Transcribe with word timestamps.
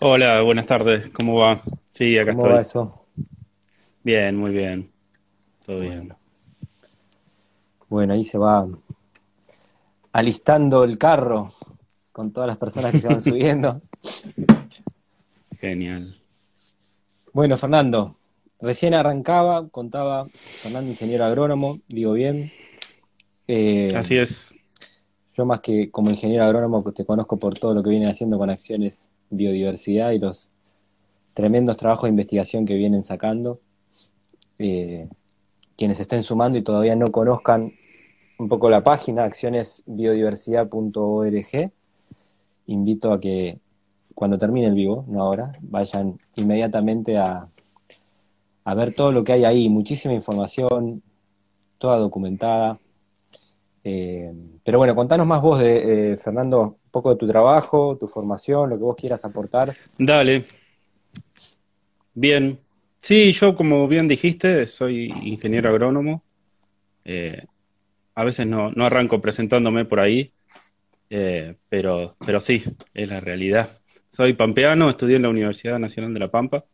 Hola, 0.00 0.42
buenas 0.42 0.66
tardes. 0.66 1.10
¿Cómo 1.10 1.34
va? 1.40 1.60
Sí, 1.90 2.16
acá 2.18 2.30
¿Cómo 2.30 2.42
estoy. 2.42 2.54
va 2.54 2.60
eso? 2.60 3.04
Bien, 4.04 4.36
muy 4.36 4.52
bien. 4.52 4.92
Todo 5.66 5.80
bien. 5.80 5.98
Bueno, 5.98 6.18
bueno, 7.88 8.14
ahí 8.14 8.24
se 8.24 8.38
va 8.38 8.66
alistando 10.12 10.84
el 10.84 10.98
carro 10.98 11.52
con 12.12 12.32
todas 12.32 12.46
las 12.46 12.58
personas 12.58 12.92
que 12.92 13.00
se 13.00 13.08
van 13.08 13.20
subiendo. 13.22 13.80
Genial. 15.60 16.14
Bueno, 17.32 17.56
Fernando, 17.56 18.16
recién 18.60 18.94
arrancaba, 18.94 19.68
contaba, 19.68 20.26
Fernando, 20.62 20.90
ingeniero 20.90 21.24
agrónomo, 21.24 21.78
digo 21.88 22.12
bien. 22.12 22.50
Eh, 23.48 23.92
Así 23.94 24.16
es. 24.16 24.54
yo 25.32 25.44
más 25.44 25.60
que 25.60 25.90
como 25.90 26.10
ingeniero 26.10 26.44
agrónomo 26.44 26.82
te 26.92 27.04
conozco 27.04 27.36
por 27.36 27.54
todo 27.58 27.74
lo 27.74 27.82
que 27.82 27.90
vienen 27.90 28.08
haciendo 28.10 28.38
con 28.38 28.50
acciones 28.50 29.10
biodiversidad 29.30 30.12
y 30.12 30.18
los 30.18 30.50
tremendos 31.34 31.76
trabajos 31.76 32.04
de 32.04 32.10
investigación 32.10 32.66
que 32.66 32.74
vienen 32.74 33.02
sacando. 33.02 33.60
Eh, 34.58 35.08
quienes 35.76 36.00
estén 36.00 36.22
sumando 36.22 36.58
y 36.58 36.62
todavía 36.62 36.96
no 36.96 37.12
conozcan 37.12 37.72
un 38.38 38.48
poco 38.48 38.70
la 38.70 38.82
página, 38.82 39.24
accionesbiodiversidad.org, 39.24 41.70
invito 42.66 43.12
a 43.12 43.20
que 43.20 43.58
cuando 44.14 44.38
termine 44.38 44.66
el 44.66 44.74
vivo, 44.74 45.04
no 45.08 45.22
ahora, 45.22 45.52
vayan 45.60 46.18
inmediatamente 46.34 47.16
a, 47.16 47.48
a 48.64 48.74
ver 48.74 48.92
todo 48.92 49.12
lo 49.12 49.22
que 49.22 49.32
hay 49.32 49.44
ahí, 49.44 49.68
muchísima 49.68 50.14
información, 50.14 51.02
toda 51.78 51.98
documentada. 51.98 52.78
Eh, 53.84 54.32
pero 54.64 54.78
bueno, 54.78 54.94
contanos 54.94 55.26
más 55.26 55.40
vos 55.40 55.60
de, 55.60 56.12
eh, 56.12 56.16
Fernando, 56.18 56.77
un 56.88 56.92
poco 56.92 57.10
de 57.10 57.16
tu 57.16 57.26
trabajo, 57.26 57.98
tu 58.00 58.08
formación, 58.08 58.70
lo 58.70 58.76
que 58.76 58.82
vos 58.82 58.96
quieras 58.96 59.22
aportar. 59.24 59.74
Dale. 59.98 60.44
Bien. 62.14 62.58
Sí, 63.00 63.32
yo 63.32 63.54
como 63.54 63.86
bien 63.86 64.08
dijiste, 64.08 64.64
soy 64.64 65.12
ingeniero 65.22 65.68
agrónomo. 65.68 66.22
Eh, 67.04 67.44
a 68.14 68.24
veces 68.24 68.46
no, 68.46 68.72
no 68.72 68.86
arranco 68.86 69.20
presentándome 69.20 69.84
por 69.84 70.00
ahí, 70.00 70.32
eh, 71.10 71.54
pero, 71.68 72.16
pero 72.24 72.40
sí, 72.40 72.64
es 72.94 73.08
la 73.10 73.20
realidad. 73.20 73.68
Soy 74.10 74.32
pampeano, 74.32 74.88
estudié 74.88 75.16
en 75.16 75.22
la 75.22 75.28
Universidad 75.28 75.78
Nacional 75.78 76.14
de 76.14 76.20
La 76.20 76.30
Pampa 76.30 76.64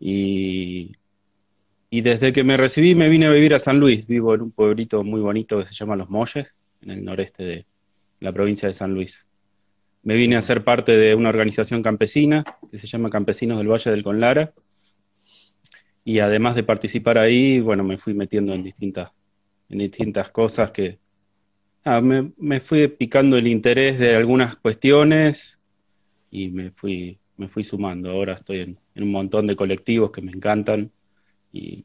y, 0.00 0.92
y 1.90 2.00
desde 2.00 2.32
que 2.32 2.42
me 2.42 2.56
recibí 2.56 2.94
me 2.94 3.08
vine 3.08 3.26
a 3.26 3.30
vivir 3.30 3.54
a 3.54 3.58
San 3.58 3.78
Luis. 3.78 4.06
Vivo 4.06 4.34
en 4.34 4.42
un 4.42 4.50
pueblito 4.50 5.04
muy 5.04 5.20
bonito 5.20 5.58
que 5.58 5.66
se 5.66 5.74
llama 5.74 5.94
Los 5.94 6.08
Molles, 6.08 6.54
en 6.80 6.90
el 6.90 7.04
noreste 7.04 7.44
de 7.44 7.66
la 8.20 8.32
provincia 8.32 8.68
de 8.68 8.74
San 8.74 8.94
Luis. 8.94 9.26
Me 10.02 10.14
vine 10.14 10.36
a 10.36 10.42
ser 10.42 10.64
parte 10.64 10.96
de 10.96 11.14
una 11.14 11.28
organización 11.28 11.82
campesina 11.82 12.44
que 12.70 12.78
se 12.78 12.86
llama 12.86 13.10
Campesinos 13.10 13.58
del 13.58 13.68
Valle 13.68 13.90
del 13.90 14.02
Conlara. 14.02 14.52
Y 16.04 16.20
además 16.20 16.54
de 16.54 16.62
participar 16.62 17.18
ahí, 17.18 17.60
bueno, 17.60 17.84
me 17.84 17.98
fui 17.98 18.14
metiendo 18.14 18.54
en 18.54 18.62
distintas, 18.62 19.10
en 19.68 19.78
distintas 19.78 20.30
cosas 20.30 20.70
que 20.70 20.98
ah, 21.84 22.00
me, 22.00 22.32
me 22.38 22.60
fui 22.60 22.88
picando 22.88 23.36
el 23.36 23.46
interés 23.46 23.98
de 23.98 24.16
algunas 24.16 24.56
cuestiones 24.56 25.60
y 26.30 26.48
me 26.48 26.70
fui, 26.70 27.18
me 27.36 27.48
fui 27.48 27.62
sumando. 27.62 28.10
Ahora 28.10 28.34
estoy 28.34 28.60
en, 28.60 28.78
en 28.94 29.02
un 29.02 29.12
montón 29.12 29.46
de 29.46 29.56
colectivos 29.56 30.10
que 30.10 30.22
me 30.22 30.32
encantan 30.32 30.90
y, 31.52 31.84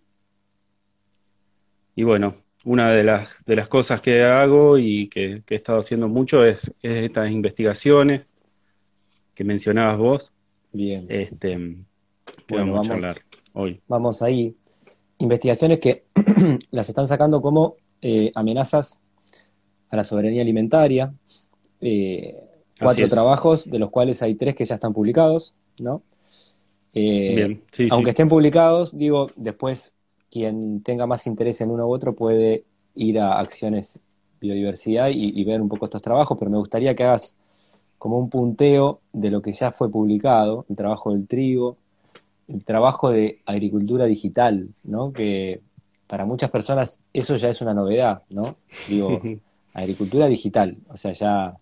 y 1.95 2.03
bueno, 2.03 2.33
una 2.65 2.91
de 2.91 3.03
las, 3.03 3.45
de 3.45 3.55
las 3.55 3.67
cosas 3.67 4.01
que 4.01 4.23
hago 4.23 4.77
y 4.77 5.07
que, 5.07 5.43
que 5.45 5.53
he 5.53 5.57
estado 5.57 5.79
haciendo 5.79 6.07
mucho 6.09 6.43
es, 6.43 6.73
es 6.81 7.05
estas 7.05 7.31
investigaciones 7.31 8.23
que 9.33 9.43
mencionabas 9.43 9.97
vos, 9.97 10.33
Bien, 10.71 11.05
este, 11.07 11.51
que 12.47 12.55
bueno, 12.55 12.73
vamos 12.73 12.87
a 12.87 12.91
charlar 12.91 13.17
hoy. 13.53 13.81
vamos 13.87 14.21
ahí. 14.21 14.55
Investigaciones 15.19 15.79
que 15.79 16.03
las 16.71 16.89
están 16.89 17.07
sacando 17.07 17.41
como 17.41 17.75
eh, 18.01 18.31
amenazas 18.35 18.99
a 19.89 19.95
la 19.95 20.03
soberanía 20.03 20.41
alimentaria. 20.41 21.13
Eh, 21.79 22.35
cuatro 22.79 23.07
trabajos, 23.07 23.69
de 23.69 23.79
los 23.79 23.89
cuales 23.89 24.21
hay 24.21 24.35
tres 24.35 24.55
que 24.55 24.65
ya 24.65 24.75
están 24.75 24.93
publicados, 24.93 25.53
¿no? 25.79 26.01
Eh, 26.93 27.33
Bien, 27.35 27.63
sí, 27.71 27.87
aunque 27.91 28.07
sí, 28.07 28.11
estén 28.11 28.29
publicados, 28.29 28.97
digo, 28.97 29.27
después 29.35 29.94
quien 30.35 30.83
tenga 30.83 31.07
más 31.07 31.27
interés 31.27 31.61
en 31.61 31.71
uno 31.71 31.87
u 31.87 31.93
otro 31.93 32.13
puede 32.13 32.65
ir 32.93 33.21
a 33.21 33.39
Acciones 33.39 33.97
Biodiversidad 34.41 35.07
y, 35.07 35.39
y 35.39 35.43
ver 35.45 35.61
un 35.61 35.69
poco 35.69 35.85
estos 35.85 36.01
trabajos, 36.01 36.37
pero 36.37 36.51
me 36.51 36.57
gustaría 36.57 36.93
que 36.93 37.05
hagas 37.05 37.37
como 37.97 38.19
un 38.19 38.29
punteo 38.29 38.99
de 39.13 39.31
lo 39.31 39.41
que 39.41 39.53
ya 39.53 39.71
fue 39.71 39.89
publicado, 39.89 40.65
el 40.69 40.75
trabajo 40.75 41.13
del 41.13 41.25
trigo, 41.25 41.77
el 42.49 42.65
trabajo 42.65 43.11
de 43.11 43.39
agricultura 43.45 44.03
digital, 44.03 44.67
¿no? 44.83 45.13
Que 45.13 45.61
para 46.05 46.25
muchas 46.25 46.51
personas 46.51 46.99
eso 47.13 47.37
ya 47.37 47.47
es 47.47 47.61
una 47.61 47.73
novedad, 47.73 48.23
¿no? 48.29 48.57
Digo, 48.89 49.21
agricultura 49.73 50.27
digital, 50.27 50.77
o 50.89 50.97
sea, 50.97 51.13
ya 51.13 51.55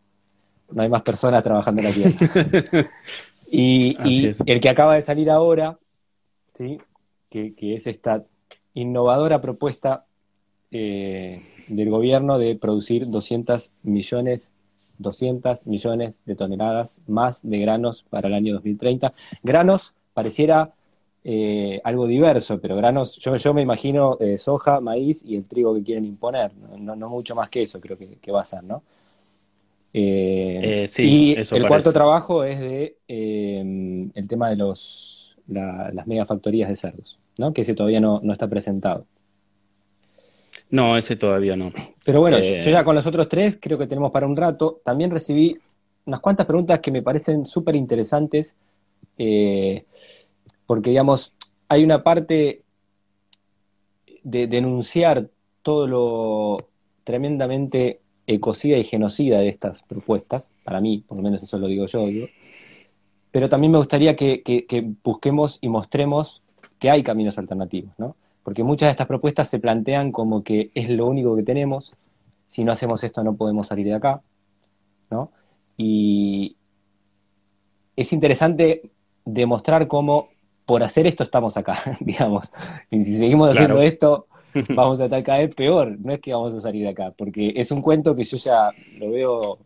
no 0.71 0.81
hay 0.81 0.89
más 0.89 1.03
personas 1.03 1.43
trabajando 1.43 1.81
en 1.81 1.87
la 1.87 1.93
tierra. 1.93 2.89
Y, 3.55 3.93
el 4.47 4.59
que 4.59 4.69
acaba 4.69 4.95
de 4.95 5.03
salir 5.03 5.29
ahora, 5.29 5.77
¿sí? 6.55 6.79
Que, 7.29 7.53
que 7.53 7.75
es 7.75 7.85
esta 7.85 8.23
innovadora 8.73 9.41
propuesta 9.41 10.05
eh, 10.71 11.41
del 11.67 11.89
gobierno 11.89 12.37
de 12.39 12.55
producir 12.55 13.09
200 13.09 13.73
millones, 13.83 14.51
200 14.97 15.65
millones 15.67 16.19
de 16.25 16.35
toneladas 16.35 17.01
más 17.07 17.47
de 17.47 17.59
granos 17.59 18.03
para 18.09 18.27
el 18.27 18.33
año 18.33 18.53
2030. 18.55 19.13
Granos 19.43 19.95
pareciera 20.13 20.73
eh, 21.23 21.81
algo 21.83 22.07
diverso, 22.07 22.59
pero 22.59 22.75
granos, 22.75 23.17
yo, 23.17 23.35
yo 23.35 23.53
me 23.53 23.61
imagino 23.61 24.17
eh, 24.19 24.37
soja, 24.37 24.81
maíz 24.81 25.23
y 25.25 25.35
el 25.35 25.45
trigo 25.45 25.73
que 25.75 25.83
quieren 25.83 26.05
imponer, 26.05 26.53
no, 26.57 26.77
no- 26.77 26.95
no 26.95 27.09
mucho 27.09 27.35
más 27.35 27.49
que 27.49 27.63
eso 27.63 27.79
creo 27.79 27.97
que, 27.97 28.17
que 28.17 28.31
va 28.31 28.41
a 28.41 28.45
ser, 28.45 28.63
¿no? 28.63 28.83
Eh, 29.95 30.79
sí, 30.87 31.03
y 31.19 31.45
el 31.51 31.65
cuarto 31.67 31.93
trabajo 31.93 32.43
es 32.43 32.59
de 32.59 32.97
el 34.15 34.27
tema 34.27 34.49
de 34.49 34.55
los, 34.55 35.37
la- 35.47 35.91
las 35.93 36.07
megafactorías 36.07 36.69
de 36.69 36.75
cerdos, 36.75 37.19
¿no? 37.37 37.53
Que 37.53 37.61
ese 37.61 37.73
todavía 37.75 37.99
no, 37.99 38.19
no 38.23 38.33
está 38.33 38.47
presentado. 38.47 39.05
No, 40.69 40.97
ese 40.97 41.15
todavía 41.15 41.55
no. 41.55 41.71
Pero 42.05 42.19
bueno, 42.21 42.39
yo, 42.39 42.45
yo 42.45 42.69
Eh, 42.69 42.71
ya 42.71 42.83
con 42.83 42.95
los 42.95 43.05
otros 43.05 43.29
tres 43.29 43.57
creo 43.61 43.77
que 43.77 43.87
tenemos 43.87 44.11
para 44.11 44.27
un 44.27 44.35
rato. 44.35 44.81
También 44.83 45.11
recibí 45.11 45.57
unas 46.05 46.19
cuantas 46.19 46.45
preguntas 46.45 46.79
que 46.79 46.91
me 46.91 47.01
parecen 47.01 47.45
súper 47.45 47.75
interesantes, 47.75 48.55
eh, 49.17 49.85
porque 50.65 50.89
digamos, 50.89 51.33
hay 51.69 51.83
una 51.83 52.03
parte 52.03 52.63
de 54.23 54.47
denunciar 54.47 55.29
todo 55.61 55.87
lo 55.87 56.57
tremendamente 57.03 57.99
ecocida 58.27 58.77
y 58.77 58.83
genocida 58.83 59.39
de 59.39 59.49
estas 59.49 59.83
propuestas, 59.83 60.51
para 60.63 60.79
mí, 60.81 61.03
por 61.07 61.17
lo 61.17 61.23
menos 61.23 61.43
eso 61.43 61.57
lo 61.57 61.67
digo 61.67 61.85
yo, 61.87 62.05
digo. 62.07 62.27
pero 63.31 63.49
también 63.49 63.71
me 63.71 63.79
gustaría 63.79 64.15
que, 64.15 64.43
que- 64.43 64.65
que 64.65 64.87
busquemos 65.03 65.57
y 65.61 65.67
mostremos 65.67 66.42
que 66.83 66.91
hay 66.91 67.01
caminos 67.01 67.37
alternativos, 67.37 67.93
¿no? 67.97 68.17
Porque 68.43 68.61
muchas 68.61 68.87
de 68.87 68.91
estas 68.91 69.07
propuestas 69.07 69.47
se 69.47 69.57
plantean 69.57 70.11
como 70.11 70.43
que 70.43 70.69
es 70.75 70.89
lo 70.89 71.07
único 71.07 71.33
que 71.33 71.43
tenemos, 71.43 71.93
si 72.45 72.65
no 72.65 72.73
hacemos 72.73 73.01
esto 73.05 73.23
no 73.23 73.37
podemos 73.37 73.67
salir 73.67 73.85
de 73.85 73.93
acá, 73.93 74.21
¿no? 75.09 75.31
Y 75.77 76.57
es 77.95 78.11
interesante 78.11 78.91
demostrar 79.23 79.87
cómo 79.87 80.27
por 80.65 80.83
hacer 80.83 81.07
esto 81.07 81.23
estamos 81.23 81.55
acá, 81.55 81.77
digamos. 82.01 82.51
Y 82.91 83.01
si 83.05 83.17
seguimos 83.17 83.51
haciendo 83.51 83.75
claro. 83.75 83.87
esto, 83.87 84.27
vamos 84.75 84.99
a 84.99 85.05
estar 85.05 85.23
cada 85.23 85.37
vez 85.37 85.55
peor. 85.55 85.97
No 86.01 86.11
es 86.11 86.19
que 86.19 86.33
vamos 86.33 86.53
a 86.53 86.59
salir 86.59 86.83
de 86.83 86.89
acá, 86.89 87.13
porque 87.17 87.53
es 87.55 87.71
un 87.71 87.81
cuento 87.81 88.13
que 88.13 88.25
yo 88.25 88.35
ya 88.35 88.71
lo 88.99 89.09
veo 89.09 89.57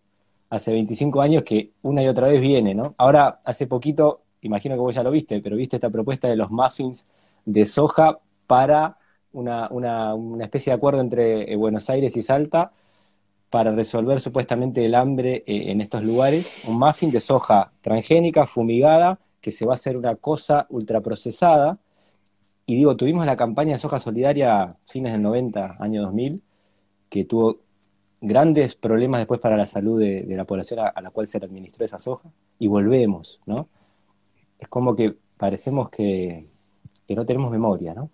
hace 0.52 0.72
25 0.72 1.20
años 1.20 1.42
que 1.42 1.72
una 1.82 2.04
y 2.04 2.10
otra 2.10 2.28
vez 2.28 2.40
viene, 2.42 2.76
¿no? 2.76 2.94
Ahora, 3.00 3.40
hace 3.44 3.66
poquito, 3.66 4.22
imagino 4.48 4.76
que 4.76 4.82
vos 4.82 4.96
ya 4.96 5.04
lo 5.04 5.12
viste, 5.12 5.42
pero 5.42 5.56
viste 5.56 5.78
esta 5.78 5.90
propuesta 5.90 6.28
de 6.28 6.36
los 6.36 6.50
muffins 6.50 7.08
de 7.46 7.66
soja 7.66 8.20
para 8.48 8.98
una, 9.34 9.68
una, 9.70 10.14
una 10.16 10.44
especie 10.44 10.72
de 10.72 10.78
acuerdo 10.78 11.02
entre 11.02 11.52
eh, 11.52 11.56
Buenos 11.56 11.90
Aires 11.90 12.18
y 12.18 12.22
Salta 12.22 12.72
para 13.50 13.72
resolver 13.72 14.20
supuestamente 14.20 14.84
el 14.86 14.96
hambre 14.96 15.44
eh, 15.48 15.72
en 15.72 15.82
estos 15.82 16.04
lugares. 16.04 16.64
Un 16.68 16.80
muffin 16.80 17.12
de 17.12 17.20
soja 17.20 17.72
transgénica, 17.82 18.46
fumigada, 18.46 19.20
que 19.42 19.52
se 19.52 19.66
va 19.66 19.74
a 19.74 19.76
hacer 19.76 19.96
una 19.98 20.16
cosa 20.16 20.66
ultraprocesada. 20.70 21.80
Y 22.66 22.76
digo, 22.76 22.98
tuvimos 22.98 23.26
la 23.26 23.38
campaña 23.38 23.74
de 23.74 23.80
soja 23.80 24.00
solidaria 24.00 24.76
fines 24.88 25.14
del 25.14 25.22
90, 25.22 25.78
año 25.80 26.02
2000, 26.02 26.42
que 27.10 27.24
tuvo 27.24 27.60
grandes 28.20 28.76
problemas 28.76 29.22
después 29.22 29.40
para 29.40 29.56
la 29.56 29.66
salud 29.66 30.00
de, 30.00 30.26
la 30.28 30.46
población 30.46 30.80
a 30.80 31.02
la 31.02 31.12
cual 31.12 31.28
se 31.28 31.40
le 31.40 31.46
administró 31.46 31.86
esa 31.86 32.00
soja. 32.00 32.30
Y 32.60 32.68
volvemos, 32.68 33.40
¿no? 33.46 33.70
Es 34.60 34.68
como 34.68 34.96
que 34.96 35.16
parecemos 35.38 35.90
que, 35.90 36.46
que 37.08 37.16
no 37.16 37.26
tenemos 37.26 37.52
memoria, 37.52 37.94
¿no? 37.94 38.12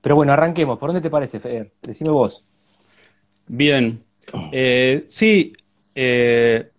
Pero 0.00 0.16
bueno, 0.16 0.32
arranquemos. 0.32 0.78
¿Por 0.78 0.88
dónde 0.88 1.00
te 1.00 1.10
parece, 1.10 1.38
Feder? 1.38 1.70
Decime 1.80 2.10
vos. 2.10 2.44
Bien. 3.46 4.00
Eh, 4.50 5.04
sí, 5.08 5.52
eh, 5.94 6.70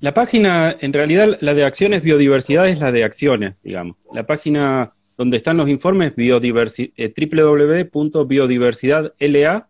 La 0.00 0.12
página, 0.12 0.76
en 0.78 0.92
realidad, 0.92 1.38
la 1.40 1.54
de 1.54 1.64
acciones 1.64 2.02
biodiversidad 2.02 2.68
es 2.68 2.80
la 2.80 2.92
de 2.92 3.02
acciones, 3.02 3.62
digamos. 3.62 3.96
La 4.12 4.26
página 4.26 4.92
donde 5.16 5.38
están 5.38 5.56
los 5.56 5.70
informes, 5.70 6.14
biodiversi 6.14 6.92
eh, 6.96 7.14
www.biodiversidadla, 7.16 9.68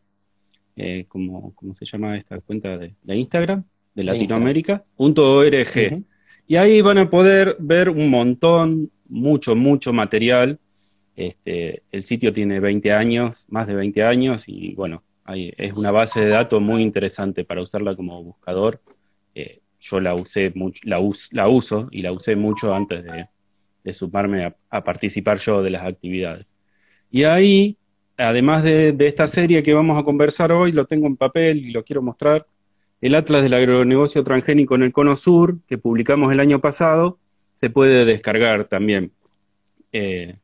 eh, 0.79 1.07
como, 1.09 1.55
se 1.75 1.85
llama 1.85 2.17
esta 2.17 2.41
cuenta 2.41 2.77
de, 2.77 2.95
Instagram, 3.07 3.63
de 3.95 4.05
Latinoamérica.org. 4.05 6.05
Y 6.47 6.57
ahí 6.57 6.81
van 6.81 6.99
a 6.99 7.11
poder 7.11 7.57
ver 7.59 7.91
un 7.91 8.09
montón, 8.09 8.91
mucho, 9.09 9.57
mucho 9.57 9.93
material. 9.93 10.59
Este, 11.17 11.83
el 11.91 12.03
sitio 12.05 12.33
tiene 12.33 12.61
20 12.61 12.93
años, 12.93 13.47
más 13.49 13.67
de 13.67 13.75
20 13.75 14.03
años, 14.05 14.49
y 14.49 14.75
bueno, 14.75 15.03
es 15.35 15.73
una 15.73 15.91
base 15.91 16.21
de 16.21 16.29
datos 16.29 16.61
muy 16.61 16.83
interesante 16.83 17.45
para 17.45 17.63
usarla 17.63 17.97
como 17.97 18.23
buscador. 18.23 18.81
Eh, 19.35 19.61
yo 19.81 20.01
la 20.01 20.15
usé 20.15 20.53
mucho, 20.55 20.81
la, 20.85 21.01
la, 21.33 21.49
uso 21.49 21.89
y 21.91 22.03
la 22.03 22.13
usé 22.13 22.37
mucho 22.37 22.75
antes 22.75 23.05
de, 23.05 23.93
sumarme 23.93 24.53
a, 24.71 24.85
participar 24.85 25.39
yo 25.39 25.63
de 25.63 25.71
las 25.71 25.83
actividades. 25.83 26.47
Y 27.11 27.25
ahí, 27.25 27.77
además 28.17 28.63
de, 28.63 28.97
esta 29.01 29.27
serie 29.27 29.63
que 29.63 29.75
vamos 29.75 29.99
a 29.99 30.05
conversar 30.05 30.53
hoy, 30.53 30.73
lo 30.73 30.87
tengo 30.87 31.07
en 31.07 31.17
papel 31.17 31.59
y 31.59 31.71
lo 31.73 31.85
quiero 31.85 32.03
mostrar, 32.03 32.47
el 33.01 33.15
Atlas 33.15 33.43
del 33.43 33.55
Agronegocio 33.55 34.25
Transgénico 34.25 34.75
en 34.75 34.83
el 34.83 34.93
Cono 34.93 35.17
Sur, 35.17 35.59
que 35.67 35.79
publicamos 35.79 36.33
el 36.33 36.41
año 36.41 36.61
pasado, 36.61 37.19
se 37.53 37.71
puede 37.71 38.05
descargar 38.05 38.67
también 38.67 39.13
eh, 39.93 40.37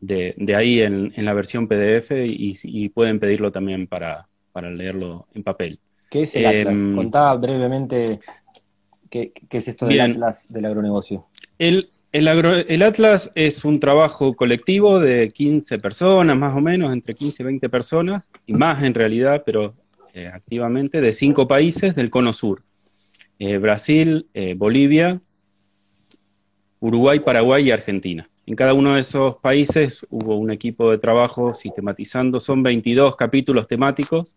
de, 0.00 0.54
ahí 0.54 0.80
en, 0.80 1.12
la 1.16 1.34
versión 1.34 1.66
PDF 1.66 2.12
y, 2.12 2.88
pueden 2.90 3.18
pedirlo 3.18 3.50
también 3.50 3.86
para 3.86 4.26
leerlo 4.54 5.26
en 5.34 5.42
papel. 5.42 5.80
¿Qué 6.10 6.22
es 6.22 6.34
el 6.34 6.46
Atlas? 6.46 6.78
Em, 6.78 6.94
Contá 6.94 7.34
brevemente 7.34 8.20
qué, 9.10 9.32
es 9.50 9.68
esto 9.68 9.86
del 9.86 10.00
Atlas 10.00 10.46
del 10.50 10.64
agronegocio. 10.64 11.26
El, 11.58 11.90
el, 12.12 12.82
Atlas 12.82 13.30
es 13.34 13.64
un 13.64 13.80
trabajo 13.80 14.34
colectivo 14.34 15.00
de 15.00 15.30
15 15.30 15.78
personas, 15.78 16.36
más 16.36 16.56
o 16.56 16.60
menos, 16.60 16.92
entre 16.92 17.14
15 17.14 17.42
y 17.42 17.46
20 17.46 17.68
personas, 17.68 18.24
y 18.46 18.54
más 18.54 18.82
en 18.82 18.94
realidad, 18.94 19.42
pero 19.44 19.74
eh, 20.18 20.28
activamente, 20.28 21.00
de 21.00 21.12
cinco 21.12 21.46
países 21.46 21.94
del 21.94 22.10
Cono 22.10 22.32
Sur. 22.32 22.62
Eh, 23.38 23.58
Brasil, 23.58 24.26
eh, 24.34 24.54
Bolivia, 24.54 25.20
Uruguay, 26.80 27.20
Paraguay 27.20 27.68
y 27.68 27.70
Argentina. 27.70 28.28
En 28.46 28.56
cada 28.56 28.74
uno 28.74 28.94
de 28.94 29.00
esos 29.00 29.36
países 29.36 30.06
hubo 30.10 30.36
un 30.36 30.50
equipo 30.50 30.90
de 30.90 30.98
trabajo 30.98 31.54
sistematizando, 31.54 32.40
son 32.40 32.62
22 32.62 33.16
capítulos 33.16 33.66
temáticos 33.66 34.34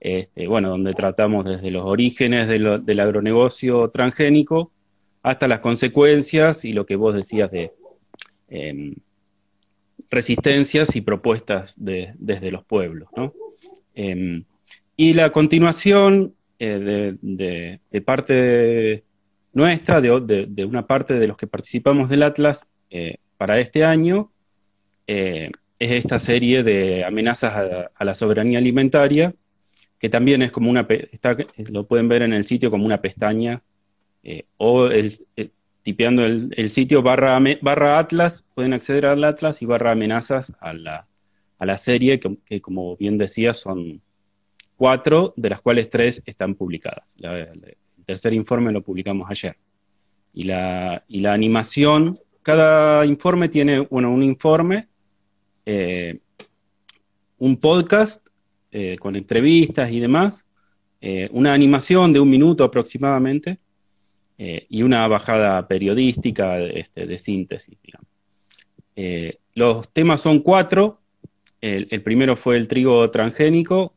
este, 0.00 0.46
bueno, 0.46 0.70
donde 0.70 0.92
tratamos 0.92 1.44
desde 1.46 1.70
los 1.70 1.84
orígenes 1.84 2.48
del 2.48 3.00
agronegocio 3.00 3.90
transgénico 3.90 4.70
hasta 5.22 5.48
las 5.48 5.60
consecuencias 5.60 6.64
y 6.64 6.72
lo 6.72 6.86
que 6.86 6.96
vos 6.96 7.14
decías 7.14 7.50
de 7.50 7.72
em, 8.48 8.94
resistencias 10.08 10.94
y 10.94 11.00
propuestas 11.00 11.74
desde 11.76 12.52
los 12.52 12.64
pueblos. 12.64 13.08
Em, 13.94 14.44
y 14.96 15.12
la 15.14 15.30
continuación 15.30 16.34
eh, 16.58 17.16
de, 17.20 18.00
parte 18.02 19.04
nuestra, 19.52 20.00
de, 20.00 20.64
una 20.64 20.86
parte 20.86 21.14
de 21.14 21.28
los 21.28 21.36
que 21.36 21.46
participamos 21.46 22.08
del 22.08 22.22
Atlas 22.22 22.66
eh, 22.90 23.16
para 23.36 23.58
este 23.60 23.84
año, 23.84 24.30
eh, 25.06 25.50
es 25.78 25.90
esta 25.90 26.18
serie 26.18 26.62
de 26.62 27.04
amenazas 27.04 27.90
a 27.94 28.04
la 28.04 28.14
soberanía 28.14 28.58
alimentaria, 28.58 29.34
que 29.98 30.08
también 30.08 30.42
es 30.42 30.52
como 30.52 30.70
una, 30.70 30.86
está, 30.88 31.36
lo 31.70 31.86
pueden 31.86 32.08
ver 32.08 32.22
en 32.22 32.32
el 32.32 32.44
sitio 32.44 32.70
como 32.70 32.86
una 32.86 33.00
pestaña, 33.00 33.62
eh, 34.22 34.44
o 34.56 34.86
el, 34.86 35.12
eh, 35.36 35.50
tipeando 35.82 36.24
el, 36.24 36.70
sitio 36.70 37.02
barra, 37.02 37.38
barra 37.60 37.98
Atlas, 37.98 38.44
pueden 38.54 38.72
acceder 38.72 39.06
al 39.06 39.24
Atlas 39.24 39.62
y 39.62 39.66
barra 39.66 39.92
amenazas 39.92 40.52
a 40.60 40.72
la, 40.72 41.06
a 41.58 41.66
la 41.66 41.78
serie, 41.78 42.18
que, 42.18 42.60
como 42.60 42.96
bien 42.96 43.18
decía 43.18 43.54
son 43.54 44.02
cuatro, 44.76 45.34
de 45.36 45.50
las 45.50 45.60
cuales 45.60 45.90
tres 45.90 46.22
están 46.26 46.54
publicadas. 46.54 47.16
el 47.18 47.76
tercer 48.04 48.32
informe 48.32 48.72
lo 48.72 48.82
publicamos 48.82 49.28
ayer. 49.30 49.56
Y 50.32 50.44
la, 50.44 51.02
y 51.08 51.20
la 51.20 51.32
animación, 51.32 52.20
cada 52.42 53.04
informe 53.04 53.48
tiene, 53.48 53.80
bueno, 53.80 54.12
un 54.12 54.22
informe, 54.22 54.86
eh, 55.64 56.20
un 57.38 57.56
podcast 57.56 58.24
eh, 58.70 58.96
con 59.00 59.16
entrevistas 59.16 59.90
y 59.90 59.98
demás, 59.98 60.46
eh, 61.00 61.28
una 61.32 61.52
animación 61.52 62.12
de 62.12 62.20
un 62.20 62.30
minuto 62.30 62.62
aproximadamente 62.62 63.58
y 64.38 64.82
una 64.82 65.08
bajada 65.08 65.66
periodística 65.66 66.60
este, 66.60 67.06
de 67.06 67.18
síntesis. 67.18 67.78
los 69.54 69.88
temas 69.88 70.20
son 70.20 70.40
cuatro. 70.40 71.00
El, 71.62 72.02
primero 72.02 72.36
fue 72.36 72.58
el 72.58 72.68
trigo 72.68 73.10
transgénico, 73.10 73.95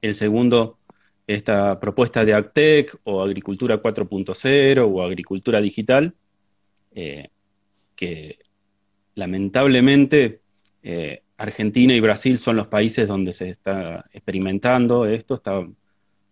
el 0.00 0.14
segundo 0.14 0.78
esta 1.26 1.78
propuesta 1.78 2.24
de 2.24 2.34
AgTech 2.34 2.96
o 3.04 3.22
Agricultura 3.22 3.80
4.0 3.80 4.88
o 4.92 5.02
Agricultura 5.02 5.60
Digital, 5.60 6.14
que 7.94 8.38
lamentablemente 9.14 10.40
Argentina 11.40 11.94
y 11.94 12.00
Brasil 12.00 12.38
son 12.38 12.56
los 12.56 12.66
países 12.66 13.08
donde 13.08 13.32
se 13.32 13.48
está 13.48 14.04
experimentando 14.12 15.06
esto. 15.06 15.34
Está, 15.34 15.66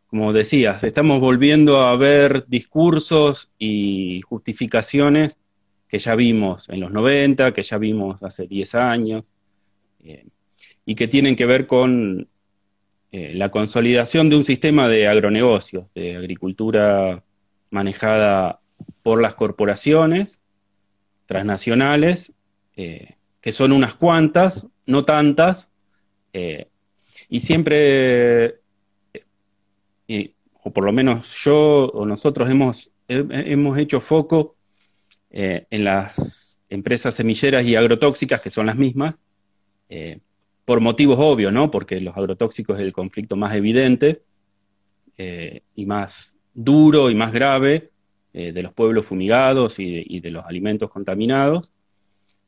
como 0.06 0.35
decías, 0.35 0.85
estamos 0.85 1.19
volviendo 1.19 1.81
a 1.81 1.97
ver 1.97 2.44
discursos 2.47 3.50
y 3.59 4.20
justificaciones 4.20 5.38
que 5.88 5.99
ya 5.99 6.15
vimos 6.15 6.69
en 6.69 6.81
los 6.81 6.93
90, 6.93 7.55
que 7.55 7.62
ya 7.62 7.79
vimos 7.79 8.23
hace 8.23 8.47
10 8.47 8.75
años, 8.75 9.25
eh, 10.05 10.26
y 10.85 10.94
que 10.94 11.09
tienen 11.09 11.35
que 11.35 11.47
ver 11.47 11.67
con 11.67 12.29
eh, 13.10 13.32
la 13.34 13.49
consolidación 13.49 14.28
de 14.28 14.37
un 14.37 14.44
sistema 14.44 14.87
de 14.87 15.08
agronegocios, 15.08 15.93
de 15.94 16.16
agricultura 16.16 17.25
manejada 17.70 18.60
por 19.02 19.22
las 19.22 19.34
corporaciones 19.34 20.43
transnacionales, 21.25 22.34
eh, 22.76 23.14
que 23.40 23.52
son 23.52 23.72
unas 23.72 23.94
cuantas, 23.94 24.66
no 24.84 25.06
tantas, 25.06 25.70
eh, 26.34 26.66
y 27.31 27.40
siempre, 27.40 28.60
o 30.62 30.70
por 30.70 30.84
lo 30.84 30.93
menos 30.93 31.34
yo 31.44 31.87
o 31.87 32.05
nosotros 32.05 32.50
hemos, 32.50 32.93
hemos 33.08 33.78
hecho 33.78 34.00
foco 34.00 34.56
en 35.31 35.84
las 35.84 36.58
empresas 36.70 37.15
semilleras 37.15 37.65
y 37.65 37.74
agrotóxicas, 37.74 38.41
que 38.41 38.50
son 38.50 38.67
las 38.67 38.77
mismas, 38.77 39.24
por 40.69 40.81
motivos 40.81 41.17
obvios, 41.19 41.53
¿no? 41.53 41.70
Porque 41.70 42.01
los 42.01 42.17
agrotóxicos 42.17 42.79
es 42.79 42.84
el 42.84 42.93
conflicto 42.93 43.37
más 43.37 43.56
evidente 43.56 44.22
y 45.75 45.87
más 45.87 46.37
duro 46.55 47.10
y 47.10 47.17
más 47.17 47.32
grave 47.32 47.91
de 48.32 48.63
los 48.63 48.72
pueblos 48.72 49.05
fumigados 49.05 49.81
y 49.81 50.20
de 50.20 50.31
los 50.31 50.44
alimentos 50.44 50.91
contaminados. 50.91 51.72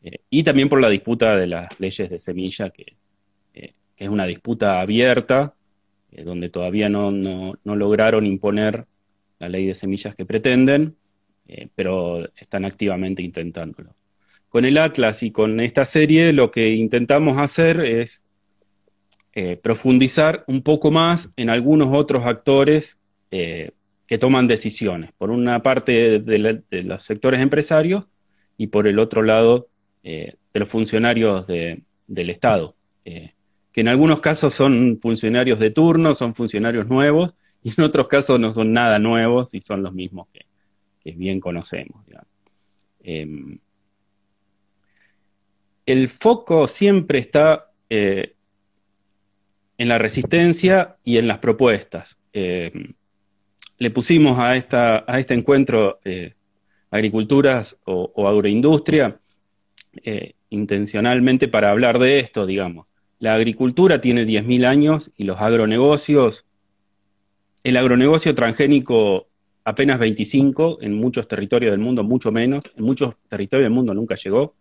Eh, 0.02 0.18
y 0.30 0.42
también 0.42 0.68
por 0.68 0.80
la 0.80 0.88
disputa 0.88 1.36
de 1.36 1.46
las 1.46 1.78
leyes 1.78 2.08
de 2.08 2.18
semilla, 2.18 2.70
que, 2.70 2.96
eh, 3.54 3.74
es 3.96 4.08
una 4.08 4.26
disputa 4.26 4.80
abierta, 4.80 5.54
eh, 6.10 6.24
donde 6.24 6.48
todavía 6.48 6.88
no, 6.88 7.12
lograron 7.64 8.26
imponer 8.26 8.86
la 9.38 9.48
ley 9.48 9.66
de 9.66 9.74
semillas 9.74 10.14
que 10.14 10.26
pretenden, 10.26 10.96
pero 11.74 12.28
están 12.36 12.64
activamente 12.64 13.22
intentándolo. 13.22 13.92
Con 14.50 14.66
el 14.66 14.76
Atlas 14.76 15.22
y 15.22 15.30
con 15.30 15.60
esta 15.60 15.86
serie 15.86 16.34
lo 16.34 16.50
que 16.50 16.70
intentamos 16.70 17.38
hacer 17.38 17.80
es 17.80 18.24
profundizar 19.62 20.44
un 20.48 20.60
poco 20.60 20.90
más 20.90 21.30
en 21.36 21.48
algunos 21.48 21.96
otros 21.96 22.26
actores 22.26 22.98
que 24.10 24.18
toman 24.18 24.48
decisiones. 24.48 25.12
Por 25.16 25.30
una 25.30 25.62
parte 25.62 26.18
de, 26.18 26.64
los 26.82 27.04
sectores 27.04 27.40
empresarios 27.40 28.06
y 28.56 28.66
por 28.66 28.88
el 28.88 28.98
otro 28.98 29.22
lado 29.22 29.68
eh, 30.02 30.34
de 30.52 30.58
los 30.58 30.68
funcionarios 30.68 31.46
del 31.46 32.30
Estado, 32.30 32.74
eh, 33.04 33.34
que 33.70 33.82
en 33.82 33.86
algunos 33.86 34.20
casos 34.20 34.52
son 34.52 34.98
funcionarios 35.00 35.60
de 35.60 35.70
turno, 35.70 36.16
son 36.16 36.34
funcionarios 36.34 36.88
nuevos, 36.88 37.34
y 37.62 37.70
en 37.70 37.84
otros 37.84 38.08
casos 38.08 38.40
no 38.40 38.50
son 38.50 38.72
nada 38.72 38.98
nuevos 38.98 39.54
y 39.54 39.60
son 39.60 39.84
los 39.84 39.92
mismos 39.92 40.26
que, 40.32 40.44
bien 41.12 41.38
conocemos. 41.38 42.04
El 45.86 46.08
foco 46.08 46.66
siempre 46.66 47.18
está 47.18 47.70
eh, 47.88 48.34
en 49.78 49.88
la 49.88 49.98
resistencia 49.98 50.96
y 51.04 51.18
en 51.18 51.26
las 51.26 51.38
propuestas. 51.38 52.18
Em, 52.32 52.92
le 53.78 53.90
pusimos 53.90 54.38
a, 54.38 54.56
esta, 54.56 55.04
a 55.06 55.18
este 55.18 55.34
encuentro 55.34 56.00
agriculturas 56.90 57.78
o 57.86 58.28
agroindustria 58.28 59.20
eh, 60.04 60.34
intencionalmente 60.50 61.48
para 61.48 61.70
hablar 61.70 61.98
de 61.98 62.20
esto, 62.20 62.46
digamos. 62.46 62.86
La 63.18 63.34
agricultura 63.34 64.00
tiene 64.00 64.24
10.000 64.24 64.64
años 64.64 65.10
y 65.16 65.24
los 65.24 65.40
agronegocios, 65.40 66.46
el 67.64 67.76
agronegocio 67.76 68.34
transgénico 68.34 69.28
apenas 69.64 69.98
25, 69.98 70.78
en 70.80 70.94
muchos 70.94 71.28
territorios 71.28 71.72
del 71.72 71.80
mundo 71.80 72.02
mucho 72.02 72.32
menos, 72.32 72.64
en 72.76 72.84
muchos 72.84 73.14
territorios 73.28 73.66
del 73.66 73.74
mundo 73.74 73.94
nunca 73.94 74.14
llegó, 74.14 74.54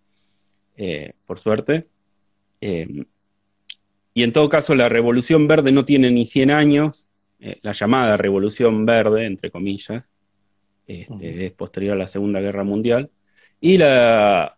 eh, 0.79 1.11
por 1.25 1.39
suerte. 1.39 1.87
Eh, 2.61 2.87
y 4.13 4.23
en 4.23 4.31
todo 4.31 4.47
caso, 4.47 4.75
la 4.75 4.87
Revolución 4.87 5.45
Verde 5.45 5.73
no 5.73 5.83
tiene 5.83 6.09
ni 6.09 6.25
100 6.25 6.51
años, 6.51 7.07
la 7.61 7.71
llamada 7.71 8.17
Revolución 8.17 8.85
Verde, 8.85 9.25
entre 9.25 9.49
comillas, 9.49 10.03
este, 10.87 11.45
es 11.45 11.51
posterior 11.51 11.93
a 11.93 11.99
la 11.99 12.07
Segunda 12.07 12.41
Guerra 12.41 12.63
Mundial, 12.63 13.09
y 13.61 13.77
la, 13.77 14.57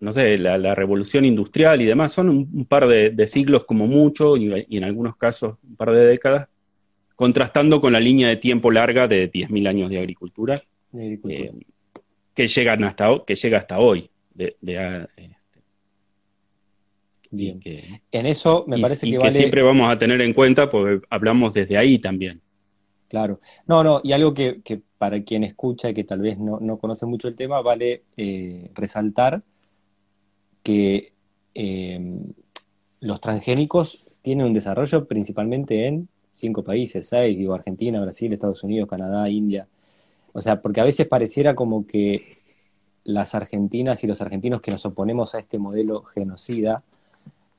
no 0.00 0.12
sé, 0.12 0.38
la, 0.38 0.74
revolución 0.74 1.24
industrial 1.24 1.82
y 1.82 1.84
demás, 1.84 2.12
son 2.12 2.30
un, 2.30 2.64
par 2.64 2.88
de, 2.88 3.26
siglos 3.26 3.64
como 3.64 3.86
mucho, 3.86 4.36
y, 4.36 4.66
en 4.76 4.84
algunos 4.84 5.16
casos 5.16 5.56
un 5.62 5.76
par 5.76 5.92
de 5.92 6.06
décadas, 6.06 6.48
contrastando 7.16 7.80
con 7.80 7.92
la 7.92 8.00
línea 8.00 8.28
de 8.28 8.36
tiempo 8.36 8.70
larga 8.70 9.06
de 9.06 9.30
10.000 9.30 9.68
años 9.68 9.90
de 9.90 9.98
agricultura, 9.98 10.62
eh, 10.98 11.52
que, 12.34 12.48
llegan 12.48 12.84
hasta, 12.84 13.22
que 13.26 13.34
llega 13.34 13.58
hasta 13.58 13.78
hoy. 13.78 14.10
De, 14.34 14.56
Bien. 17.32 17.60
en 18.10 18.26
eso 18.26 18.64
me 18.66 18.78
parece 18.78 19.06
que, 19.06 19.12
y 19.12 19.18
que 19.18 19.30
siempre 19.30 19.62
vamos 19.62 19.90
a 19.90 19.96
tener 19.96 20.20
en 20.20 20.34
cuenta 20.34 20.68
porque 20.68 21.06
hablamos 21.10 21.54
desde 21.54 21.78
ahí 21.78 21.98
también. 21.98 22.40
Claro. 23.08 23.40
No, 23.66 23.82
no, 23.82 24.00
y 24.04 24.12
algo 24.12 24.34
que, 24.34 24.82
para 24.98 25.22
quien 25.22 25.44
escucha 25.44 25.90
y 25.90 25.94
que 25.94 26.04
tal 26.04 26.20
vez 26.20 26.38
no, 26.38 26.78
conoce 26.78 27.06
mucho 27.06 27.28
el 27.28 27.34
tema, 27.34 27.60
vale 27.60 28.04
eh, 28.16 28.70
resaltar 28.74 29.42
que 30.62 31.12
em, 31.54 32.32
los 33.00 33.20
transgénicos 33.20 34.04
tienen 34.22 34.46
un 34.46 34.52
desarrollo 34.52 35.06
principalmente 35.06 35.86
en 35.86 36.08
cinco 36.32 36.62
países, 36.62 37.08
seis, 37.08 37.36
digo, 37.36 37.54
Argentina, 37.54 38.00
Brasil, 38.00 38.32
Estados 38.32 38.62
Unidos, 38.62 38.88
Canadá, 38.88 39.28
India. 39.28 39.66
O 40.32 40.40
sea, 40.40 40.60
porque 40.62 40.80
a 40.80 40.84
veces 40.84 41.08
pareciera 41.08 41.54
como 41.54 41.86
que 41.86 42.36
las 43.04 43.34
argentinas 43.34 44.04
y 44.04 44.06
los 44.06 44.20
argentinos 44.20 44.60
que 44.60 44.70
nos 44.70 44.84
oponemos 44.86 45.34
a 45.34 45.40
este 45.40 45.58
modelo 45.58 46.02
genocida, 46.02 46.84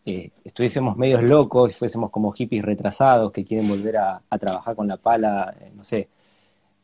eh, 0.04 0.32
estuviésemos 0.44 0.98
medios 0.98 1.22
locos, 1.22 1.76
fuésemos 1.76 2.10
como 2.10 2.32
hippies 2.32 2.64
retrasados 2.64 3.32
que 3.32 3.46
quieren 3.46 3.68
volver 3.68 3.98
a, 3.98 4.22
trabajar 4.40 4.76
con 4.76 4.88
la 4.88 4.98
pala, 4.98 5.56
eh, 5.60 5.72
no 5.76 5.84
sé. 5.84 6.10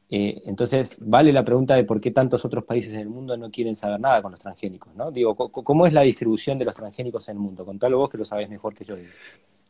Eh, 0.09 0.43
entonces, 0.45 0.97
vale 1.01 1.33
la 1.33 1.43
pregunta 1.43 1.75
de 1.75 1.83
por 1.83 1.99
qué 1.99 2.11
tantos 2.11 2.45
otros 2.45 2.63
países 2.63 2.93
en 2.93 2.99
el 2.99 3.09
mundo 3.09 3.35
no 3.35 3.49
quieren 3.49 3.75
saber 3.75 3.99
nada 3.99 4.21
con 4.21 4.31
los 4.31 4.39
transgénicos, 4.39 4.95
¿no? 4.95 5.11
Digo, 5.11 5.35
¿cómo 5.35 5.85
es 5.85 5.93
la 5.93 6.01
distribución 6.01 6.59
de 6.59 6.65
los 6.65 6.75
transgénicos 6.75 7.27
en 7.27 7.37
el 7.37 7.39
mundo? 7.41 7.65
Contalo 7.65 7.97
vos 7.97 8.09
que 8.09 8.17
lo 8.17 8.23
sabés 8.23 8.49
mejor 8.49 8.73
que 8.73 8.85
yo. 8.85 8.95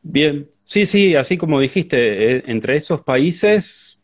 Bien, 0.04 0.48
sí, 0.63 0.86
sí, 0.86 1.16
así 1.16 1.38
como 1.38 1.60
dijiste, 1.60 2.51
entre 2.51 2.75
esos 2.75 3.01
países, 3.01 4.04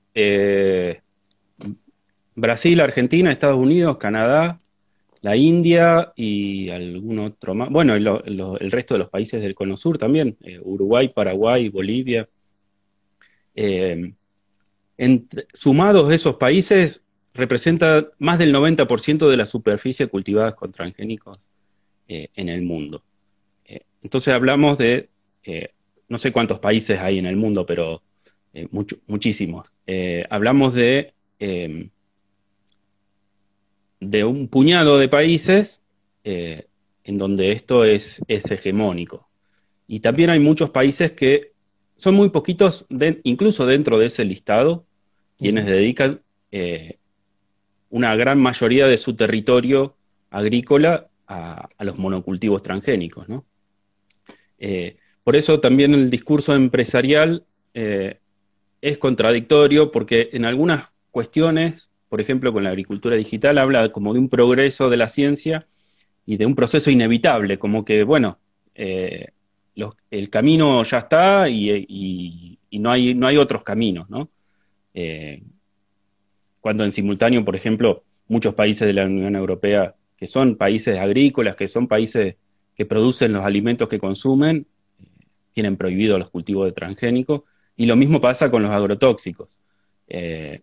Brasil, 2.36 2.82
Argentina, 2.82 3.32
Estados 3.32 3.60
Unidos, 3.60 3.98
Canadá, 3.98 4.58
la 5.24 5.38
India 5.38 6.12
y 6.18 6.70
algún 6.70 7.18
otro 7.20 7.56
más, 7.56 7.70
bueno, 7.70 7.96
el 7.96 8.72
resto 8.72 8.94
de 8.94 9.00
los 9.00 9.10
países 9.10 9.42
del 9.42 9.56
Cono 9.56 9.78
Sur 9.78 9.98
también, 9.98 10.38
eh, 10.42 10.60
Uruguay, 10.62 11.08
Paraguay, 11.08 11.70
Bolivia. 11.70 12.28
Eh, 13.56 14.14
sumados 15.54 16.12
esos 16.12 16.36
países, 16.36 17.06
representa 17.34 18.06
más 18.20 18.38
del 18.38 18.54
90% 18.54 19.30
de 19.30 19.38
la 19.38 19.46
superficie 19.46 20.08
cultivada 20.08 20.52
con 20.56 20.74
transgénicos 20.74 21.40
eh, 22.10 22.28
en 22.36 22.50
el 22.50 22.62
mundo. 22.62 23.02
entonces 24.02 24.34
hablamos 24.34 24.78
de, 24.78 25.10
no 26.10 26.18
sé 26.18 26.34
cuántos 26.34 26.60
países 26.60 27.00
hay 27.00 27.18
en 27.18 27.28
el 27.28 27.38
mundo, 27.38 27.66
pero 27.66 28.04
muchísimos. 29.08 29.74
hablamos 30.30 30.74
de 30.74 31.14
de 34.10 34.24
un 34.24 34.48
puñado 34.48 34.98
de 34.98 35.08
países 35.08 35.82
eh, 36.24 36.68
en 37.04 37.18
donde 37.18 37.52
esto 37.52 37.84
es, 37.86 38.22
hegemónico. 38.28 39.30
Y 39.88 40.00
también 40.00 40.30
hay 40.30 40.40
muchos 40.40 40.70
países 40.70 41.12
que 41.12 41.52
son 41.98 42.16
muy 42.16 42.30
poquitos, 42.30 42.86
incluso 43.24 43.66
dentro 43.66 44.00
de 44.00 44.08
ese 44.08 44.24
listado, 44.24 44.86
quienes 45.38 45.66
dedican 45.66 46.22
eh, 46.52 46.98
una 47.90 48.16
gran 48.16 48.40
mayoría 48.40 48.88
de 48.88 48.98
su 48.98 49.16
territorio 49.16 49.96
agrícola 50.30 51.10
a, 51.28 51.68
los 51.80 51.98
monocultivos 51.98 52.64
transgénicos. 52.64 53.28
Eh, 54.58 54.98
por 55.24 55.36
eso 55.36 55.60
también 55.60 55.94
el 55.94 56.10
discurso 56.10 56.56
empresarial 56.56 57.46
es 57.74 58.98
contradictorio 58.98 59.92
porque 59.92 60.30
en 60.34 60.46
algunas 60.46 60.90
cuestiones 61.12 61.90
por 62.14 62.22
ejemplo, 62.22 62.54
con 62.54 62.64
la 62.64 62.70
agricultura 62.70 63.16
digital, 63.16 63.58
habla 63.58 63.92
como 63.92 64.14
de 64.14 64.20
un 64.20 64.30
progreso 64.30 64.92
de 64.92 64.98
la 64.98 65.08
ciencia 65.08 65.66
y 66.28 66.38
de 66.38 66.46
un 66.46 66.54
proceso 66.54 66.92
inevitable, 66.92 67.58
como 67.58 67.84
que, 67.84 68.04
bueno, 68.04 68.38
eh, 68.76 69.30
el 70.12 70.30
camino 70.30 70.84
ya 70.84 71.00
está 71.00 71.50
y, 71.50 72.60
no, 72.74 72.92
hay, 72.92 73.16
no 73.16 73.26
hay 73.26 73.38
otros 73.38 73.64
caminos, 73.64 74.12
¿no? 74.12 74.30
Eh, 74.94 75.42
cuando 76.62 76.84
en 76.84 76.92
simultáneo, 76.92 77.44
por 77.44 77.56
ejemplo, 77.56 78.04
muchos 78.28 78.54
países 78.54 78.86
de 78.86 78.94
la 78.94 79.06
Unión 79.06 79.36
Europea, 79.36 79.96
que 80.16 80.28
son 80.28 80.56
países 80.56 81.00
agrícolas, 81.00 81.56
que 81.56 81.68
son 81.68 81.88
países 81.88 82.36
que 82.76 82.86
producen 82.86 83.34
los 83.34 83.44
alimentos 83.44 83.90
que 83.90 83.98
consumen, 83.98 84.68
tienen 85.52 85.78
prohibido 85.78 86.20
los 86.20 86.30
cultivos 86.30 86.68
de 86.68 86.74
transgénicos, 86.74 87.42
y 87.76 87.88
lo 87.88 87.96
mismo 87.96 88.22
pasa 88.22 88.52
con 88.52 88.62
los 88.62 88.72
agrotóxicos. 88.72 89.58
Eh, 90.08 90.62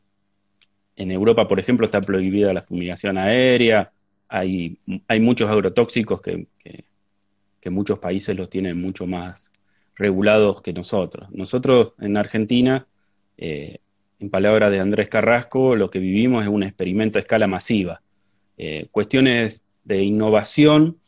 en 1.01 1.11
Europa, 1.11 1.49
por 1.49 1.59
ejemplo, 1.59 1.87
está 1.87 2.03
prohibida 2.03 2.53
la 2.53 2.61
fumigación 2.61 3.17
aérea, 3.17 3.91
hay, 4.29 4.79
muchos 5.19 5.49
agrotóxicos 5.49 6.21
que, 6.21 6.47
muchos 7.71 7.99
países 7.99 8.37
los 8.37 8.51
tienen 8.51 8.81
mucho 8.81 9.07
más 9.07 9.51
regulados 9.97 10.61
que 10.61 10.75
nosotros. 10.75 11.31
Nosotros 11.31 11.93
en 12.01 12.17
Argentina, 12.19 12.87
eh, 13.39 13.79
en 14.19 14.29
palabras 14.29 14.71
de 14.71 14.81
Andrés 14.81 15.09
Carrasco, 15.09 15.75
lo 15.75 15.89
que 15.89 16.01
vivimos 16.01 16.43
es 16.43 16.51
un 16.51 16.65
experimento 16.65 17.19
a 17.19 17.23
escala 17.23 17.47
masiva. 17.47 18.03
Eh, 18.59 18.89
cuestiones 18.91 19.65
de 19.85 20.03
innovación 20.03 20.99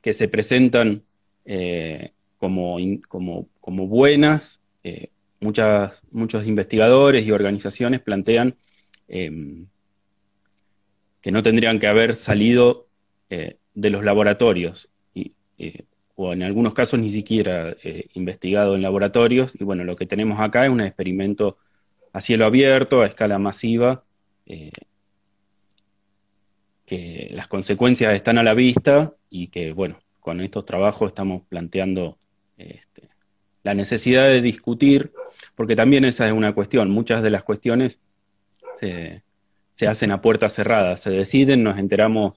que 0.00 0.12
se 0.12 0.28
presentan 0.28 1.02
eh, 1.44 2.12
como, 2.38 2.78
buenas. 3.88 4.60
muchos 5.40 6.46
investigadores 6.46 7.26
y 7.26 7.32
organizaciones 7.32 8.00
plantean 8.00 8.54
Em, 9.08 9.66
que 11.26 11.32
no 11.32 11.42
tendrían 11.42 11.80
que 11.80 11.88
haber 11.88 12.14
salido 12.14 12.86
eh, 13.30 13.56
de 13.74 13.90
los 13.90 14.04
laboratorios, 14.04 14.88
eh, 15.58 15.84
o 16.14 16.32
en 16.32 16.42
algunos 16.42 16.72
casos 16.72 17.00
ni 17.00 17.10
siquiera 17.10 17.76
eh, 17.82 18.08
investigado 18.14 18.76
en 18.76 18.82
laboratorios, 18.82 19.54
y 19.58 19.64
bueno, 19.64 19.82
lo 19.82 19.96
que 19.96 20.06
tenemos 20.06 20.38
acá 20.38 20.64
es 20.64 20.70
un 20.70 20.80
experimento 20.80 21.58
a 22.12 22.20
cielo 22.20 22.46
abierto, 22.46 23.02
a 23.02 23.06
escala 23.06 23.38
masiva, 23.38 24.04
que 26.86 27.28
las 27.32 27.48
consecuencias 27.48 28.14
están 28.14 28.38
a 28.38 28.44
la 28.44 28.54
vista 28.54 29.12
y 29.28 29.48
que, 29.48 29.72
bueno, 29.72 29.98
con 30.20 30.40
estos 30.40 30.64
trabajos 30.64 31.08
estamos 31.08 31.42
planteando 31.48 32.18
este, 32.56 33.08
la 33.64 33.74
necesidad 33.74 34.28
de 34.28 34.40
discutir, 34.40 35.12
porque 35.56 35.74
también 35.74 36.04
esa 36.04 36.28
es 36.28 36.32
una 36.32 36.54
cuestión, 36.54 36.88
muchas 36.90 37.20
de 37.20 37.30
las 37.30 37.42
cuestiones 37.42 37.98
se, 38.76 39.86
hacen 39.86 40.10
a 40.10 40.20
puertas 40.20 40.54
cerradas, 40.54 41.00
se 41.00 41.10
deciden, 41.10 41.62
nos 41.62 41.78
enteramos 41.78 42.34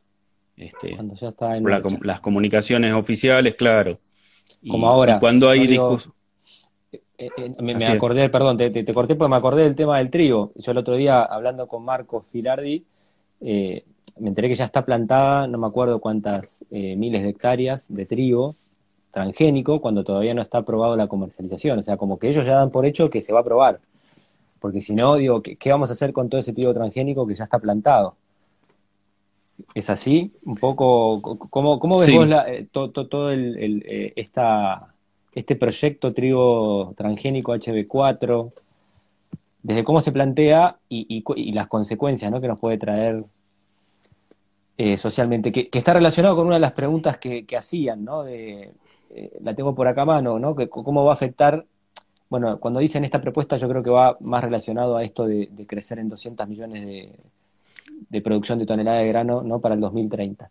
este, 0.55 0.95
cuando 0.95 1.15
ya 1.15 1.29
está 1.29 1.55
en 1.55 1.63
las 2.03 2.19
comunicaciones 2.19 2.93
oficiales, 2.93 3.55
claro. 3.55 3.99
Como 4.67 4.87
ahora. 4.87 5.19
cuando 5.19 5.49
hay 5.49 5.67
discusión. 5.67 6.13
Eh, 6.91 7.29
eh, 7.37 7.53
me, 7.61 7.85
acordé, 7.85 8.29
perdón, 8.29 8.55
te, 8.57 8.71
corté 8.93 9.15
porque 9.15 9.29
me 9.29 9.35
acordé 9.35 9.63
del 9.63 9.75
tema 9.75 9.97
del 9.97 10.09
trigo. 10.09 10.51
Yo 10.55 10.71
el 10.71 10.77
otro 10.77 10.95
día, 10.95 11.21
hablando 11.21 11.67
con 11.67 11.83
Marcos 11.83 12.25
Filardi, 12.31 12.85
eh, 13.41 13.83
me 14.19 14.29
enteré 14.29 14.47
que 14.47 14.55
ya 14.55 14.65
está 14.65 14.85
plantada, 14.85 15.45
no 15.47 15.57
me 15.57 15.67
acuerdo 15.67 15.99
cuántas 15.99 16.63
miles 16.69 17.23
de 17.23 17.29
hectáreas 17.29 17.93
de 17.93 18.05
trigo 18.05 18.55
transgénico, 19.11 19.81
cuando 19.81 20.03
todavía 20.03 20.33
no 20.33 20.41
está 20.41 20.59
aprobado 20.59 20.95
la 20.95 21.07
comercialización. 21.07 21.79
O 21.79 21.83
sea, 21.83 21.97
como 21.97 22.19
que 22.19 22.29
ellos 22.29 22.45
ya 22.45 22.55
dan 22.55 22.69
por 22.69 22.85
hecho 22.85 23.09
que 23.09 23.21
se 23.21 23.33
va 23.33 23.39
a 23.39 23.41
aprobar. 23.41 23.79
Porque 24.59 24.81
si 24.81 24.93
no, 24.93 25.15
digo, 25.15 25.41
¿qué, 25.41 25.71
vamos 25.71 25.89
a 25.89 25.93
hacer 25.93 26.13
con 26.13 26.29
todo 26.29 26.39
ese 26.39 26.53
trigo 26.53 26.73
transgénico 26.73 27.25
que 27.25 27.35
ya 27.35 27.45
está 27.45 27.59
plantado? 27.59 28.15
¿Es 29.73 29.89
así? 29.89 30.33
Un 30.43 30.55
poco, 30.55 31.21
¿cómo, 31.21 31.79
cómo 31.79 31.99
ves 31.99 32.13
vos 32.13 32.27
eh, 32.47 32.67
todo, 32.71 33.31
el, 33.31 33.83
eh, 33.85 34.13
esta, 34.15 34.93
este 35.33 35.55
proyecto 35.55 36.13
trigo 36.13 36.93
transgénico 36.95 37.53
HB4? 37.53 38.51
Desde 39.61 39.83
cómo 39.83 39.99
se 40.01 40.11
plantea 40.11 40.77
y, 40.87 41.51
las 41.53 41.67
consecuencias 41.67 42.31
¿no? 42.31 42.39
que 42.39 42.47
nos 42.47 42.59
puede 42.59 42.77
traer 42.77 43.23
eh, 44.77 44.97
socialmente, 44.97 45.51
que, 45.51 45.69
está 45.73 45.93
relacionado 45.93 46.37
con 46.37 46.47
una 46.47 46.55
de 46.55 46.61
las 46.61 46.71
preguntas 46.71 47.17
que, 47.17 47.45
hacían, 47.57 48.05
¿no? 48.05 48.23
De, 48.23 48.71
la 49.41 49.53
tengo 49.53 49.75
por 49.75 49.87
acá 49.87 50.03
a 50.03 50.05
mano, 50.05 50.39
¿no? 50.39 50.55
Que, 50.55 50.69
¿Cómo 50.69 51.03
va 51.03 51.11
a 51.11 51.13
afectar 51.13 51.65
bueno, 52.29 52.59
cuando 52.59 52.79
dicen 52.79 53.03
esta 53.03 53.21
propuesta 53.21 53.57
yo 53.57 53.67
creo 53.67 53.81
que 53.81 53.89
va 53.89 54.17
más 54.19 54.43
relacionado 54.43 54.95
a 54.95 55.03
esto 55.03 55.25
de, 55.25 55.49
crecer 55.67 55.99
en 55.99 56.09
200 56.09 56.47
millones 56.47 56.85
de, 58.09 58.21
producción 58.21 58.59
de 58.59 58.65
toneladas 58.65 59.01
de 59.01 59.07
grano 59.07 59.41
¿no? 59.41 59.59
para 59.59 59.75
el 59.75 59.81
2030. 59.81 60.49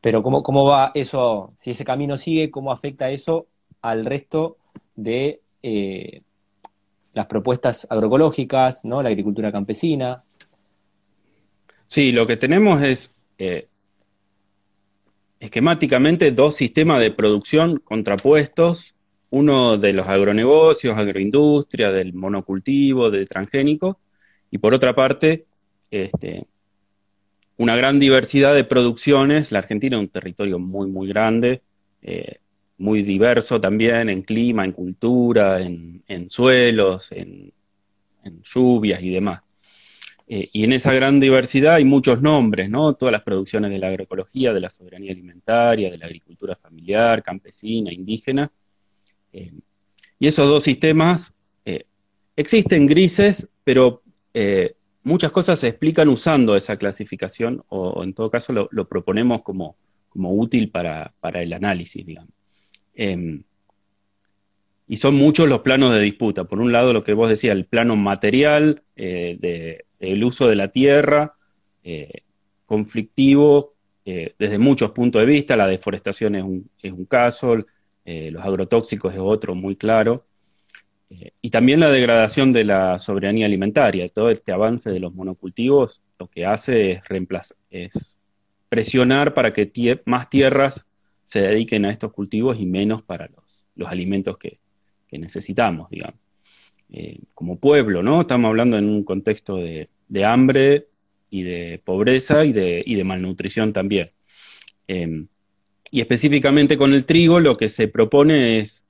Pero 0.00 0.22
¿cómo, 0.22 0.42
¿cómo 0.42 0.64
va 0.64 0.92
eso, 0.94 1.52
si 1.56 1.70
ese 1.70 1.84
camino 1.84 2.16
sigue, 2.16 2.50
cómo 2.50 2.72
afecta 2.72 3.10
eso 3.10 3.46
al 3.82 4.04
resto 4.04 4.56
de 4.96 5.40
eh, 5.62 6.22
las 7.12 7.26
propuestas 7.26 7.86
agroecológicas, 7.90 8.84
¿no? 8.84 9.02
la 9.02 9.10
agricultura 9.10 9.52
campesina? 9.52 10.22
Sí, 11.86 12.12
lo 12.12 12.26
que 12.26 12.36
tenemos 12.36 12.82
es 12.82 13.14
eh, 13.38 13.68
esquemáticamente 15.38 16.30
dos 16.32 16.56
sistemas 16.56 17.00
de 17.00 17.10
producción 17.10 17.78
contrapuestos, 17.78 18.93
uno 19.34 19.76
de 19.76 19.92
los 19.92 20.06
agronegocios, 20.06 20.96
agroindustria, 20.96 21.90
del 21.90 22.14
monocultivo, 22.14 23.10
de 23.10 23.26
transgénico, 23.26 23.98
y 24.50 24.58
por 24.58 24.74
otra 24.74 24.94
parte, 24.94 25.46
este, 25.90 26.46
una 27.56 27.76
gran 27.76 27.98
diversidad 27.98 28.54
de 28.54 28.64
producciones. 28.64 29.52
La 29.52 29.58
Argentina 29.58 29.96
es 29.96 30.00
un 30.00 30.08
territorio 30.08 30.58
muy, 30.58 30.88
muy 30.88 31.08
grande, 31.08 31.62
eh, 32.02 32.38
muy 32.78 33.02
diverso 33.02 33.60
también 33.60 34.08
en 34.08 34.22
clima, 34.22 34.64
en 34.64 34.72
cultura, 34.72 35.60
en, 35.60 36.02
suelos, 36.28 37.10
en 37.12 37.52
lluvias 38.42 39.02
y 39.02 39.10
demás. 39.10 39.44
Eh, 40.26 40.48
y 40.52 40.64
en 40.64 40.72
esa 40.72 40.92
gran 40.94 41.20
diversidad 41.20 41.74
hay 41.74 41.84
muchos 41.84 42.22
nombres, 42.22 42.70
¿no? 42.70 42.94
Todas 42.94 43.12
las 43.12 43.22
producciones 43.22 43.70
de 43.70 43.78
la 43.78 43.88
agroecología, 43.88 44.54
de 44.54 44.60
la 44.60 44.70
soberanía 44.70 45.12
alimentaria, 45.12 45.90
de 45.90 45.98
la 45.98 46.06
agricultura 46.06 46.56
familiar, 46.56 47.22
campesina, 47.22 47.92
indígena. 47.92 48.50
Eh, 49.34 49.52
y 50.18 50.26
esos 50.26 50.48
dos 50.48 50.64
sistemas 50.64 51.34
eh, 51.66 51.84
existen 52.36 52.86
grises, 52.86 53.48
pero 53.62 54.02
muchas 55.02 55.30
cosas 55.30 55.60
se 55.60 55.68
explican 55.68 56.08
usando 56.08 56.56
esa 56.56 56.76
clasificación, 56.76 57.62
o, 57.68 58.02
en 58.02 58.14
todo 58.14 58.30
caso 58.30 58.52
lo, 58.52 58.88
proponemos 58.88 59.42
como, 59.42 59.76
útil 60.14 60.70
para, 60.70 61.12
para, 61.20 61.42
el 61.42 61.52
análisis, 61.52 62.04
digamos. 62.06 62.30
Em, 62.94 63.42
y 64.88 64.96
son 64.96 65.14
muchos 65.14 65.48
los 65.48 65.60
planos 65.60 65.92
de 65.92 66.00
disputa. 66.00 66.44
Por 66.44 66.60
un 66.60 66.72
lado, 66.72 66.92
lo 66.92 67.04
que 67.04 67.12
vos 67.12 67.28
decías, 67.28 67.54
el 67.54 67.66
plano 67.66 67.96
material, 67.96 68.82
de 68.96 69.84
el 70.10 70.24
uso 70.24 70.48
de 70.48 70.56
la 70.56 70.68
tierra, 70.68 71.34
eh, 71.82 72.22
conflictivo 72.66 73.74
eh, 74.04 74.34
desde 74.38 74.58
muchos 74.58 74.90
puntos 74.92 75.20
de 75.20 75.26
vista, 75.26 75.56
la 75.56 75.66
deforestación 75.66 76.34
es 76.34 76.42
un, 76.42 76.70
es 76.82 76.92
un 76.92 77.04
caso, 77.04 77.56
eh, 78.04 78.30
los 78.30 78.44
agrotóxicos 78.44 79.14
es 79.14 79.20
otro 79.20 79.54
muy 79.54 79.76
claro, 79.76 80.26
y 81.40 81.50
también 81.50 81.78
la 81.80 81.90
degradación 81.90 82.52
de 82.52 82.64
la 82.64 82.98
soberanía 82.98 83.46
alimentaria, 83.46 84.08
todo 84.08 84.30
este 84.30 84.50
avance 84.50 84.90
de 84.90 84.98
los 84.98 85.14
monocultivos 85.14 86.02
lo 86.18 86.28
que 86.28 86.44
hace 86.44 86.92
es, 86.92 87.08
reemplazar, 87.08 87.56
es 87.70 88.18
presionar 88.68 89.32
para 89.32 89.52
que 89.52 90.00
más 90.06 90.28
tierras 90.28 90.86
se 91.24 91.40
dediquen 91.40 91.84
a 91.84 91.90
estos 91.90 92.12
cultivos 92.12 92.58
y 92.58 92.66
menos 92.66 93.02
para 93.02 93.28
los, 93.28 93.64
los 93.76 93.88
alimentos 93.88 94.38
que, 94.38 94.58
que 95.06 95.18
necesitamos, 95.18 95.90
digamos. 95.90 96.20
como 97.32 97.58
pueblo, 97.58 98.02
¿no? 98.02 98.22
Estamos 98.22 98.48
hablando 98.48 98.76
en 98.76 98.86
un 98.86 99.04
contexto 99.04 99.56
de, 99.56 99.88
de 100.08 100.24
hambre 100.24 100.88
y 101.30 101.42
de 101.42 101.80
pobreza 101.84 102.44
y 102.44 102.52
de, 102.52 102.82
y 102.84 102.94
de 102.94 103.04
malnutrición 103.04 103.72
también. 103.72 104.10
Em, 104.86 105.26
y 105.94 106.00
específicamente 106.00 106.76
con 106.76 106.92
el 106.92 107.06
trigo 107.06 107.38
lo 107.38 107.56
que 107.56 107.68
se 107.68 107.86
propone 107.86 108.58
es, 108.58 108.84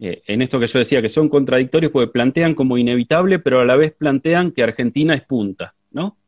eh, 0.00 0.22
en 0.26 0.42
esto 0.42 0.58
que 0.58 0.66
yo 0.66 0.80
decía, 0.80 1.00
que 1.00 1.08
son 1.08 1.28
contradictorios 1.28 1.92
porque 1.92 2.10
plantean 2.10 2.56
como 2.56 2.76
inevitable, 2.76 3.38
pero 3.38 3.60
a 3.60 3.64
la 3.64 3.76
vez 3.76 3.92
plantean 3.92 4.50
que 4.50 4.64
Argentina 4.64 5.14
es 5.14 5.22
punta, 5.22 5.76
¿no? 5.92 6.18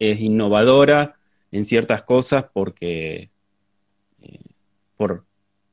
Es 0.00 0.18
innovadora 0.18 1.14
en 1.52 1.64
ciertas 1.64 2.02
cosas 2.02 2.46
porque, 2.52 3.30
eh, 4.20 4.40
por, 4.96 5.24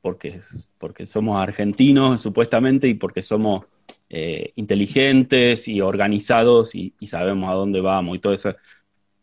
porque, 0.03 0.41
porque 0.77 1.07
somos 1.07 1.41
argentinos 1.41 2.21
supuestamente 2.21 2.87
y 2.87 2.93
porque 2.93 3.23
somos 3.23 3.65
eh, 4.11 4.51
inteligentes 4.57 5.67
y 5.67 5.81
organizados 5.81 6.75
y, 6.75 6.93
sabemos 7.07 7.49
a 7.49 7.53
dónde 7.53 7.81
vamos 7.81 8.15
y 8.15 8.19
todo 8.19 8.35
eso, 8.35 8.53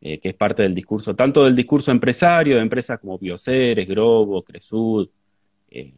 eh, 0.07 0.19
que 0.19 0.29
es 0.29 0.35
parte 0.35 0.63
del 0.63 0.75
discurso, 0.75 1.17
tanto 1.17 1.45
del 1.45 1.57
discurso 1.57 1.91
empresario, 1.91 2.57
de 2.57 2.61
empresas 2.63 3.01
como 3.01 3.19
Bioceres, 3.19 3.89
Grobo, 3.89 4.43
Cresud, 4.43 5.09
eh, 5.71 5.95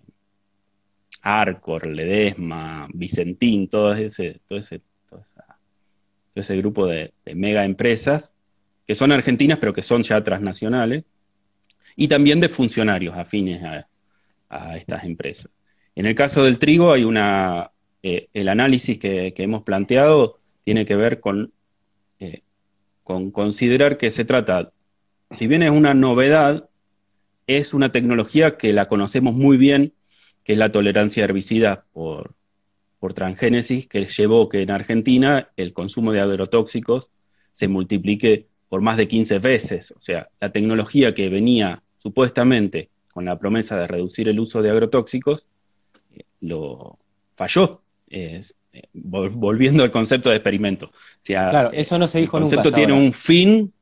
Arcor, 1.23 1.89
Ledesma, 1.89 2.87
Vicentín, 2.95 3.67
todo 3.67 3.93
ese, 3.95 4.41
todo 4.47 4.61
ese, 4.61 4.81
todo 5.09 5.25
ese 6.37 6.57
grupo 6.59 6.87
de, 6.87 7.13
mega 7.35 7.65
empresas 7.65 8.33
que 8.87 8.95
son 8.95 9.11
argentinas 9.11 9.59
pero 9.59 9.73
que 9.73 9.83
son 9.83 10.05
ya 10.05 10.23
transnacionales, 10.23 11.03
y 11.97 12.07
también 12.07 12.39
de 12.39 12.49
funcionarios 12.49 13.17
afines 13.17 13.61
a, 13.65 13.89
estas 14.77 15.03
empresas. 15.03 15.51
En 15.97 16.07
el 16.07 16.15
caso 16.15 16.45
del 16.45 16.61
trigo 16.61 16.93
hay 16.93 17.03
una, 17.03 17.73
eh, 18.05 18.29
el 18.33 18.49
análisis 18.49 18.99
que, 18.99 19.35
hemos 19.37 19.65
planteado 19.65 20.39
tiene 20.63 20.87
que 20.87 20.95
ver 20.95 21.19
con, 21.19 21.53
con 23.07 23.31
considerar 23.31 23.99
que 23.99 24.11
se 24.11 24.25
trata, 24.25 24.73
si 25.31 25.47
bien 25.47 25.63
es 25.63 25.71
una 25.71 25.95
novedad, 25.95 26.69
es 27.47 27.73
una 27.73 27.93
tecnología 27.93 28.57
que 28.57 28.73
la 28.73 28.87
conocemos 28.87 29.33
muy 29.33 29.57
bien, 29.57 29.95
que 30.43 30.55
es 30.55 30.59
la 30.59 30.73
tolerancia 30.73 31.23
a 31.23 31.27
herbicidas 31.27 31.79
por, 31.93 32.35
por 32.99 33.15
transgénesis, 33.15 33.87
que 33.87 34.07
llevó 34.07 34.49
que 34.49 34.63
en 34.63 34.73
Argentina 34.73 35.51
el 35.57 35.73
consumo 35.73 36.11
de 36.11 36.21
agrotóxicos 36.21 37.13
se 37.53 37.69
multiplique 37.69 38.49
por 38.69 38.81
más 38.81 38.97
de 38.97 39.07
15 39.07 39.39
veces. 39.39 39.93
O 39.93 40.01
sea, 40.01 40.29
la 40.41 40.51
tecnología 40.51 41.15
que 41.15 41.29
venía 41.29 41.85
supuestamente 41.99 42.91
con 43.15 43.25
la 43.25 43.39
promesa 43.39 43.79
de 43.79 43.87
reducir 43.87 44.29
el 44.29 44.41
uso 44.41 44.63
de 44.63 44.71
agrotóxicos, 44.71 45.47
eh, 46.13 46.25
lo 46.41 46.99
falló 47.37 47.83
volviendo 48.93 49.83
al 49.83 49.91
concepto 49.91 50.31
de 50.31 50.37
experimento. 50.37 50.91
claro, 51.25 51.71
eso 51.73 51.99
no 51.99 52.09
se 52.09 52.19
dijo 52.19 52.39
nunca. 52.39 52.51
El 52.51 52.57
concepto 52.57 52.77
tiene 52.77 52.93
un 52.93 53.13
fin, 53.13 53.73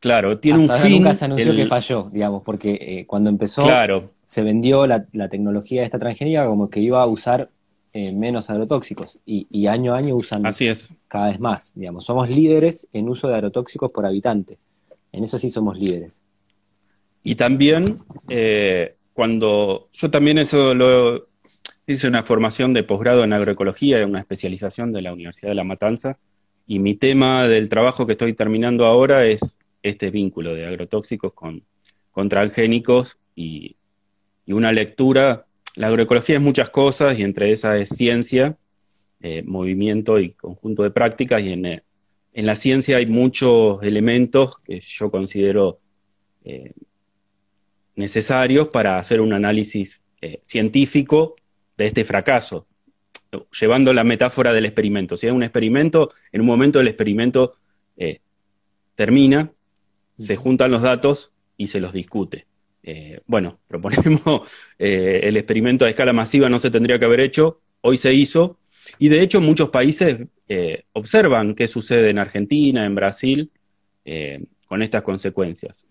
claro, 0.00 0.38
tiene 0.38 0.58
un 0.58 0.70
fin. 0.70 1.02
Nunca 1.02 1.14
se 1.14 1.24
anunció 1.24 1.54
que 1.54 1.66
falló, 1.66 2.10
digamos, 2.12 2.42
porque 2.42 2.78
eh, 2.80 3.06
cuando 3.06 3.30
empezó 3.30 3.66
se 4.26 4.42
vendió 4.42 4.86
la, 4.86 5.06
tecnología 5.28 5.82
de 5.82 5.84
esta 5.84 5.98
transgénica 5.98 6.46
como 6.46 6.70
que 6.70 6.80
iba 6.80 7.00
a 7.00 7.06
usar 7.06 7.50
eh, 7.92 8.12
menos 8.12 8.50
agrotóxicos 8.50 9.20
y, 9.24 9.66
año 9.66 9.94
a 9.94 9.98
año 9.98 10.16
usan 10.16 10.44
Así 10.46 10.66
es. 10.66 10.92
cada 11.08 11.28
vez 11.28 11.38
más, 11.38 11.72
digamos. 11.74 12.04
Somos 12.04 12.28
líderes 12.28 12.88
en 12.92 13.08
uso 13.08 13.28
de 13.28 13.34
agrotóxicos 13.34 13.90
por 13.90 14.06
habitante. 14.06 14.58
En 15.12 15.24
eso 15.24 15.38
sí 15.38 15.50
somos 15.50 15.78
líderes. 15.78 16.20
Y 17.22 17.36
también, 17.36 18.00
cuando 19.12 19.88
yo 19.92 20.10
también 20.10 20.38
eso 20.38 20.74
lo, 20.74 21.28
Hice 21.86 22.08
una 22.08 22.22
formación 22.22 22.72
de 22.72 22.82
posgrado 22.82 23.24
en 23.24 23.34
agroecología, 23.34 24.00
y 24.00 24.04
una 24.04 24.20
especialización 24.20 24.90
de 24.90 25.02
la 25.02 25.12
Universidad 25.12 25.50
de 25.50 25.54
La 25.54 25.64
Matanza, 25.64 26.18
y 26.66 26.78
mi 26.78 26.94
tema 26.94 27.46
del 27.46 27.68
trabajo 27.68 28.06
que 28.06 28.12
estoy 28.12 28.32
terminando 28.32 28.86
ahora 28.86 29.26
es 29.26 29.58
este 29.82 30.10
vínculo 30.10 30.54
de 30.54 30.64
agrotóxicos 30.64 31.34
con, 31.34 31.62
transgénicos 32.30 33.18
y, 33.36 33.76
una 34.46 34.72
lectura. 34.72 35.44
La 35.76 35.88
agroecología 35.88 36.36
es 36.36 36.40
muchas 36.40 36.70
cosas 36.70 37.18
y 37.18 37.22
entre 37.22 37.52
esas 37.52 37.76
es 37.76 37.90
ciencia, 37.90 38.56
eh, 39.20 39.42
movimiento 39.42 40.18
y 40.18 40.30
conjunto 40.30 40.84
de 40.84 40.90
prácticas, 40.90 41.42
y 41.42 41.52
en, 41.52 41.66
en, 41.66 42.46
la 42.46 42.54
ciencia 42.54 42.96
hay 42.96 43.06
muchos 43.06 43.82
elementos 43.82 44.58
que 44.60 44.80
yo 44.80 45.10
considero 45.10 45.80
eh, 46.44 46.72
necesarios 47.94 48.68
para 48.68 48.98
hacer 48.98 49.20
un 49.20 49.34
análisis 49.34 50.02
eh, 50.22 50.40
científico 50.42 51.36
de 51.76 51.86
este 51.86 52.04
fracaso, 52.04 52.66
llevando 53.58 53.92
la 53.92 54.04
metáfora 54.04 54.52
del 54.52 54.66
experimento. 54.66 55.16
Si 55.16 55.26
hay 55.26 55.32
un 55.32 55.42
experimento, 55.42 56.10
en 56.32 56.40
un 56.40 56.46
momento 56.46 56.80
el 56.80 56.88
experimento 56.88 57.56
eh, 57.96 58.20
termina, 58.94 59.50
se 60.18 60.36
juntan 60.36 60.70
los 60.70 60.82
datos 60.82 61.32
y 61.56 61.66
se 61.66 61.80
los 61.80 61.92
discute. 61.92 62.46
Eh, 62.82 63.20
bueno, 63.26 63.58
proponemos 63.68 64.48
eh, 64.78 65.20
el 65.24 65.36
experimento 65.36 65.84
a 65.84 65.90
escala 65.90 66.12
masiva 66.12 66.48
no 66.48 66.58
se 66.58 66.70
tendría 66.70 66.98
que 66.98 67.04
haber 67.04 67.20
hecho, 67.20 67.60
hoy 67.80 67.96
se 67.96 68.14
hizo, 68.14 68.58
y 68.98 69.08
de 69.08 69.20
hecho 69.22 69.40
muchos 69.40 69.70
países 69.70 70.18
observan 70.92 71.54
qué 71.54 71.66
sucede 71.66 72.10
en 72.10 72.18
Argentina, 72.18 72.84
en 72.84 72.94
Brasil, 72.94 73.50
con 74.68 74.82
estas 74.82 75.02
consecuencias. 75.02 75.86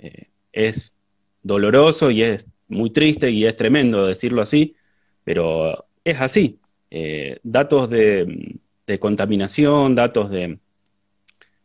es 0.52 0.96
doloroso 1.41 2.12
y 2.12 2.22
es 2.22 2.48
muy 2.67 2.91
triste 2.91 3.32
y 3.32 3.46
es 3.46 3.56
tremendo 3.56 4.06
decirlo 4.06 4.43
así, 4.43 4.76
pero 5.23 5.86
es 6.03 6.19
así. 6.21 6.59
Eh, 6.91 7.39
datos 7.43 7.89
de, 7.89 8.59
contaminación, 8.99 9.95
datos 9.95 10.29
de 10.29 10.59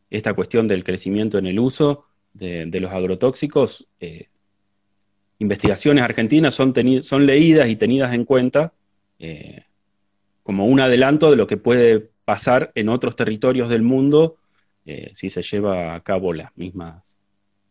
esta 0.08 0.32
cuestión 0.32 0.66
del 0.68 0.84
crecimiento 0.84 1.36
en 1.36 1.46
el 1.46 1.58
uso 1.58 2.06
de, 2.32 2.66
los 2.80 2.90
agrotóxicos, 2.90 3.86
eh, 4.00 4.28
investigaciones 5.38 6.02
argentinas 6.02 6.54
son, 6.54 6.72
son 7.02 7.26
leídas 7.26 7.68
y 7.68 7.76
tenidas 7.76 8.14
en 8.14 8.24
cuenta 8.24 8.72
eh, 9.18 9.64
como 10.42 10.66
un 10.66 10.80
adelanto 10.80 11.30
de 11.30 11.36
lo 11.36 11.46
que 11.46 11.58
puede 11.58 12.10
pasar 12.24 12.72
en 12.74 12.88
otros 12.88 13.14
territorios 13.14 13.68
del 13.68 13.82
mundo 13.82 14.36
si 15.12 15.28
se 15.28 15.42
lleva 15.42 15.94
a 15.94 16.00
cabo 16.02 16.32
las 16.32 16.56
mismas, 16.56 17.18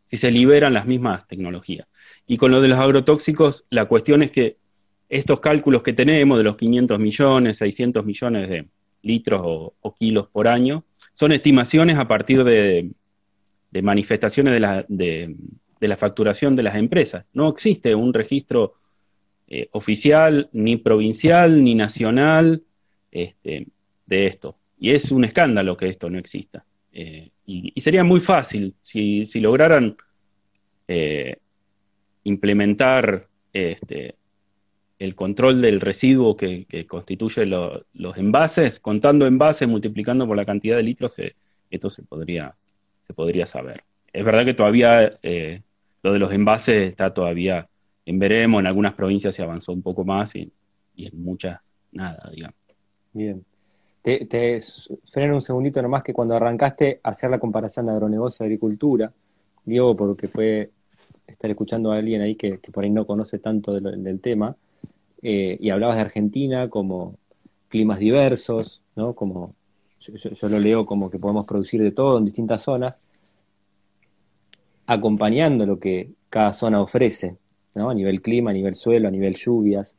si 0.05 0.17
se 0.17 0.29
liberan 0.29 0.75
las 0.75 0.85
mismas 0.85 1.27
tecnologías. 1.27 1.87
Y 2.27 2.37
con 2.37 2.51
lo 2.51 2.61
de 2.61 2.67
los 2.67 2.77
agrotóxicos, 2.77 3.65
la 3.71 3.85
cuestión 3.85 4.21
es 4.21 4.29
que 4.29 4.57
estos 5.09 5.39
cálculos 5.39 5.83
que 5.83 5.93
tenemos 5.93 6.37
de 6.37 6.43
los 6.43 6.57
500 6.57 6.99
millones, 6.99 7.57
600 7.57 8.05
millones 8.05 8.49
de 8.49 8.67
litros 9.03 9.41
o, 9.43 9.95
kilos 9.97 10.27
por 10.27 10.47
año, 10.47 10.83
son 11.13 11.31
estimaciones 11.31 11.97
a 11.97 12.07
partir 12.07 12.43
de, 12.43 12.91
manifestaciones 13.81 14.53
de 14.53 14.59
la, 14.59 14.85
de, 14.87 15.35
la, 15.79 15.97
facturación 15.97 16.55
de 16.55 16.63
las 16.63 16.75
empresas. 16.75 17.25
No 17.33 17.47
existe 17.49 17.95
un 17.95 18.13
registro 18.13 18.73
eh, 19.47 19.69
oficial, 19.71 20.49
ni 20.51 20.77
provincial, 20.77 21.63
ni 21.63 21.73
nacional 21.75 22.63
este, 23.11 23.67
de 24.05 24.25
esto. 24.25 24.57
Y 24.79 24.91
es 24.91 25.11
un 25.11 25.23
escándalo 25.23 25.77
que 25.77 25.89
esto 25.89 26.09
no 26.09 26.19
exista. 26.19 26.65
Eh, 26.91 27.29
y, 27.45 27.79
sería 27.79 28.03
muy 28.03 28.19
fácil 28.19 28.75
si, 28.81 29.23
lograran 29.39 29.95
eh, 30.87 31.37
implementar 32.23 33.27
este, 33.53 34.15
el 34.99 35.15
control 35.15 35.61
del 35.61 35.79
residuo 35.79 36.35
que, 36.35 36.65
constituye 36.87 37.45
los 37.45 38.17
envases, 38.17 38.79
contando 38.79 39.27
envases, 39.27 39.67
multiplicando 39.67 40.25
por 40.25 40.35
la 40.35 40.45
cantidad 40.45 40.75
de 40.75 40.83
litros, 40.83 41.17
esto 41.69 41.89
se 41.89 42.03
podría, 42.03 42.55
se 43.03 43.13
podría 43.13 43.45
saber. 43.45 43.83
Es 44.11 44.25
verdad 44.25 44.45
que 44.45 44.53
todavía 44.53 45.19
eh, 45.21 45.61
lo 46.01 46.13
de 46.13 46.19
los 46.19 46.31
envases 46.31 46.89
está 46.89 47.13
todavía 47.13 47.67
en 48.05 48.19
veremos, 48.19 48.59
en 48.59 48.67
algunas 48.67 48.93
provincias 48.93 49.35
se 49.35 49.43
avanzó 49.43 49.73
un 49.73 49.81
poco 49.81 50.05
más 50.05 50.35
y, 50.35 50.51
en 50.95 51.21
muchas 51.21 51.59
nada, 51.91 52.29
digamos. 52.33 52.55
Bien. 53.13 53.43
Te, 54.01 54.25
te 54.25 54.57
freno 55.11 55.35
un 55.35 55.41
segundito 55.41 55.81
nomás 55.81 56.01
que 56.01 56.13
cuando 56.13 56.35
arrancaste 56.35 57.01
a 57.03 57.09
hacer 57.09 57.29
la 57.29 57.39
comparación 57.39 57.85
de 57.85 57.91
agronegocio 57.91 58.45
y 58.45 58.47
agricultura, 58.47 59.11
digo 59.65 59.95
porque 59.95 60.29
fue 60.29 60.71
estar 61.27 61.51
escuchando 61.51 61.91
a 61.91 61.97
alguien 61.97 62.21
ahí 62.21 62.35
que, 62.35 62.57
por 62.71 62.85
ahí 62.85 62.89
no 62.89 63.05
conoce 63.05 63.39
tanto 63.39 63.73
del 63.73 64.21
tema, 64.21 64.55
eh, 65.21 65.57
y 65.59 65.69
hablabas 65.69 65.97
de 65.97 66.01
Argentina 66.01 66.69
como 66.69 67.15
climas 67.69 67.99
diversos, 67.99 68.81
¿no? 68.95 69.13
Como 69.13 69.55
yo, 69.99 70.49
lo 70.49 70.59
leo 70.59 70.85
como 70.85 71.09
que 71.09 71.19
podemos 71.19 71.45
producir 71.45 71.81
de 71.81 71.91
todo 71.91 72.17
en 72.17 72.25
distintas 72.25 72.61
zonas, 72.61 72.99
acompañando 74.85 75.65
lo 75.65 75.79
que 75.79 76.11
cada 76.29 76.53
zona 76.53 76.81
ofrece, 76.81 77.35
¿no? 77.75 77.89
A 77.89 77.93
nivel 77.93 78.21
clima, 78.21 78.51
a 78.51 78.53
nivel 78.53 78.75
suelo, 78.75 79.07
a 79.07 79.11
nivel 79.11 79.35
lluvias. 79.35 79.97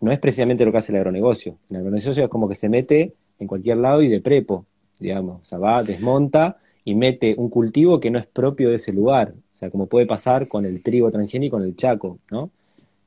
No 0.00 0.12
es 0.12 0.18
precisamente 0.18 0.64
lo 0.64 0.72
que 0.72 0.78
hace 0.78 0.92
el 0.92 0.96
agronegocio. 0.96 1.56
El 1.70 1.76
agronegocio 1.76 2.24
es 2.24 2.30
como 2.30 2.48
que 2.48 2.54
se 2.54 2.68
mete 2.68 3.14
en 3.38 3.46
cualquier 3.46 3.78
lado 3.78 4.02
y 4.02 4.08
de 4.08 4.20
prepo, 4.20 4.66
digamos. 4.98 5.42
O 5.42 5.44
sea, 5.44 5.58
va, 5.58 5.82
desmonta 5.82 6.58
y 6.84 6.94
mete 6.94 7.34
un 7.38 7.48
cultivo 7.48 8.00
que 8.00 8.10
no 8.10 8.18
es 8.18 8.26
propio 8.26 8.70
de 8.70 8.76
ese 8.76 8.92
lugar. 8.92 9.34
O 9.36 9.54
sea, 9.54 9.70
como 9.70 9.86
puede 9.86 10.06
pasar 10.06 10.48
con 10.48 10.66
el 10.66 10.82
trigo 10.82 11.10
transgénico 11.10 11.56
en 11.58 11.64
el 11.64 11.76
Chaco, 11.76 12.18
¿no? 12.30 12.50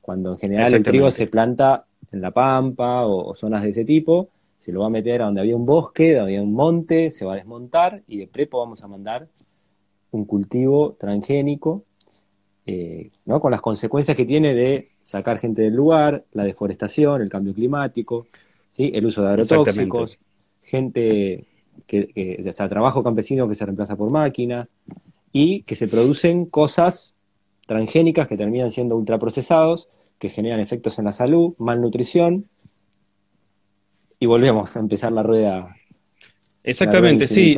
Cuando 0.08 0.32
en 0.32 0.38
general 0.38 0.74
el 0.74 0.84
trigo 0.84 1.12
se 1.12 1.28
planta 1.28 1.86
en 2.14 2.22
la 2.22 2.32
pampa 2.32 3.06
o, 3.06 3.36
zonas 3.36 3.64
de 3.64 3.72
ese 3.72 3.84
tipo, 3.84 4.30
se 4.58 4.72
lo 4.72 4.80
va 4.80 4.86
a 4.86 4.90
meter 4.90 5.22
a 5.22 5.26
donde 5.26 5.42
había 5.42 5.54
un 5.54 5.66
bosque, 5.66 6.14
donde 6.14 6.32
había 6.32 6.42
un 6.42 6.54
monte, 6.54 7.12
se 7.12 7.26
va 7.26 7.34
a 7.34 7.36
desmontar 7.36 8.04
y 8.08 8.20
de 8.20 8.28
prepo 8.28 8.60
vamos 8.60 8.82
a 8.86 8.88
mandar 8.88 9.28
un 10.12 10.24
cultivo 10.24 10.96
transgénico, 10.98 11.84
eh, 12.66 13.10
¿no? 13.26 13.42
con 13.42 13.52
las 13.52 13.60
consecuencias 13.60 14.16
que 14.16 14.24
tiene 14.24 14.56
de 14.56 14.92
sacar 15.04 15.40
gente 15.40 15.64
del 15.64 15.76
lugar, 15.76 16.24
la 16.32 16.46
deforestación, 16.46 17.22
el 17.22 17.28
cambio 17.28 17.54
climático, 17.54 18.28
¿sí? 18.72 18.90
el 18.94 19.08
uso 19.08 19.24
de 19.24 19.28
agrotóxicos, 19.28 20.20
gente 20.64 21.44
que, 21.86 22.46
o 22.48 22.54
sea, 22.54 22.70
trabajo 22.70 23.04
campesino 23.04 23.46
que 23.50 23.56
se 23.56 23.66
reemplaza 23.66 23.98
por 23.98 24.10
máquinas 24.10 24.74
y 25.34 25.64
que 25.64 25.76
se 25.76 25.90
producen 25.90 26.46
cosas 26.46 27.17
transgénicas 27.68 28.28
que 28.28 28.38
terminan 28.38 28.72
siendo 28.72 28.96
ultraprocesados, 28.96 29.90
que 30.18 30.30
generan 30.30 30.60
efectos 30.60 30.98
en 30.98 31.06
la 31.06 31.12
salud, 31.12 31.54
malnutrición, 31.60 32.50
y 34.20 34.26
volvemos 34.26 34.76
a 34.76 34.80
empezar 34.80 35.12
la 35.12 35.22
rueda. 35.22 35.76
Exactamente, 36.64 37.28
sí. 37.28 37.58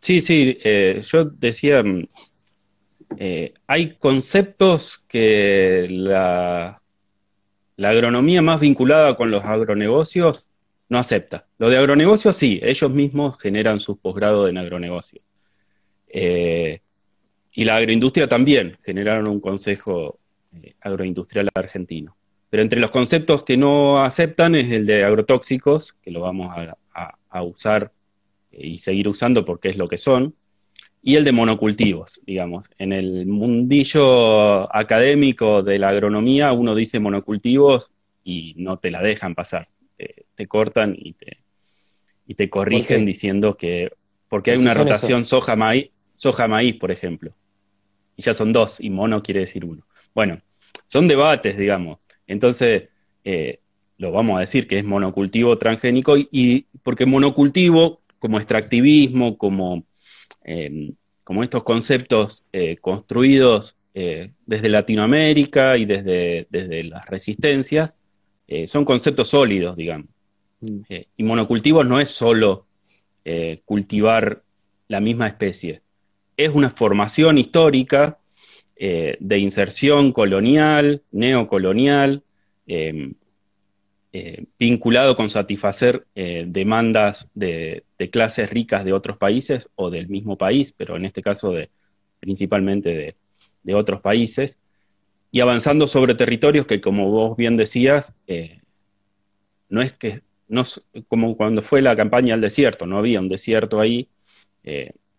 Sí, 0.00 0.20
sí, 0.22 0.56
eh, 0.64 1.02
yo 1.02 1.24
decía, 1.24 1.82
mm, 1.82 2.08
eh, 3.18 3.52
hay 3.66 3.96
conceptos 3.96 5.02
que 5.08 5.86
la, 5.90 6.80
la 7.76 7.88
agronomía 7.90 8.40
más 8.40 8.60
vinculada 8.60 9.16
con 9.16 9.30
los 9.30 9.44
agronegocios 9.44 10.48
no 10.88 10.98
acepta. 10.98 11.46
Lo 11.58 11.68
de 11.68 11.78
agronegocios 11.78 12.36
sí, 12.36 12.60
ellos 12.62 12.90
mismos 12.90 13.38
generan 13.38 13.80
sus 13.80 13.98
posgrados 13.98 14.48
en 14.48 14.58
agronegocio. 14.58 15.20
Eh, 16.08 16.80
y 17.56 17.64
la 17.64 17.76
agroindustria 17.76 18.28
también 18.28 18.76
generaron 18.84 19.26
un 19.28 19.40
consejo 19.40 20.20
eh, 20.62 20.74
agroindustrial 20.82 21.48
argentino. 21.54 22.14
Pero 22.50 22.62
entre 22.62 22.78
los 22.78 22.90
conceptos 22.90 23.42
que 23.44 23.56
no 23.56 24.04
aceptan 24.04 24.54
es 24.54 24.70
el 24.70 24.86
de 24.86 25.04
agrotóxicos, 25.04 25.94
que 26.02 26.10
lo 26.10 26.20
vamos 26.20 26.54
a, 26.54 27.42
usar 27.42 27.92
eh, 28.52 28.66
y 28.66 28.78
seguir 28.78 29.08
usando 29.08 29.44
porque 29.44 29.70
es 29.70 29.78
lo 29.78 29.88
que 29.88 29.96
son, 29.96 30.34
y 31.02 31.16
el 31.16 31.24
de 31.24 31.32
monocultivos, 31.32 32.20
digamos. 32.26 32.66
En 32.78 32.92
el 32.92 33.24
mundillo 33.26 34.74
académico 34.74 35.62
de 35.62 35.78
la 35.78 35.88
agronomía 35.88 36.52
uno 36.52 36.74
dice 36.74 37.00
monocultivos 37.00 37.90
y 38.22 38.52
no 38.58 38.78
te 38.78 38.90
la 38.90 39.00
dejan 39.00 39.34
pasar, 39.34 39.68
te, 39.96 40.46
cortan 40.46 40.94
y 40.98 41.14
te, 41.14 41.38
y 42.26 42.34
te 42.34 42.50
corrigen 42.50 43.06
diciendo 43.06 43.56
que, 43.56 43.92
porque 44.28 44.50
hay 44.50 44.58
una 44.58 44.74
rotación 44.74 45.24
soja-maíz, 45.24 45.90
soja-maíz, 46.16 46.74
por 46.74 46.90
ejemplo 46.90 47.34
y 48.16 48.22
ya 48.22 48.34
son 48.34 48.52
dos, 48.52 48.80
y 48.80 48.90
mono 48.90 49.22
quiere 49.22 49.40
decir 49.40 49.64
uno. 49.64 49.82
Bueno, 50.14 50.40
son 50.86 51.06
debates, 51.08 51.56
digamos. 51.56 51.98
Entonces, 52.26 52.84
eh, 53.24 53.60
lo 53.98 54.12
vamos 54.12 54.36
a 54.36 54.40
decir 54.40 54.66
que 54.66 54.78
es 54.78 54.84
monocultivo 54.84 55.58
transgénico, 55.58 56.16
y, 56.16 56.66
porque 56.82 57.06
monocultivo, 57.06 58.00
como 58.18 58.38
extractivismo, 58.38 59.36
como, 59.36 59.84
eh, 60.44 60.92
como 61.24 61.42
estos 61.42 61.62
conceptos 61.62 62.42
eh, 62.52 62.76
construidos 62.76 63.76
desde 64.44 64.68
Latinoamérica 64.68 65.78
y 65.78 65.86
desde, 65.86 66.46
desde 66.50 66.84
las 66.84 67.06
resistencias, 67.06 67.96
son 68.66 68.84
conceptos 68.84 69.28
sólidos, 69.28 69.74
digamos. 69.74 70.08
Mm. 70.60 70.80
y 71.16 71.22
monocultivo 71.22 71.82
no 71.82 71.98
es 71.98 72.10
solo 72.10 72.66
cultivar 73.64 74.42
la 74.88 75.00
misma 75.00 75.28
especie, 75.28 75.80
es 76.36 76.50
una 76.50 76.70
formación 76.70 77.38
histórica 77.38 78.18
eh, 78.76 79.16
de 79.20 79.38
inserción 79.38 80.12
colonial, 80.12 81.02
neocolonial, 81.10 82.22
em, 82.66 83.14
eh, 84.12 84.44
vinculado 84.58 85.16
con 85.16 85.30
satisfacer 85.30 86.06
eh, 86.14 86.44
demandas 86.46 87.28
de, 87.34 87.84
clases 88.10 88.50
ricas 88.50 88.84
de 88.84 88.92
otros 88.92 89.16
países 89.16 89.70
o 89.76 89.90
del 89.90 90.08
mismo 90.08 90.36
país, 90.36 90.72
pero 90.76 90.96
en 90.96 91.06
este 91.06 91.22
caso 91.22 91.52
de, 91.52 91.70
principalmente 92.20 93.16
de, 93.62 93.74
otros 93.74 94.00
países, 94.00 94.58
y 95.32 95.40
avanzando 95.40 95.86
sobre 95.86 96.14
territorios 96.14 96.66
que, 96.66 96.80
como 96.80 97.10
vos 97.10 97.36
bien 97.36 97.56
decías, 97.56 98.14
no 99.68 99.82
es 99.82 99.92
que, 99.92 100.20
no, 100.48 100.62
como 101.08 101.36
cuando 101.36 101.62
fue 101.62 101.82
la 101.82 101.96
campaña 101.96 102.34
al 102.34 102.40
desierto, 102.40 102.86
no 102.86 102.98
había 102.98 103.20
un 103.20 103.28
desierto 103.28 103.80
ahí, 103.80 104.08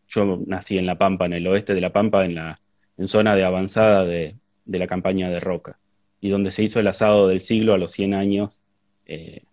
yo 0.08 0.40
nací 0.46 0.78
en 0.78 0.86
La 0.86 0.98
Pampa, 0.98 1.26
en 1.26 1.34
el 1.34 1.48
oeste 1.48 1.74
de 1.74 1.82
La 1.82 1.92
Pampa, 1.92 2.26
en 2.26 2.36
la 2.36 2.60
zona 3.06 3.36
de 3.36 3.44
avanzada 3.44 4.06
de, 4.06 4.36
la 4.66 4.88
campaña 4.88 5.30
de 5.30 5.40
Roca, 5.40 5.80
y 6.20 6.30
donde 6.30 6.52
se 6.52 6.64
hizo 6.64 6.80
el 6.80 6.88
asado 6.88 7.28
del 7.28 7.42
siglo 7.42 7.74
a 7.74 7.78
los 7.78 7.92
100 7.92 8.16
años, 8.16 8.62
eh, 9.06 9.44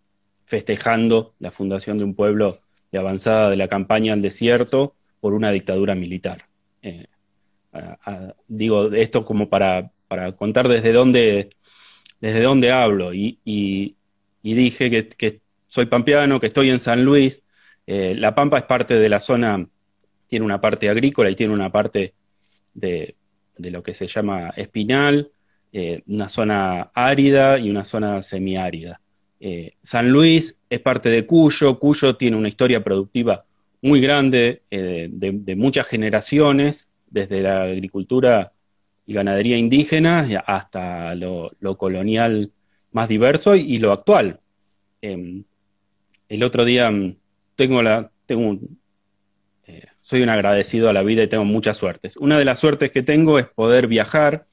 festejando 0.47 1.35
la 1.39 1.51
fundación 1.51 1.99
de 1.99 2.05
un 2.05 2.15
pueblo 2.15 2.59
de 2.93 2.99
avanzada 2.99 3.51
de 3.51 3.57
la 3.57 3.69
campaña 3.69 4.13
al 4.13 4.23
desierto 4.23 4.95
por 5.21 5.35
una 5.35 5.51
dictadura 5.51 5.95
militar. 5.95 6.47
Eh, 6.83 7.07
digo 8.47 8.93
esto 8.93 9.25
como 9.25 9.49
para, 9.49 9.91
contar 10.37 10.69
desde 10.69 10.93
dónde, 10.93 11.51
desde 12.21 12.43
dónde 12.43 12.71
hablo, 12.71 13.13
y, 13.13 13.97
dije 14.43 14.91
que, 14.91 15.41
soy 15.67 15.87
pampeano, 15.87 16.39
que 16.39 16.47
estoy 16.47 16.71
en 16.71 16.79
San 16.79 17.05
Luis. 17.05 17.43
Eh, 17.87 18.15
la 18.17 18.35
Pampa 18.35 18.59
es 18.59 18.65
parte 18.65 18.95
de 18.95 19.09
la 19.09 19.19
zona 19.19 19.67
tiene 20.35 20.47
una 20.47 20.61
parte 20.61 20.89
agrícola 20.89 21.31
y 21.31 21.37
tiene 21.37 21.55
una 21.55 21.71
parte 21.71 22.13
de, 22.75 23.15
lo 23.57 23.85
que 23.85 23.95
se 23.95 24.09
llama 24.09 24.53
espinal, 24.57 25.31
eh, 25.73 26.03
una 26.09 26.29
zona 26.29 26.91
árida 26.93 27.57
y 27.57 27.71
una 27.71 27.85
zona 27.85 28.21
semiárida. 28.21 29.01
Eh, 29.39 29.75
San 29.81 30.11
Luis 30.11 30.59
es 30.69 30.81
parte 30.81 31.09
de 31.09 31.25
Cuyo, 31.25 31.79
Cuyo 31.79 32.17
tiene 32.17 32.37
una 32.37 32.49
historia 32.49 32.83
productiva 32.83 33.45
muy 33.81 34.01
grande, 34.01 34.63
eh, 34.73 35.09
de, 35.09 35.55
muchas 35.55 35.87
generaciones, 35.87 36.91
desde 37.09 37.41
la 37.41 37.63
agricultura 37.63 38.55
y 39.07 39.15
ganadería 39.15 39.57
indígena 39.57 40.43
hasta 40.47 41.15
lo, 41.15 41.53
colonial 41.79 42.51
más 42.91 43.09
diverso 43.09 43.55
y, 43.55 43.77
lo 43.77 43.93
actual. 43.93 44.41
em, 45.01 45.45
el 46.29 46.43
otro 46.43 46.65
día 46.65 46.91
mm, 46.91 47.15
tengo 47.55 47.83
la, 47.83 48.11
tengo 48.27 48.55
eh, 48.55 48.59
soy 50.05 50.23
un 50.23 50.29
agradecido 50.29 50.91
a 50.91 50.93
la 50.93 51.03
vida 51.03 51.23
y 51.23 51.29
tengo 51.29 51.47
muchas 51.47 51.79
suertes. 51.79 52.19
Una 52.19 52.39
de 52.39 52.45
las 52.45 52.59
suertes 52.59 52.91
que 52.91 53.03
tengo 53.03 53.39
es 53.39 53.47
poder 53.47 53.87
viajar, 53.87 54.47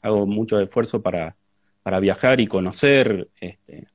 hago 0.00 0.26
mucho 0.26 0.58
esfuerzo 0.58 1.02
para, 1.02 1.36
para 1.82 2.00
viajar 2.00 2.40
y 2.40 2.46
conocer, 2.46 3.28
este, 3.38 3.86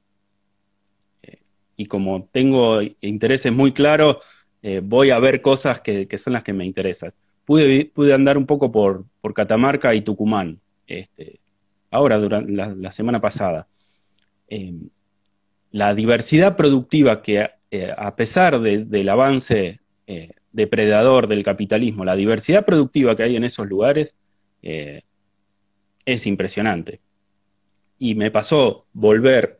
eh, 1.24 1.39
y 1.76 1.88
como 1.88 2.30
tengo 2.32 2.80
intereses 3.02 3.52
muy 3.52 3.72
claros, 3.72 4.17
eh, 4.62 4.82
voy 4.84 5.10
a 5.10 5.17
ver 5.17 5.41
cosas 5.41 5.82
que, 5.82 6.08
son 6.15 6.34
las 6.34 6.43
que 6.43 6.54
me 6.54 6.63
interesan. 6.63 7.12
Pude, 7.43 7.86
pude 7.86 8.13
andar 8.13 8.38
un 8.38 8.45
poco 8.45 8.72
por, 8.72 9.04
por 9.19 9.34
Catamarca 9.34 9.95
y 9.95 10.02
Tucumán, 10.02 10.60
este, 10.86 11.39
ahora, 11.89 12.19
durante 12.19 12.52
la, 12.52 12.91
semana 12.91 13.19
pasada. 13.19 13.67
Em, 14.48 14.89
la 15.72 15.95
diversidad 15.95 16.56
productiva 16.56 17.24
que, 17.24 17.50
eh, 17.72 17.91
a 17.98 18.15
pesar 18.15 18.62
del 18.62 19.10
avance 19.10 19.80
depredador 20.52 21.28
del 21.28 21.44
capitalismo, 21.44 22.06
la 22.06 22.16
diversidad 22.16 22.66
productiva 22.66 23.16
que 23.16 23.24
hay 23.24 23.36
en 23.36 23.44
esos 23.44 23.68
lugares 23.68 24.18
es 24.62 26.28
impresionante. 26.28 27.00
Y 27.98 28.16
me 28.16 28.32
pasó 28.32 28.86
volver, 28.94 29.60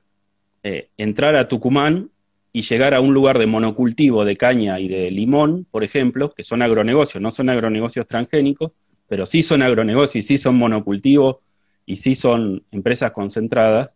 entrar 0.64 1.36
a 1.36 1.48
Tucumán 1.48 2.10
y 2.52 2.64
llegar 2.64 2.94
a 2.94 3.02
un 3.02 3.14
lugar 3.14 3.38
de 3.38 3.48
monocultivo 3.48 4.26
de 4.26 4.36
caña 4.36 4.80
y 4.80 4.88
de 4.88 5.12
limón, 5.12 5.66
por 5.70 5.84
ejemplo, 5.84 6.32
que 6.32 6.44
son 6.44 6.62
agronegocios, 6.62 7.22
no 7.22 7.32
son 7.32 7.50
agronegocios 7.50 8.08
transgénicos, 8.08 8.72
pero 9.08 9.26
sí 9.26 9.44
son 9.44 9.62
agronegocios 9.62 10.24
y 10.24 10.28
sí 10.28 10.38
son 10.38 10.56
monocultivos 10.56 11.38
y 11.86 11.96
sí 11.98 12.16
son 12.16 12.64
empresas 12.72 13.12
concentradas, 13.12 13.90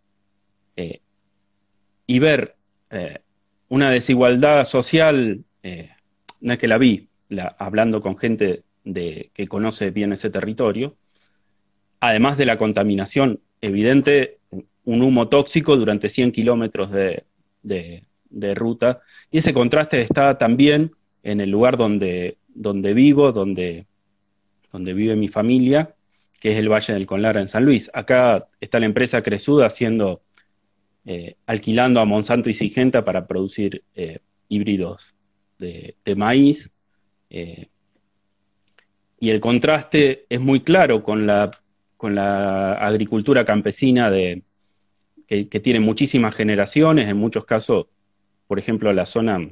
eh, 0.75 1.01
y 2.07 2.19
ver 2.19 2.55
eh, 2.89 3.19
una 3.69 3.91
desigualdad 3.91 4.65
social, 4.65 5.43
eh, 5.61 5.89
no 6.43 6.53
es 6.53 6.59
que 6.59 6.67
la 6.67 6.77
vi, 6.77 7.07
hablando 7.57 8.01
con 8.01 8.17
gente 8.17 8.63
que 8.83 9.47
conoce 9.47 9.91
bien 9.91 10.11
ese 10.11 10.29
territorio, 10.29 10.97
además 12.01 12.37
de 12.37 12.45
la 12.45 12.57
contaminación 12.57 13.39
evidente, 13.61 14.39
un 14.83 15.01
humo 15.01 15.29
tóxico 15.29 15.77
durante 15.77 16.09
100 16.09 16.33
kilómetros 16.33 16.91
de, 16.91 17.23
de 17.61 18.55
ruta. 18.55 18.99
Y 19.31 19.37
ese 19.37 19.53
contraste 19.53 20.01
está 20.01 20.37
también 20.37 20.91
en 21.23 21.39
el 21.39 21.49
lugar 21.49 21.77
donde, 21.77 22.37
donde 22.49 22.93
vivo, 22.93 23.31
donde, 23.31 23.87
donde 24.69 24.93
vive 24.93 25.15
mi 25.15 25.29
familia, 25.29 25.95
que 26.41 26.51
es 26.51 26.57
el 26.57 26.67
Valle 26.67 26.91
del 26.91 27.05
Conlara 27.05 27.39
en 27.39 27.47
San 27.47 27.63
Luis. 27.63 27.89
Acá 27.93 28.49
está 28.59 28.81
la 28.81 28.85
empresa 28.85 29.23
Cresuda 29.23 29.67
haciendo, 29.67 30.23
eh, 31.05 31.37
alquilando 31.45 32.01
a 32.01 32.05
Monsanto 32.05 32.49
y 32.49 32.53
Sigenta 32.53 33.05
para 33.05 33.27
producir 33.27 33.85
eh, 33.95 34.19
híbridos 34.49 35.15
de, 35.57 35.95
maíz. 36.15 36.71
Eh, 37.29 37.67
y 39.19 39.29
el 39.29 39.39
contraste 39.39 40.25
es 40.29 40.39
muy 40.39 40.61
claro 40.61 41.03
con 41.03 41.25
la, 41.25 41.51
con 41.97 42.15
la 42.15 42.73
agricultura 42.73 43.45
campesina 43.45 44.09
de, 44.09 44.43
que, 45.27 45.45
tiene 45.45 45.79
muchísimas 45.79 46.35
generaciones, 46.35 47.07
en 47.07 47.17
muchos 47.17 47.45
casos 47.45 47.87
por 48.47 48.59
ejemplo, 48.59 48.93
la 48.93 49.05
zona 49.05 49.49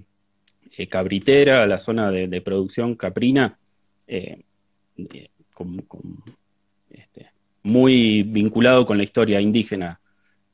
eh, 0.78 0.88
cabritera, 0.88 1.66
la 1.66 1.78
zona 1.78 2.12
de, 2.12 2.42
producción 2.42 2.96
caprina, 2.96 3.58
eh, 4.06 4.44
este, 6.92 7.32
muy 7.64 8.24
vinculado 8.24 8.86
con 8.86 8.98
la 8.98 9.04
historia 9.04 9.42
indígena, 9.42 10.00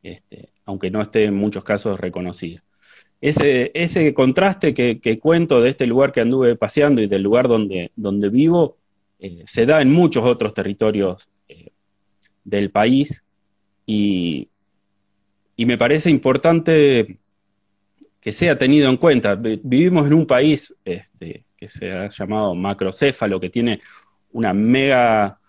este, 0.01 0.53
aunque 0.65 0.89
no 0.91 1.01
esté 1.01 1.25
en 1.25 1.35
muchos 1.35 1.63
casos 1.63 1.99
reconocida. 1.99 2.63
Ese, 3.19 3.71
ese 3.73 4.13
contraste 4.13 4.73
que, 4.73 5.19
cuento 5.19 5.61
de 5.61 5.69
este 5.69 5.87
lugar 5.87 6.11
que 6.11 6.21
anduve 6.21 6.55
paseando 6.55 7.01
y 7.01 7.07
del 7.07 7.23
lugar 7.23 7.47
donde, 7.47 7.91
donde 7.95 8.29
vivo, 8.29 8.77
se 9.45 9.65
da 9.65 9.81
en 9.81 9.91
muchos 9.91 10.23
otros 10.23 10.53
territorios 10.53 11.29
del 12.43 12.69
país 12.69 13.23
y, 13.85 14.47
y 15.55 15.65
me 15.65 15.77
parece 15.77 16.09
importante 16.09 17.17
que 18.21 18.31
sea 18.31 18.57
tenido 18.57 18.89
en 18.89 18.97
cuenta. 18.97 19.35
Vivimos 19.35 20.05
en 20.07 20.13
un 20.13 20.25
país 20.25 20.75
este, 20.85 21.45
que 21.57 21.67
se 21.67 21.91
ha 21.91 22.09
llamado 22.09 22.53
macrocéfalo, 22.55 23.39
que 23.39 23.49
tiene 23.49 23.81
una 24.31 24.53
mega 24.53 25.39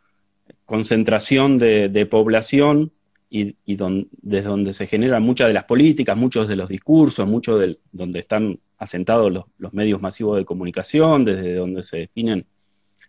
concentración 0.64 1.58
de, 1.58 2.06
población 2.10 2.92
y, 3.30 3.56
desde 3.66 4.48
donde 4.48 4.72
se 4.72 4.86
generan 4.86 5.22
muchas 5.22 5.48
de 5.48 5.54
las 5.54 5.64
políticas, 5.64 6.16
muchos 6.16 6.48
de 6.48 6.56
los 6.56 6.68
discursos, 6.68 7.28
muchos 7.28 7.60
de 7.60 7.78
donde 7.92 8.20
están 8.20 8.58
asentados 8.78 9.32
los, 9.58 9.72
medios 9.72 10.00
masivos 10.00 10.38
de 10.38 10.44
comunicación, 10.44 11.24
desde 11.24 11.54
donde 11.54 11.82
se 11.82 11.98
definen 11.98 12.46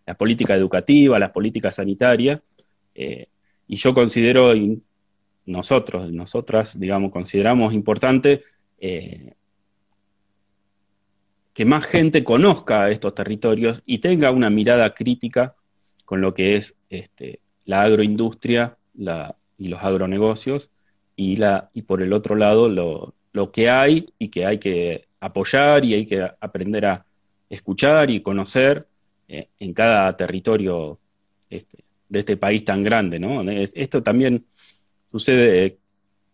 la 0.05 0.15
política 0.15 0.55
educativa, 0.55 1.19
las 1.19 1.31
políticas 1.31 1.75
sanitarias. 1.75 2.41
Eh, 2.95 3.27
y 3.67 3.75
yo 3.75 3.93
considero, 3.93 4.53
nosotros, 5.45 6.11
nosotras, 6.11 6.79
digamos, 6.79 7.11
consideramos 7.11 7.73
importante 7.73 8.43
eh, 8.79 9.33
que 11.53 11.65
más 11.65 11.85
gente 11.85 12.23
conozca 12.23 12.89
estos 12.89 13.13
territorios 13.15 13.83
y 13.85 13.99
tenga 13.99 14.31
una 14.31 14.49
mirada 14.49 14.93
crítica 14.93 15.55
con 16.05 16.21
lo 16.21 16.33
que 16.33 16.55
es 16.55 16.75
este, 16.89 17.41
la 17.65 17.83
agroindustria 17.83 18.77
y 19.59 19.67
los 19.67 19.83
agronegocios 19.83 20.71
y, 21.15 21.35
la, 21.35 21.69
y 21.73 21.83
por 21.83 22.01
el 22.01 22.13
otro 22.13 22.35
lado 22.35 22.69
lo, 22.69 23.51
que 23.51 23.69
hay 23.69 24.11
y 24.17 24.29
que 24.29 24.45
hay 24.45 24.57
que 24.57 25.07
apoyar 25.19 25.85
y 25.85 25.93
hay 25.93 26.05
que 26.05 26.27
aprender 26.39 26.85
a 26.85 27.05
escuchar 27.49 28.09
y 28.09 28.21
conocer 28.21 28.87
eh, 29.27 29.49
en 29.59 29.73
cada 29.73 30.15
territorio 30.17 30.99
este, 31.49 31.83
de 32.07 32.19
este 32.19 32.37
país 32.37 32.65
tan 32.65 32.83
grande. 32.83 33.19
¿no? 33.19 33.41
Esto 33.51 34.01
también 34.01 34.45
sucede, 35.11 35.77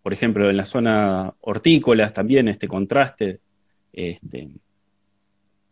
por 0.01 0.13
ejemplo, 0.13 0.49
en 0.49 0.57
la 0.57 0.65
zona 0.65 1.33
hortícolas 1.41 2.13
también, 2.13 2.47
este 2.47 2.67
contraste. 2.67 3.39
Este, 3.91 4.49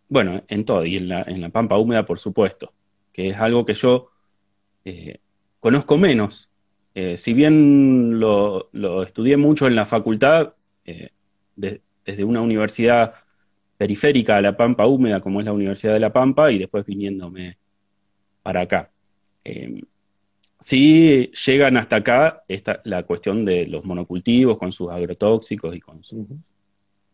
bueno, 0.09 0.43
en 0.47 0.65
todo, 0.65 0.85
y 0.85 0.97
en 0.97 1.09
la, 1.09 1.23
en 1.23 1.41
la 1.41 1.49
pampa 1.49 1.77
húmeda, 1.77 2.05
por 2.05 2.19
supuesto, 2.19 2.73
que 3.11 3.27
es 3.27 3.35
algo 3.35 3.65
que 3.65 3.73
yo 3.73 4.11
eh, 4.85 5.19
conozco 5.59 5.97
menos. 5.97 6.51
Eh, 6.95 7.17
si 7.17 7.33
bien 7.33 8.19
lo, 8.19 8.69
estudié 9.03 9.37
mucho 9.37 9.67
en 9.67 9.75
la 9.75 9.85
facultad, 9.85 10.53
eh, 10.85 11.09
desde 11.55 12.23
una 12.23 12.41
universidad 12.41 13.13
periférica 13.77 14.37
a 14.37 14.41
la 14.41 14.55
pampa 14.55 14.85
húmeda, 14.85 15.19
como 15.19 15.39
es 15.39 15.45
la 15.45 15.53
Universidad 15.53 15.93
de 15.93 15.99
La 15.99 16.13
Pampa, 16.13 16.51
y 16.51 16.59
después 16.59 16.85
viniéndome 16.85 17.57
para 18.43 18.61
acá. 18.61 18.91
sí 20.59 21.31
llegan 21.45 21.77
hasta 21.77 21.97
acá 21.97 22.43
esta, 22.47 22.81
la 22.85 23.03
cuestión 23.03 23.43
de 23.45 23.65
los 23.67 23.85
monocultivos 23.85 24.57
con 24.57 24.71
sus 24.71 24.89
agrotóxicos 24.89 25.75
y 25.75 25.79
con, 25.79 26.01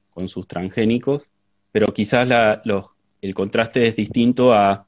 con 0.10 0.28
sus 0.28 0.48
transgénicos, 0.48 1.32
pero 1.72 1.88
quizás 1.88 2.28
el 3.22 3.34
contraste 3.34 3.88
es 3.88 3.96
distinto 3.96 4.54
a, 4.54 4.86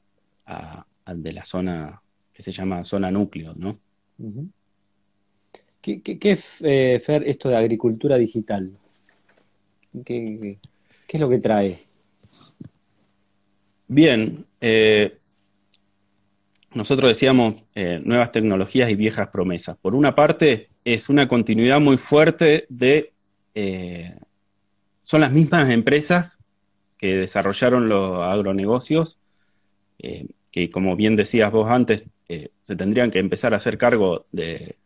al 1.04 1.22
de 1.22 1.32
la 1.32 1.44
zona 1.44 2.02
que 2.32 2.42
se 2.42 2.52
llama 2.52 2.84
zona 2.84 3.10
núcleo, 3.10 3.54
¿no? 3.56 3.78
¿Qué, 5.82 6.00
es, 6.22 6.44
eh, 6.60 7.02
Fer, 7.04 7.24
esto 7.28 7.48
de 7.48 7.56
agricultura 7.56 8.16
digital? 8.16 8.70
¿Qué, 10.04 10.56
es 11.08 11.20
lo 11.20 11.28
que 11.28 11.38
trae? 11.38 11.76
Bien, 13.88 14.46
eh, 14.60 15.18
nosotros 16.72 17.10
decíamos 17.10 17.56
eh, 17.74 18.00
nuevas 18.04 18.30
tecnologías 18.30 18.90
y 18.90 18.94
viejas 18.94 19.28
promesas. 19.28 19.76
Por 19.76 19.96
una 19.96 20.14
parte, 20.14 20.68
es 20.84 21.08
una 21.08 21.26
continuidad 21.26 21.80
muy 21.80 21.96
fuerte 21.96 22.64
de... 22.68 23.12
son 25.02 25.20
las 25.20 25.32
mismas 25.32 25.68
empresas 25.68 26.38
que 26.96 27.16
desarrollaron 27.16 27.88
los 27.88 28.20
agronegocios, 28.20 29.18
que 29.98 30.70
como 30.70 30.94
bien 30.94 31.16
decías 31.16 31.50
vos 31.50 31.68
antes, 31.68 32.04
se 32.28 32.76
tendrían 32.76 33.10
que 33.10 33.18
empezar 33.18 33.52
a 33.52 33.56
hacer 33.56 33.76
cargo 33.76 34.26
de, 34.30 34.76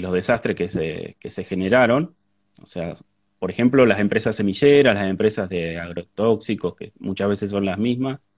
los 0.00 0.12
desastres 0.12 0.56
que 0.56 0.68
se, 0.68 1.16
se 1.22 1.44
generaron. 1.44 2.14
O 2.60 2.66
sea, 2.66 2.94
por 3.38 3.50
ejemplo, 3.50 3.84
las 3.86 4.00
empresas 4.00 4.36
semilleras, 4.36 4.94
las 4.94 5.08
empresas 5.08 5.48
de 5.48 5.78
agrotóxicos, 5.78 6.76
que 6.76 6.92
muchas 6.98 7.28
veces 7.28 7.50
son 7.50 7.64
las 7.64 7.78
mismas, 7.78 8.28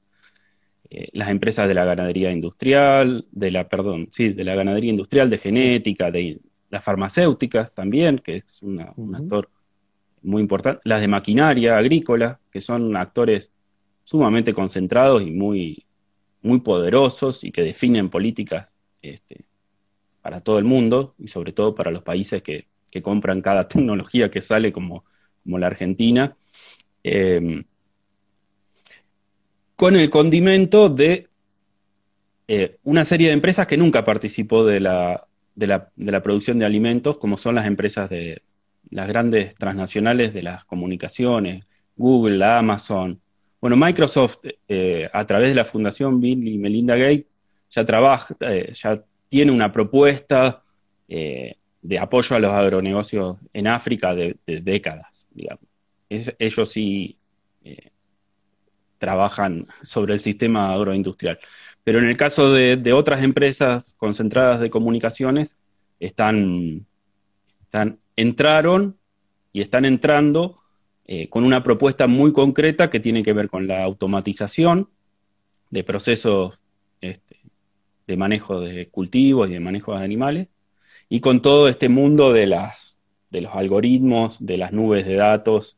eh, 0.91 1.09
las 1.13 1.29
empresas 1.29 1.69
de 1.69 1.75
la 1.75 1.85
ganadería 1.85 2.33
industrial, 2.33 3.27
de 3.31 3.51
la, 3.51 3.69
perdón, 3.69 4.09
sí, 4.11 4.31
de 4.31 4.45
la 4.45 4.55
ganadería 4.55 4.91
industrial, 4.91 5.31
de 5.31 5.39
genética, 5.39 6.11
de 6.11 6.41
las 6.71 6.85
farmacéuticas 6.85 7.73
también, 7.75 8.19
que 8.19 8.37
es 8.39 8.63
un 8.63 8.81
actor 9.15 9.49
muy 10.23 10.43
importante, 10.43 10.81
las 10.85 11.01
de 11.01 11.09
maquinaria 11.09 11.77
agrícola, 11.77 12.41
que 12.51 12.61
son 12.61 12.97
actores 12.97 13.53
sumamente 14.03 14.53
concentrados 14.53 15.23
y 15.23 15.31
muy, 15.31 15.87
muy 16.43 16.61
poderosos 16.61 17.45
y 17.45 17.53
que 17.53 17.63
definen 17.63 18.11
políticas 18.11 18.73
este, 19.03 19.45
para 20.25 20.41
todo 20.41 20.59
el 20.59 20.65
mundo 20.65 21.15
y 21.19 21.29
sobre 21.29 21.53
todo 21.53 21.75
para 21.75 21.91
los 21.91 22.03
países 22.03 22.43
que, 22.43 22.67
compran 23.03 23.43
cada 23.43 23.69
tecnología 23.69 24.31
que 24.31 24.41
sale 24.41 24.73
como, 24.73 25.05
como 25.43 25.59
la 25.59 25.67
Argentina, 25.67 26.35
em, 27.03 27.65
con 29.77 29.97
el 29.97 30.09
condimento 30.09 30.89
de 30.89 31.29
eh, 32.49 32.79
una 32.85 33.05
serie 33.05 33.27
de 33.27 33.35
empresas 33.35 33.67
que 33.67 33.77
nunca 33.77 34.03
participó 34.03 34.65
de 34.65 34.81
la, 34.81 35.27
de 35.55 35.67
la, 35.67 36.23
producción 36.23 36.59
de 36.59 36.65
alimentos, 36.65 37.19
como 37.19 37.37
son 37.37 37.57
las 37.57 37.67
empresas 37.67 38.09
de 38.09 38.41
las 38.91 39.07
grandes 39.07 39.55
transnacionales 39.57 40.33
de 40.33 40.43
las 40.43 40.65
comunicaciones, 40.65 41.67
Google, 41.97 42.43
Amazon. 42.43 43.21
Bueno, 43.61 43.77
Microsoft, 43.77 44.39
eh, 44.69 45.11
a 45.13 45.27
través 45.27 45.51
de 45.51 45.57
la 45.57 45.67
Fundación 45.67 46.19
Bill 46.19 46.49
y 46.49 46.57
Melinda 46.57 46.97
Gates, 46.97 47.27
ya 47.69 47.85
trabaja, 47.85 48.35
eh, 48.41 48.71
ya 48.73 49.03
tiene 49.29 49.53
una 49.53 49.73
propuesta 49.73 50.63
de 51.07 51.99
apoyo 51.99 52.35
a 52.35 52.39
los 52.39 52.53
agronegocios 52.53 53.37
en 53.53 53.67
África 53.67 54.15
de, 54.15 54.37
décadas, 54.47 55.29
digamos. 55.33 55.65
ellos 56.09 56.71
sí 56.71 57.19
trabajan 59.05 59.67
sobre 59.83 60.15
el 60.15 60.21
sistema 60.21 60.73
agroindustrial. 60.73 61.39
Pero 61.85 61.99
en 61.99 62.07
el 62.07 62.17
caso 62.17 62.53
de, 62.53 62.93
otras 62.95 63.23
empresas 63.23 63.95
concentradas 63.99 64.61
de 64.61 64.71
comunicaciones, 64.71 65.59
están, 66.01 66.87
están 67.65 67.99
entraron 68.17 68.97
y 69.53 69.61
están 69.61 69.85
entrando 69.85 70.57
eh, 71.07 71.29
con 71.29 71.45
una 71.45 71.63
propuesta 71.63 72.07
muy 72.07 72.33
concreta 72.33 72.89
que 72.89 73.01
tiene 73.01 73.23
que 73.23 73.35
ver 73.35 73.51
con 73.51 73.67
la 73.67 73.85
automatización 73.85 74.89
de 75.69 75.85
procesos 75.85 76.59
este, 77.03 77.41
de 78.07 78.17
manejo 78.17 78.61
de 78.61 78.89
cultivos 78.89 79.49
y 79.49 79.55
de 79.55 79.61
manejo 79.61 79.97
de 79.97 80.05
animales, 80.05 80.49
y 81.09 81.21
con 81.21 81.43
todo 81.43 81.69
este 81.69 81.89
mundo 81.89 82.33
de, 82.33 82.47
las, 82.47 82.97
de 83.31 83.43
los 83.43 83.55
algoritmos, 83.55 84.45
de 84.45 84.59
las 84.59 84.73
nubes 84.73 85.07
de 85.07 85.17
datos. 85.17 85.77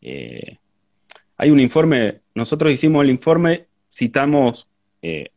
Eh, 0.00 0.58
hay 1.36 1.50
un 1.50 1.60
informe, 1.60 2.20
nosotros 2.34 2.72
hicimos 2.72 3.04
el 3.04 3.10
informe, 3.10 3.66
citamos 3.92 4.68
eh, 5.02 5.30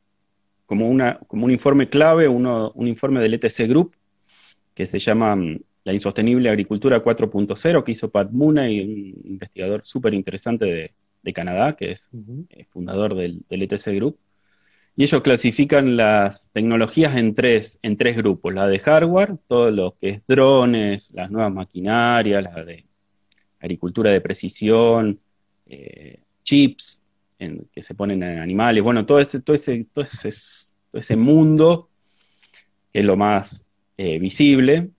como, 0.66 0.88
una, 0.90 1.20
como 1.28 1.46
un 1.46 1.52
informe 1.52 1.90
clave, 1.90 2.28
un 2.28 2.88
informe 2.88 3.20
del 3.20 3.34
ETC 3.36 3.68
Group, 3.68 3.96
que 4.74 4.88
se 4.88 5.00
llama 5.00 5.36
mm, 5.36 5.60
La 5.84 5.94
insostenible 5.94 6.50
agricultura 6.50 7.04
4.0, 7.04 7.84
que 7.84 7.92
hizo 7.92 8.10
Pat 8.10 8.32
Mooney, 8.32 8.82
un 8.82 9.32
investigador 9.32 9.82
súper 9.84 10.14
interesante 10.14 10.66
de, 10.66 11.34
Canadá, 11.34 11.76
que 11.76 11.92
es 11.92 12.10
eh, 12.50 12.66
fundador 12.70 13.14
del, 13.16 13.46
ETC 13.50 13.96
Group. 13.96 14.18
Y 15.02 15.06
ellos 15.06 15.24
clasifican 15.24 15.98
las 15.98 16.52
tecnologías 16.54 17.16
en 17.16 17.34
tres, 17.34 17.80
en 17.82 17.98
tres 17.98 18.16
grupos, 18.18 18.54
la 18.54 18.68
de 18.68 18.78
hardware, 18.78 19.36
todo 19.48 19.72
lo 19.72 19.96
que 20.00 20.10
es 20.10 20.22
drones, 20.28 21.10
las 21.16 21.32
nuevas 21.32 21.52
maquinarias, 21.52 22.44
la 22.44 22.64
de 22.64 22.86
agricultura 23.60 24.12
de 24.12 24.22
precisión, 24.22 25.20
eh, 25.66 26.20
chips, 26.44 27.02
que 27.40 27.82
se 27.82 27.96
ponen 27.96 28.22
en 28.22 28.38
animales, 28.38 28.84
bueno, 28.84 29.04
todo 29.04 29.20
ese, 29.20 29.42
todo 29.42 29.56
ese, 29.56 29.84
todo 29.92 30.06
ese, 30.94 31.16
mundo 31.16 31.90
que 32.94 33.00
es 33.00 33.06
lo 33.06 33.18
más 33.18 33.66
eh, 33.98 34.20
visible, 34.20 34.92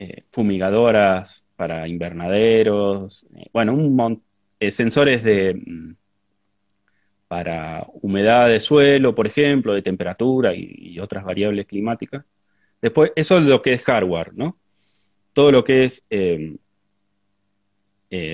eh, 0.00 0.24
fumigadoras 0.32 1.44
para 1.54 1.86
invernaderos, 1.86 3.24
bueno, 3.52 3.74
un 3.74 3.94
montón, 3.94 4.24
sensores 4.72 5.22
de 5.22 5.54
mm, 5.54 5.94
para 7.28 7.86
humedad 8.02 8.48
de 8.48 8.60
suelo, 8.60 9.14
por 9.14 9.26
ejemplo, 9.26 9.74
de 9.74 9.82
temperatura 9.82 10.54
y, 10.54 10.98
otras 11.00 11.24
variables 11.24 11.66
climáticas. 11.66 12.24
Después, 12.80 13.12
eso 13.16 13.38
es 13.38 13.44
lo 13.44 13.60
que 13.62 13.74
es 13.74 13.82
hardware, 13.82 14.32
¿no? 14.34 14.56
Todo 15.32 15.52
lo 15.52 15.64
que 15.64 15.84
es 15.84 16.04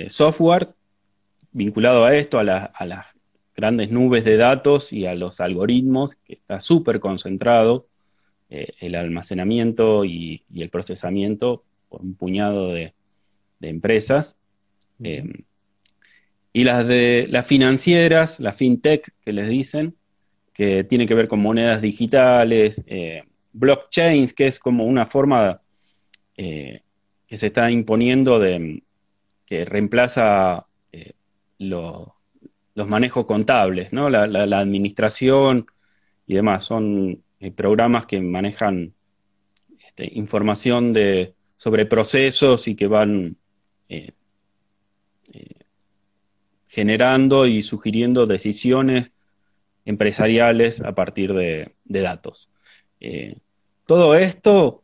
software 0.09 0.68
vinculado 1.50 2.05
a 2.05 2.14
esto, 2.14 2.38
a, 2.38 2.42
a 2.42 2.87
las 2.87 3.07
grandes 3.57 3.90
nubes 3.90 4.24
de 4.24 4.37
datos 4.37 4.92
y 4.92 5.07
a 5.07 5.14
los 5.14 5.40
algoritmos, 5.40 6.14
que 6.16 6.35
está 6.35 6.61
súper 6.61 7.00
concentrado 7.00 7.87
eh, 8.55 8.74
el 8.81 8.94
almacenamiento 8.96 10.05
y, 10.05 10.42
el 10.55 10.68
procesamiento 10.68 11.64
por 11.88 12.02
un 12.02 12.14
puñado 12.14 12.68
de, 12.72 12.92
empresas. 13.62 14.37
Em, 15.02 15.33
y 16.52 16.64
las 16.64 16.86
de 16.86 17.26
las 17.30 17.46
financieras, 17.46 18.40
las 18.40 18.56
fintech 18.56 19.10
que 19.20 19.32
les 19.32 19.48
dicen, 19.48 19.96
que 20.52 20.84
tiene 20.84 21.06
que 21.06 21.14
ver 21.14 21.28
con 21.28 21.40
monedas 21.40 21.80
digitales, 21.82 22.84
eh, 22.86 23.22
blockchains, 23.52 24.32
que 24.34 24.46
es 24.46 24.58
como 24.58 24.84
una 24.84 25.06
forma 25.06 25.60
eh, 26.36 26.82
que 27.26 27.36
se 27.36 27.46
está 27.46 27.70
imponiendo 27.70 28.38
de 28.38 28.82
que 29.46 29.64
reemplaza 29.64 30.66
los 31.58 32.08
los 32.74 32.88
manejos 32.88 33.26
contables, 33.26 33.92
¿no? 33.92 34.08
La, 34.08 34.58
administración 34.58 35.66
y 36.26 36.34
demás. 36.34 36.64
Son 36.64 37.22
eh, 37.40 37.50
programas 37.50 38.06
que 38.06 38.20
manejan 38.20 38.94
este, 39.86 40.10
información 40.14 40.92
de, 40.92 41.34
sobre 41.56 41.86
procesos 41.86 42.68
y 42.68 42.74
que 42.74 42.86
van 42.86 43.36
eh, 43.88 44.12
eh, 45.32 45.62
generando 46.72 47.46
y 47.46 47.61
sugiriendo 47.61 48.24
decisiones 48.24 49.12
empresariales 49.85 50.80
a 50.80 50.94
partir 50.94 51.35
de, 51.35 51.74
datos. 51.85 52.48
todo 53.85 54.14
esto, 54.14 54.82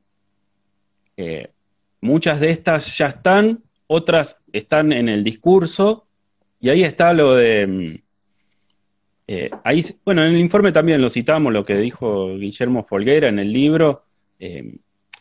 muchas 2.02 2.40
de 2.40 2.50
estas 2.50 2.98
ya 2.98 3.06
están, 3.06 3.62
otras 3.86 4.38
están 4.52 4.92
en 4.92 5.08
el 5.08 5.24
discurso 5.24 6.06
y 6.60 6.68
ahí 6.68 6.84
está 6.84 7.12
lo 7.12 7.34
de... 7.34 7.66
Mm, 7.66 7.94
eh, 9.30 9.50
ahí, 9.62 9.84
bueno, 10.04 10.24
en 10.24 10.32
el 10.34 10.40
informe 10.40 10.72
también 10.72 11.02
lo 11.02 11.10
citamos, 11.10 11.52
lo 11.52 11.64
que 11.64 11.76
dijo 11.76 12.36
Guillermo 12.38 12.84
Folguera 12.84 13.28
en 13.28 13.38
el 13.38 13.52
libro, 13.52 14.04
eh, 14.38 14.74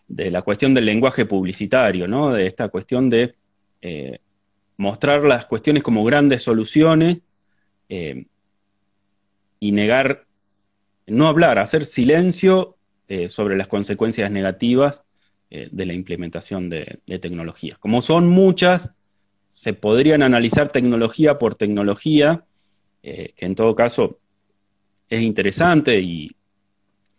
de 0.08 0.32
la 0.32 0.43
cuestión 0.43 0.73
del 0.73 0.86
lenguaje 0.86 1.25
publicitario, 1.25 2.08
¿no? 2.08 2.34
De 2.34 2.47
esta 2.47 2.69
cuestión 2.69 3.10
de 3.10 3.36
eh, 3.82 4.19
mostrar 4.77 5.23
las 5.23 5.45
cuestiones 5.45 5.83
como 5.83 6.03
grandes 6.03 6.43
soluciones 6.43 7.21
y 7.89 9.71
negar, 9.71 10.25
no 11.07 11.27
hablar, 11.27 11.59
hacer 11.59 11.85
silencio 11.85 12.77
sobre 13.29 13.57
las 13.57 13.67
consecuencias 13.67 14.29
negativas 14.31 15.03
de 15.49 15.85
la 15.85 15.93
implementación 15.93 16.69
de, 16.69 16.99
de 17.05 17.19
tecnologías. 17.19 17.77
Como 17.77 18.01
son 18.01 18.27
muchas, 18.27 18.91
se 19.47 19.73
podrían 19.73 20.23
analizar 20.23 20.69
tecnología 20.69 21.37
por 21.39 21.55
tecnología, 21.55 22.45
eh, 23.03 23.33
que 23.35 23.45
en 23.45 23.55
todo 23.55 23.75
caso 23.75 24.19
es 25.09 25.21
interesante 25.21 25.99
y 25.99 26.29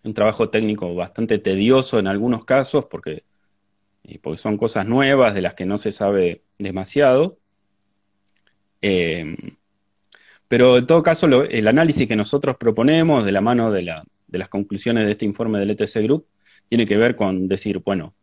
un 0.04 0.14
trabajo 0.14 0.50
técnico 0.50 0.94
bastante 0.94 1.38
tedioso 1.38 1.98
en 1.98 2.06
algunos 2.06 2.44
casos, 2.44 2.86
porque, 2.90 3.24
eh, 4.04 4.18
porque 4.22 4.38
son 4.38 4.56
cosas 4.56 4.86
nuevas 4.86 5.34
de 5.34 5.42
las 5.42 5.54
que 5.54 5.66
no 5.66 5.78
se 5.78 5.92
sabe 5.92 6.42
demasiado. 6.58 7.38
Eh, 8.80 9.36
pero 10.46 10.78
en 10.78 10.86
todo 10.86 11.02
caso, 11.02 11.26
el 11.26 11.68
análisis 11.68 12.08
que 12.08 12.16
nosotros 12.16 12.56
proponemos 12.58 13.24
de 13.24 13.32
la 13.32 13.40
mano 13.40 13.70
de, 13.70 13.82
las 13.82 14.48
conclusiones 14.48 15.04
de 15.04 15.12
este 15.12 15.24
informe 15.24 15.58
del 15.58 15.70
ETC 15.70 16.02
Group 16.02 16.26
tiene 16.66 16.86
que 16.86 16.96
ver 16.96 17.16
con 17.16 17.48
decir, 17.48 17.80
bueno, 17.80 18.14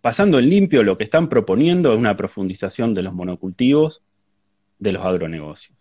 pasando 0.00 0.38
en 0.38 0.50
limpio, 0.50 0.82
lo 0.82 0.98
que 0.98 1.04
están 1.04 1.28
proponiendo 1.28 1.92
es 1.92 1.98
una 1.98 2.16
profundización 2.16 2.92
de 2.94 3.02
los 3.02 3.14
monocultivos 3.14 4.02
de 4.78 4.92
los 4.92 5.04
agronegocios. 5.04 5.78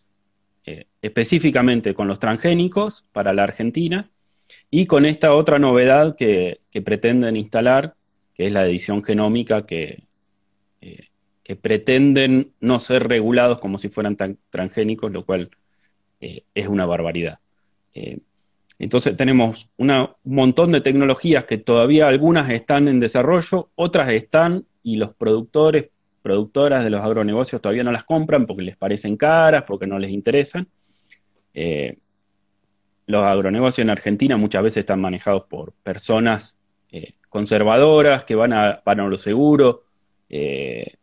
Eh, 0.63 0.85
específicamente 1.01 1.95
con 1.95 2.07
los 2.07 2.19
transgénicos 2.19 3.03
para 3.11 3.33
la 3.33 3.43
Argentina 3.43 4.11
y 4.69 4.85
con 4.85 5.05
esta 5.05 5.33
otra 5.33 5.57
novedad 5.57 6.15
que, 6.15 6.61
pretenden 6.85 7.35
instalar, 7.35 7.95
que 8.35 8.45
es 8.45 8.51
la 8.51 8.67
edición 8.67 9.03
genómica, 9.03 9.65
que, 9.65 9.83
eh, 9.85 10.03
que, 11.43 11.55
pretenden 11.55 12.53
no 12.59 12.79
ser 12.79 13.07
regulados 13.07 13.59
como 13.59 13.77
si 13.77 13.89
fueran 13.89 14.17
transgénicos, 14.49 15.11
lo 15.11 15.25
cual 15.25 15.49
eh, 16.21 16.43
es 16.55 16.67
una 16.67 16.85
barbaridad. 16.85 17.39
Entonces 18.81 19.15
tenemos 19.15 19.69
un 19.77 20.09
montón 20.23 20.71
de 20.71 20.81
tecnologías 20.81 21.43
que 21.43 21.59
todavía 21.59 22.07
algunas 22.07 22.49
están 22.49 22.87
en 22.87 22.99
desarrollo, 22.99 23.69
otras 23.75 24.09
están 24.09 24.65
y 24.81 24.95
los 24.95 25.13
productores, 25.13 25.89
productoras 26.23 26.83
de 26.83 26.89
los 26.89 27.01
agronegocios 27.01 27.61
todavía 27.61 27.83
no 27.83 27.91
las 27.91 28.03
compran 28.03 28.47
porque 28.47 28.63
les 28.63 28.77
parecen 28.77 29.17
caras, 29.17 29.63
porque 29.67 29.85
no 29.85 29.99
les 29.99 30.09
interesan. 30.09 30.67
Eh, 31.53 31.97
los 33.05 33.23
agronegocios 33.23 33.83
en 33.83 33.91
Argentina 33.91 34.35
muchas 34.35 34.63
veces 34.63 34.77
están 34.77 34.99
manejados 34.99 35.43
por 35.43 35.73
personas 35.83 36.57
eh, 36.91 37.13
conservadoras 37.29 38.23
que 38.23 38.33
van 38.33 38.53
a, 38.53 38.81
van 38.83 39.09
lo 39.09 39.17
seguro. 39.19 39.83
Eh, 40.27 40.95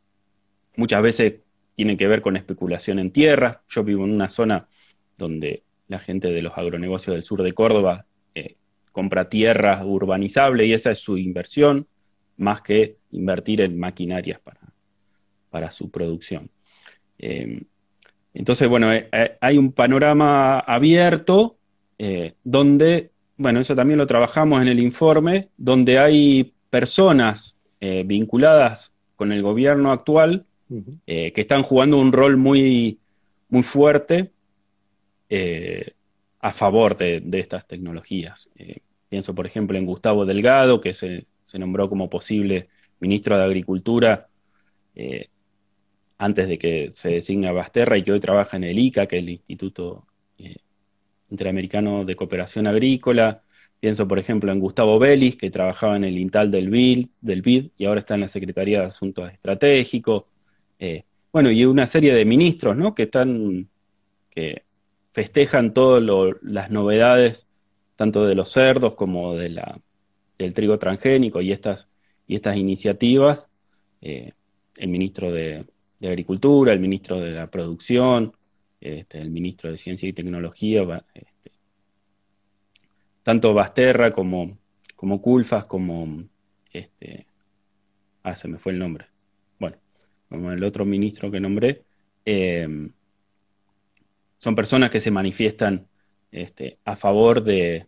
muchas 0.79 1.03
veces 1.03 1.35
tienen 1.74 1.97
que 1.97 2.07
ver 2.07 2.22
con 2.22 2.37
especulación 2.37 2.99
en 3.01 3.11
tierras. 3.11 3.59
Yo 3.68 3.85
vivo 3.85 4.05
en 4.05 4.12
una 4.12 4.29
zona 4.29 4.68
donde 5.16 5.64
la 5.89 5.99
gente 5.99 6.29
de 6.29 6.41
los 6.41 6.57
agronegocios 6.57 7.14
del 7.14 7.22
sur 7.22 7.43
de 7.43 7.53
Córdoba 7.53 8.07
eh, 8.35 8.57
compra 8.93 9.29
tierra 9.29 9.85
urbanizable 9.85 10.66
y 10.66 10.72
esa 10.72 10.93
es 10.93 11.01
su 11.01 11.18
inversión, 11.18 11.87
más 12.37 12.62
que 12.62 12.99
invertir 13.11 13.61
en 13.61 13.79
maquinarias 13.79 14.39
para, 14.39 14.61
para 15.51 15.70
su 15.70 15.91
producción. 15.91 16.49
entonces, 17.18 18.68
bueno, 18.68 18.91
hay 19.41 19.59
un 19.59 19.72
panorama 19.72 20.61
abierto 20.61 21.59
donde, 22.45 23.11
bueno, 23.37 23.59
eso 23.59 23.74
también 23.74 23.99
lo 23.99 24.07
trabajamos 24.07 24.62
en 24.62 24.68
el 24.68 24.79
informe, 24.79 25.49
donde 25.57 25.99
hay 25.99 26.55
personas 26.70 27.59
vinculadas 27.81 28.95
con 29.16 29.33
el 29.33 29.43
gobierno 29.43 29.91
actual 29.91 30.47
que 30.68 31.32
están 31.34 31.62
jugando 31.62 31.98
un 31.98 32.12
rol 32.12 32.36
muy, 32.36 32.98
muy 33.48 33.62
fuerte 33.62 34.32
a 36.40 36.52
favor 36.52 36.96
de, 36.96 37.22
estas 37.32 37.66
tecnologías. 37.66 38.50
Eh, 38.56 38.78
pienso, 39.08 39.34
por 39.34 39.46
ejemplo, 39.46 39.76
en 39.76 39.86
Gustavo 39.86 40.24
Delgado, 40.24 40.80
que 40.80 40.94
se, 40.94 41.26
nombró 41.54 41.88
como 41.88 42.10
posible 42.10 42.68
ministro 43.00 43.36
de 43.36 43.44
Agricultura 43.44 44.28
eh, 44.94 45.28
antes 46.18 46.48
de 46.48 46.58
que 46.58 46.90
se 46.92 47.10
designe 47.10 47.48
a 47.48 47.52
Basterra 47.52 47.96
y 47.96 48.02
que 48.02 48.12
hoy 48.12 48.20
trabaja 48.20 48.56
en 48.56 48.64
el 48.64 48.78
ICA, 48.78 49.06
que 49.06 49.16
es 49.16 49.22
el 49.22 49.28
Instituto 49.30 50.06
eh, 50.36 50.56
Interamericano 51.30 52.04
de 52.04 52.16
Cooperación 52.16 52.66
Agrícola. 52.66 53.42
Pienso, 53.80 54.06
por 54.06 54.18
ejemplo, 54.18 54.52
en 54.52 54.60
Gustavo 54.60 54.98
Vélez, 54.98 55.36
que 55.36 55.50
trabajaba 55.50 55.96
en 55.96 56.04
el 56.04 56.18
INTAL 56.18 56.50
del 56.50 56.68
BID, 56.68 57.06
del 57.20 57.42
BID 57.42 57.70
y 57.78 57.84
ahora 57.84 58.00
está 58.00 58.14
en 58.14 58.22
la 58.22 58.28
Secretaría 58.28 58.80
de 58.80 58.86
Asuntos 58.86 59.32
Estratégicos. 59.32 60.24
Bueno, 61.33 61.51
y 61.51 61.64
una 61.64 61.87
serie 61.87 62.14
de 62.14 62.24
ministros, 62.24 62.76
¿no? 62.76 62.95
Que 62.95 63.05
están, 63.05 63.68
que 64.31 64.62
festejan 65.12 65.74
todas 65.74 66.03
las 66.43 66.70
novedades, 66.70 67.47
tanto 67.97 68.26
de 68.26 68.35
los 68.35 68.51
cerdos 68.51 68.95
como 68.95 69.35
de 69.35 69.51
la, 69.51 69.81
del 70.39 70.53
trigo 70.53 70.79
transgénico 70.79 71.41
y 71.41 71.53
estas, 71.53 71.89
y 72.26 72.37
estas 72.37 72.57
iniciativas. 72.57 73.51
Eh, 74.01 74.33
el 74.76 74.89
ministro 74.89 75.33
de, 75.33 75.66
Agricultura, 76.01 76.72
el 76.72 76.79
ministro 76.79 77.20
de 77.20 77.33
la 77.33 77.51
Producción, 77.51 78.33
este, 78.81 79.18
el 79.18 79.31
ministro 79.31 79.68
de 79.72 79.76
Ciencia 79.76 80.09
y 80.09 80.12
Tecnología, 80.12 81.05
este, 81.12 81.51
tanto 83.24 83.53
Basterra 83.53 84.12
como, 84.12 84.57
como 84.95 85.20
Culfas, 85.20 85.66
como 85.66 86.22
este, 86.72 87.26
ah, 88.22 88.37
se 88.37 88.47
me 88.47 88.59
fue 88.59 88.70
el 88.70 88.79
nombre. 88.79 89.07
Como 90.29 90.53
el 90.53 90.62
otro 90.62 90.85
ministro 90.85 91.31
que 91.31 91.41
nombré, 91.41 91.83
eh, 92.24 92.68
son 94.39 94.55
personas 94.55 94.91
que 94.91 95.01
se 95.01 95.11
manifiestan 95.11 95.87
este, 96.31 96.79
a 96.85 96.97
favor 96.97 97.43
de, 97.43 97.87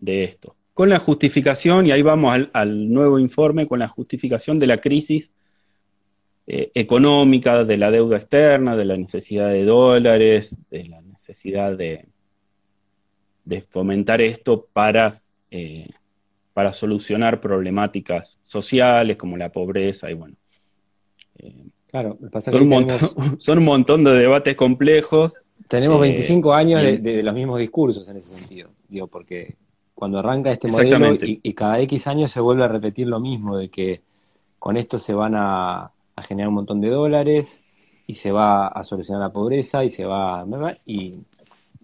esto. 0.00 0.56
Con 0.72 0.88
la 0.88 0.98
justificación, 0.98 1.86
y 1.86 1.90
ahí 1.90 2.02
vamos 2.02 2.48
al, 2.52 2.92
nuevo 2.92 3.18
informe, 3.18 3.66
con 3.66 3.80
la 3.80 3.88
justificación 3.88 4.58
de 4.58 4.66
la 4.66 4.78
crisis 4.78 5.32
eh, 6.46 6.70
económica, 6.74 7.64
de 7.64 7.76
la 7.76 7.90
deuda 7.90 8.16
externa, 8.16 8.76
de 8.76 8.84
la 8.84 8.96
necesidad 8.96 9.48
de 9.48 9.64
dólares, 9.64 10.58
de 10.70 10.84
la 10.84 11.00
necesidad 11.02 11.76
de, 11.76 12.06
de 13.44 13.60
fomentar 13.62 14.20
esto 14.20 14.68
para, 14.72 15.22
eh, 15.50 15.88
para 16.52 16.72
solucionar 16.72 17.40
problemáticas 17.40 18.38
sociales 18.42 19.16
como 19.16 19.36
la 19.36 19.50
pobreza 19.50 20.10
y 20.10 20.14
bueno. 20.14 20.36
Eh, 21.42 21.66
claro, 21.86 22.18
son, 22.40 22.62
un 22.62 22.68
montón, 22.68 22.98
son 23.38 23.58
un 23.58 23.64
montón 23.64 24.04
de 24.04 24.12
debates 24.12 24.56
complejos 24.56 25.34
tenemos 25.70 26.00
25 26.00 26.52
eh, 26.52 26.56
años 26.56 26.82
de, 26.82 27.22
los 27.22 27.32
mismos 27.32 27.60
discursos 27.60 28.08
en 28.08 28.16
ese 28.16 28.36
sentido, 28.36 28.70
digo, 28.88 29.06
porque 29.06 29.54
cuando 29.94 30.18
arranca 30.18 30.50
este 30.50 30.66
modelo 30.66 31.16
y, 31.20 31.54
cada 31.54 31.78
X 31.80 32.08
años 32.08 32.32
se 32.32 32.40
vuelve 32.40 32.64
a 32.64 32.68
repetir 32.68 33.06
lo 33.06 33.20
mismo, 33.20 33.56
de 33.56 33.68
que 33.68 34.00
con 34.58 34.76
esto 34.76 34.98
se 34.98 35.14
van 35.14 35.34
a, 35.36 35.92
generar 36.26 36.48
un 36.48 36.54
montón 36.54 36.80
de 36.80 36.90
dólares 36.90 37.62
y 38.06 38.16
se 38.16 38.32
va 38.32 38.66
a 38.66 38.82
solucionar 38.82 39.22
la 39.22 39.32
pobreza 39.32 39.84
y 39.84 39.88
se 39.88 40.04
va 40.04 40.44
y 40.84 41.14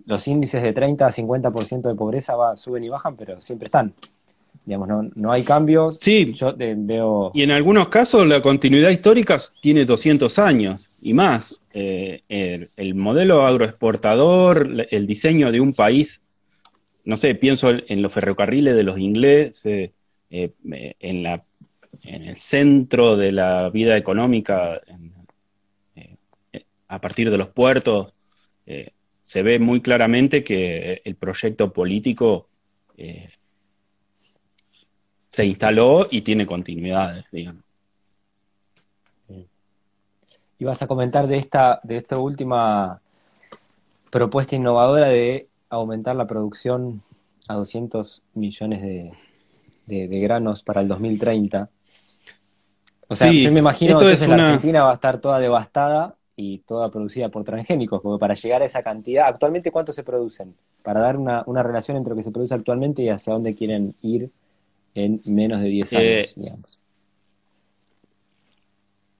los 0.04 0.26
índices 0.28 0.62
de 0.62 0.72
30 0.72 1.06
a 1.06 1.10
50% 1.10 1.82
de 1.82 1.94
pobreza 1.94 2.34
va, 2.34 2.56
suben 2.56 2.82
y 2.82 2.88
bajan, 2.88 3.16
pero 3.16 3.40
siempre 3.40 3.66
están. 3.66 3.94
Digamos, 4.64 4.88
no, 4.88 5.10
no 5.14 5.32
hay 5.32 5.42
cambios. 5.42 5.98
Sí, 5.98 6.32
yo 6.32 6.54
veo... 6.56 7.30
y 7.34 7.42
en 7.42 7.50
algunos 7.50 7.88
casos 7.88 8.26
la 8.26 8.40
continuidad 8.40 8.90
histórica 8.90 9.38
tiene 9.60 9.84
200 9.84 10.38
años 10.38 10.90
y 11.00 11.14
más. 11.14 11.60
Eh, 11.78 12.22
el, 12.76 12.94
modelo 12.94 13.46
agroexportador, 13.46 14.86
el 14.90 15.06
diseño 15.06 15.52
de 15.52 15.60
un 15.60 15.74
país, 15.74 16.22
no 17.04 17.16
sé, 17.16 17.34
pienso 17.34 17.70
en 17.70 18.00
los 18.00 18.12
ferrocarriles 18.12 18.74
de 18.74 18.82
los 18.82 18.98
ingleses, 18.98 19.90
eh, 20.30 20.52
en, 21.00 21.22
la, 21.22 21.44
en 22.02 22.22
el 22.22 22.36
centro 22.36 23.16
de 23.16 23.30
la 23.30 23.68
vida 23.68 23.96
económica, 23.96 24.80
eh, 25.94 26.16
a 26.88 27.00
partir 27.00 27.30
de 27.30 27.38
los 27.38 27.48
puertos, 27.48 28.12
se 29.22 29.42
ve 29.42 29.58
muy 29.58 29.80
claramente 29.80 30.42
que 30.42 31.02
el 31.04 31.14
proyecto 31.14 31.72
político 31.72 32.48
se 35.36 35.44
instaló 35.44 36.06
y 36.10 36.22
tiene 36.22 36.46
continuidades, 36.46 37.26
digamos. 37.30 37.62
Y 40.58 40.64
vas 40.64 40.80
a 40.80 40.86
comentar 40.86 41.26
de 41.26 41.36
esta, 41.36 41.78
de 41.82 41.98
esta 41.98 42.18
última 42.18 43.02
propuesta 44.10 44.56
innovadora 44.56 45.08
de 45.08 45.46
aumentar 45.68 46.16
la 46.16 46.26
producción 46.26 47.02
a 47.48 47.54
200 47.56 48.22
millones 48.32 49.12
de, 49.84 50.20
granos 50.20 50.62
para 50.62 50.80
el 50.80 50.88
2030. 50.88 51.68
O 53.06 53.14
sea, 53.14 53.30
yo 53.30 53.52
me 53.52 53.58
imagino 53.58 53.98
que 53.98 54.16
la 54.26 54.34
Argentina 54.46 54.84
va 54.84 54.92
a 54.92 54.94
estar 54.94 55.20
toda 55.20 55.38
devastada 55.38 56.16
y 56.34 56.60
toda 56.60 56.90
producida 56.90 57.28
por 57.28 57.44
transgénicos, 57.44 58.00
porque 58.00 58.18
para 58.18 58.32
llegar 58.32 58.62
a 58.62 58.64
esa 58.64 58.82
cantidad, 58.82 59.26
actualmente 59.26 59.70
cuánto 59.70 59.92
se 59.92 60.02
producen, 60.02 60.54
para 60.82 61.00
dar 61.00 61.18
una, 61.18 61.42
una 61.44 61.62
relación 61.62 61.98
entre 61.98 62.12
lo 62.12 62.16
que 62.16 62.22
se 62.22 62.30
produce 62.30 62.54
actualmente 62.54 63.02
y 63.02 63.10
hacia 63.10 63.34
dónde 63.34 63.54
quieren 63.54 63.94
ir 64.00 64.30
en 64.96 65.20
menos 65.26 65.60
de 65.60 65.68
10 65.68 65.92
eh, 65.92 65.96
años, 65.96 66.34
digamos. 66.34 66.78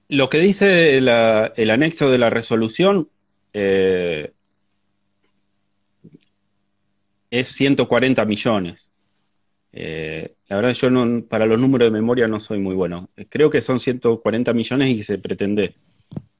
Lo 0.09 0.29
que 0.29 0.39
dice 0.39 0.97
el 0.97 1.69
anexo 1.69 2.09
de 2.09 2.17
la 2.17 2.29
resolución 2.29 3.09
eh, 3.53 4.31
es 7.29 7.47
140 7.49 8.25
millones. 8.25 8.89
Eh, 9.73 10.33
la 10.47 10.55
verdad, 10.55 10.73
yo 10.73 10.89
no, 10.89 11.23
para 11.25 11.45
los 11.45 11.59
números 11.59 11.87
de 11.87 11.91
memoria 11.91 12.27
no 12.27 12.39
soy 12.39 12.57
muy 12.57 12.73
bueno. 12.73 13.09
Creo 13.29 13.49
que 13.49 13.61
son 13.61 13.79
140 13.79 14.53
millones 14.53 14.89
y 14.89 15.03
se 15.03 15.19
pretende 15.19 15.75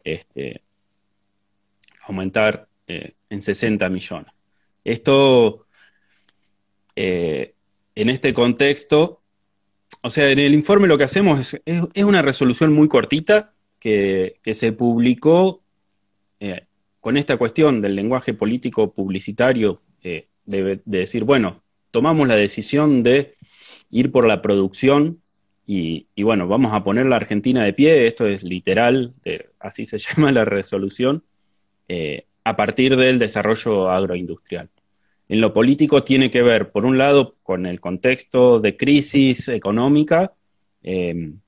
este, 0.03 0.61
aumentar 2.03 2.67
en 2.87 3.41
60 3.41 3.89
millones. 3.89 4.31
Esto, 4.83 5.67
en 6.95 8.09
este 8.09 8.33
contexto, 8.33 9.21
o 10.03 10.09
sea, 10.09 10.29
en 10.29 10.39
el 10.39 10.53
informe 10.53 10.87
lo 10.87 10.97
que 10.97 11.03
hacemos 11.03 11.55
es, 11.65 12.03
una 12.03 12.21
resolución 12.21 12.73
muy 12.73 12.87
cortita 12.87 13.53
que, 13.79 14.35
se 14.51 14.71
publicó 14.71 15.61
eh, 16.39 16.65
con 16.99 17.17
esta 17.17 17.37
cuestión 17.37 17.81
del 17.81 17.95
lenguaje 17.95 18.33
político 18.33 18.91
publicitario, 18.91 19.81
eh, 20.03 20.27
de, 20.45 20.81
decir, 20.85 21.23
bueno, 21.23 21.61
tomamos 21.91 22.27
la 22.27 22.35
decisión 22.35 23.03
de 23.03 23.35
ir 23.89 24.11
por 24.11 24.27
la 24.27 24.41
producción 24.41 25.21
y, 25.65 26.07
bueno, 26.21 26.47
vamos 26.47 26.73
a 26.73 26.83
poner 26.83 27.07
la 27.07 27.17
Argentina 27.17 27.63
de 27.63 27.73
pie, 27.73 28.07
esto 28.07 28.25
es 28.27 28.43
literal, 28.43 29.13
así 29.59 29.85
se 29.85 29.97
llama 30.15 30.31
la 30.31 30.45
resolución, 30.45 31.23
eh, 31.89 32.25
a 32.43 32.55
partir 32.55 32.95
del 32.95 33.19
desarrollo 33.19 33.89
agroindustrial 33.89 34.69
en 35.29 35.41
lo 35.41 35.53
político 35.53 36.03
tiene 36.03 36.31
que 36.31 36.41
ver, 36.41 36.71
por 36.71 36.85
un 36.85 36.97
lado, 36.97 37.35
con 37.43 37.65
el 37.65 37.79
contexto 37.79 38.59
de 38.59 38.77
crisis 38.77 39.49
económica 39.49 40.33
em, 40.83 41.39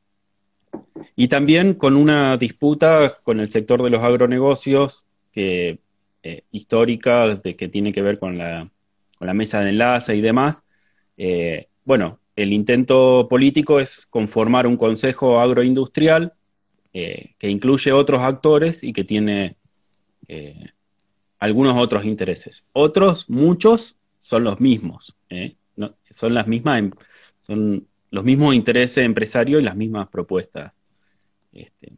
y 1.16 1.28
también 1.30 1.76
con 1.76 1.96
una 1.96 2.38
disputa 2.38 3.18
con 3.24 3.40
el 3.40 3.50
sector 3.50 3.82
de 3.84 3.90
los 3.90 4.04
agronegocios 4.04 5.06
que, 5.32 5.80
eh, 6.24 6.44
histórica 6.52 7.36
de 7.36 7.56
que 7.56 7.70
tiene 7.70 7.94
que 7.94 8.02
ver 8.02 8.20
con 8.20 8.38
la, 8.38 8.70
mesa 9.34 9.62
de 9.62 9.70
enlace 9.70 10.16
y 10.16 10.22
demás. 10.22 10.64
Eh, 11.18 11.68
bueno, 11.86 12.20
el 12.36 12.52
intento 12.54 13.28
político 13.30 13.80
es 13.80 14.06
conformar 14.06 14.68
un 14.68 14.78
consejo 14.78 15.40
agroindustrial 15.40 16.34
eh, 16.94 17.36
que 17.38 17.50
incluye 17.50 17.92
otros 17.92 18.24
actores 18.24 18.84
y 18.84 18.94
que 18.94 19.04
tiene 19.04 19.56
algunos 21.40 21.78
otros 21.78 22.06
intereses. 22.06 22.66
Otros, 22.74 23.30
muchos, 23.30 23.96
son 24.20 24.44
los 24.44 24.60
mismos. 24.60 25.16
¿eh? 25.30 25.56
son 26.10 26.34
las 26.34 26.48
mismas, 26.48 26.80
em, 26.80 26.92
son 27.42 27.88
los 28.12 28.24
mismos 28.24 28.54
intereses 28.54 29.06
empresarios 29.06 29.62
y 29.62 29.66
las 29.66 29.76
mismas 29.76 30.10
propuestas 30.10 30.74
este, 31.54 31.94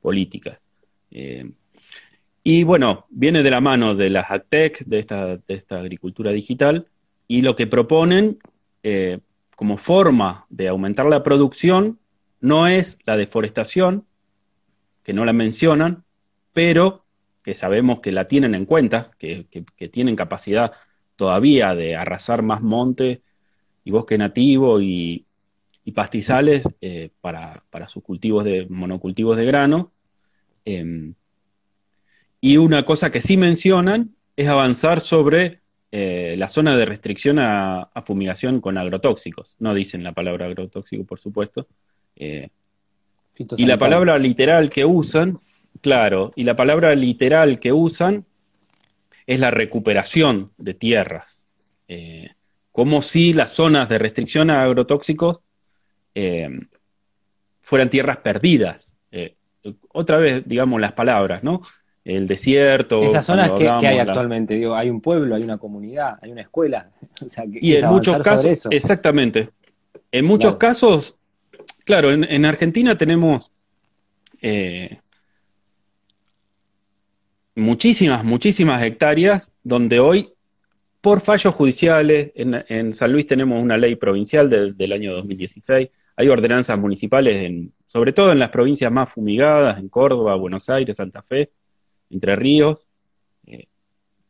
políticas. 0.00 0.58
Eh, 1.10 1.50
y 2.42 2.64
bueno, 2.64 3.06
viene 3.10 3.42
de 3.42 3.50
la 3.50 3.60
mano 3.60 3.94
de 3.94 4.10
las 4.10 4.30
AgTech, 4.30 4.84
de 4.84 4.98
esta, 4.98 5.36
de 5.36 5.54
esta 5.54 5.78
agricultura 5.78 6.32
digital, 6.32 6.86
y 7.28 7.42
lo 7.42 7.54
que 7.54 7.66
proponen 7.66 8.38
eh, 8.82 9.20
como 9.54 9.76
forma 9.76 10.46
de 10.48 10.68
aumentar 10.68 11.06
la 11.06 11.22
producción 11.22 11.98
no 12.40 12.66
es 12.66 12.98
la 13.04 13.16
deforestación, 13.16 14.06
que 15.02 15.12
no 15.12 15.24
la 15.24 15.32
mencionan, 15.32 16.04
pero 16.52 17.04
que 17.50 17.54
sabemos 17.56 17.98
que 17.98 18.12
la 18.12 18.28
tienen 18.28 18.54
en 18.54 18.64
cuenta, 18.64 19.10
que, 19.18 19.44
tienen 19.90 20.14
capacidad 20.14 20.70
todavía 21.16 21.74
de 21.74 21.96
arrasar 21.96 22.42
más 22.44 22.62
monte 22.62 23.22
y 23.82 23.90
bosque 23.90 24.16
nativo 24.16 24.80
y, 24.80 25.26
pastizales 25.92 26.62
eh, 26.80 27.10
para, 27.20 27.88
sus 27.88 28.04
cultivos 28.04 28.44
de 28.44 28.68
monocultivos 28.70 29.36
de 29.36 29.44
grano. 29.46 29.90
Em, 30.64 31.14
y 32.40 32.56
una 32.56 32.84
cosa 32.84 33.10
que 33.10 33.20
sí 33.20 33.36
mencionan 33.36 34.14
es 34.36 34.46
avanzar 34.46 35.00
sobre 35.00 35.58
eh, 35.90 36.36
la 36.38 36.46
zona 36.46 36.76
de 36.76 36.84
restricción 36.84 37.40
a, 37.40 37.90
fumigación 38.04 38.60
con 38.60 38.78
agrotóxicos. 38.78 39.56
No 39.58 39.74
dicen 39.74 40.04
la 40.04 40.12
palabra 40.12 40.46
agrotóxico, 40.46 41.02
por 41.02 41.18
supuesto. 41.18 41.66
Eh, 42.14 42.48
y 43.56 43.66
la 43.66 43.76
palabra 43.76 44.16
literal 44.20 44.70
que 44.70 44.84
usan, 44.84 45.40
claro, 45.80 46.32
y 46.36 46.44
la 46.44 46.56
palabra 46.56 46.94
literal 46.94 47.58
que 47.58 47.72
usan 47.72 48.24
es 49.26 49.40
la 49.40 49.50
recuperación 49.50 50.50
de 50.58 50.74
tierras. 50.74 51.46
Eh, 51.88 52.30
como 52.72 53.02
si 53.02 53.32
las 53.32 53.52
zonas 53.52 53.88
de 53.88 53.98
restricción 53.98 54.50
a 54.50 54.62
agrotóxicos 54.62 55.40
fueran 57.60 57.90
tierras 57.90 58.18
perdidas. 58.18 58.96
otra 59.92 60.18
vez, 60.18 60.42
digamos, 60.46 60.80
las 60.80 60.92
palabras, 60.92 61.42
¿no? 61.42 61.62
el 62.04 62.26
desierto. 62.26 63.02
Esas 63.02 63.24
zonas 63.24 63.52
que, 63.52 63.68
hay 63.68 63.98
actualmente, 63.98 64.54
digo, 64.54 64.74
hay 64.74 64.90
un 64.90 65.00
pueblo, 65.00 65.34
hay 65.34 65.42
una 65.42 65.58
comunidad, 65.58 66.18
hay 66.22 66.32
una 66.32 66.42
escuela. 66.42 66.90
y 67.60 67.74
en 67.74 67.86
muchos 67.86 68.18
casos, 68.20 68.68
exactamente. 68.70 69.50
En 70.12 70.24
muchos 70.24 70.56
casos, 70.56 71.16
claro, 71.84 72.10
en, 72.10 72.44
Argentina 72.44 72.96
tenemos 72.96 73.52
eh, 74.40 74.99
muchísimas, 77.54 78.24
muchísimas 78.24 78.82
hectáreas 78.82 79.52
donde 79.62 80.00
hoy, 80.00 80.32
por 81.00 81.20
fallos 81.20 81.54
judiciales, 81.54 82.32
en, 82.34 82.92
San 82.92 83.12
Luis 83.12 83.26
tenemos 83.26 83.62
una 83.62 83.76
ley 83.76 83.96
provincial 83.96 84.48
del 84.48 84.92
año 84.92 85.12
2016, 85.14 85.88
hay 86.16 86.28
ordenanzas 86.28 86.78
municipales, 86.78 87.44
en, 87.44 87.72
sobre 87.86 88.12
todo 88.12 88.32
en 88.32 88.38
las 88.38 88.50
provincias 88.50 88.92
más 88.92 89.10
fumigadas, 89.10 89.78
en 89.78 89.88
Córdoba, 89.88 90.34
Buenos 90.34 90.68
Aires, 90.68 90.96
Santa 90.96 91.22
Fe, 91.22 91.50
entre 92.10 92.36
Ríos, 92.36 92.86
eh, 93.46 93.66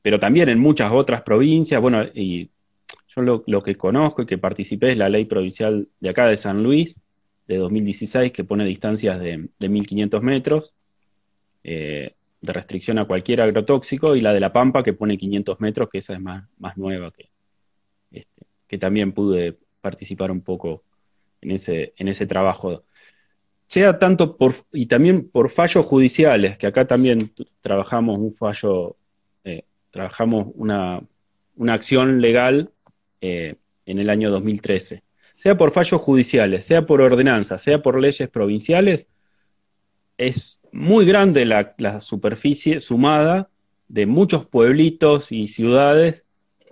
pero 0.00 0.18
también 0.20 0.48
en 0.48 0.60
muchas 0.60 0.92
otras 0.92 1.22
provincias. 1.22 1.80
Bueno, 1.80 2.04
y 2.14 2.48
yo 3.08 3.42
lo, 3.44 3.62
que 3.62 3.74
conozco 3.74 4.22
y 4.22 4.26
que 4.26 4.38
participé 4.38 4.92
es 4.92 4.98
la 4.98 5.08
ley 5.08 5.24
provincial 5.24 5.88
de 5.98 6.08
acá 6.08 6.26
de 6.26 6.36
San 6.36 6.62
Luis, 6.62 7.00
de 7.48 7.56
2016, 7.56 8.30
que 8.30 8.44
pone 8.44 8.64
distancias 8.64 9.18
de, 9.18 9.48
de 9.58 9.68
1500 9.68 10.22
metros 10.22 10.74
eh, 11.64 12.14
de 12.40 12.52
restricción 12.52 12.98
a 12.98 13.06
cualquier 13.06 13.40
agrotóxico, 13.40 14.16
y 14.16 14.20
la 14.20 14.32
de 14.32 14.40
La 14.40 14.52
Pampa, 14.52 14.82
que 14.82 14.92
pone 14.92 15.18
500 15.18 15.60
metros, 15.60 15.88
que 15.90 15.98
esa 15.98 16.14
es 16.14 16.20
más, 16.20 16.44
más 16.58 16.76
nueva, 16.76 17.10
que, 17.10 17.28
este, 18.10 18.46
que 18.66 18.78
también 18.78 19.12
pude 19.12 19.58
participar 19.80 20.30
un 20.30 20.40
poco 20.40 20.82
en 21.40 21.52
ese, 21.52 21.94
en 21.96 22.08
ese 22.08 22.26
trabajo 22.26 22.84
sea 23.70 24.00
tanto 24.00 24.36
por, 24.36 24.52
y 24.72 24.86
también 24.86 25.28
por 25.30 25.48
fallos 25.48 25.86
judiciales, 25.86 26.58
que 26.58 26.66
acá 26.66 26.88
también 26.88 27.32
trabajamos 27.60 28.18
un 28.18 28.34
fallo, 28.34 28.96
eh, 29.44 29.62
trabajamos 29.92 30.48
una, 30.56 31.00
acción 31.68 32.20
legal 32.20 32.72
eh, 33.20 33.54
en 33.86 34.00
el 34.00 34.10
año 34.10 34.28
2013. 34.30 35.04
Sea 35.34 35.56
por 35.56 35.70
fallos 35.70 36.00
judiciales, 36.00 36.64
sea 36.64 36.84
por 36.84 37.00
ordenanzas, 37.00 37.62
sea 37.62 37.80
por 37.80 38.00
leyes 38.00 38.28
provinciales, 38.28 39.06
es 40.20 40.60
muy 40.70 41.06
grande 41.06 41.46
la, 41.46 42.00
superficie 42.02 42.80
sumada 42.80 43.48
de 43.88 44.04
muchos 44.04 44.44
pueblitos 44.44 45.32
y 45.32 45.48
ciudades 45.48 46.26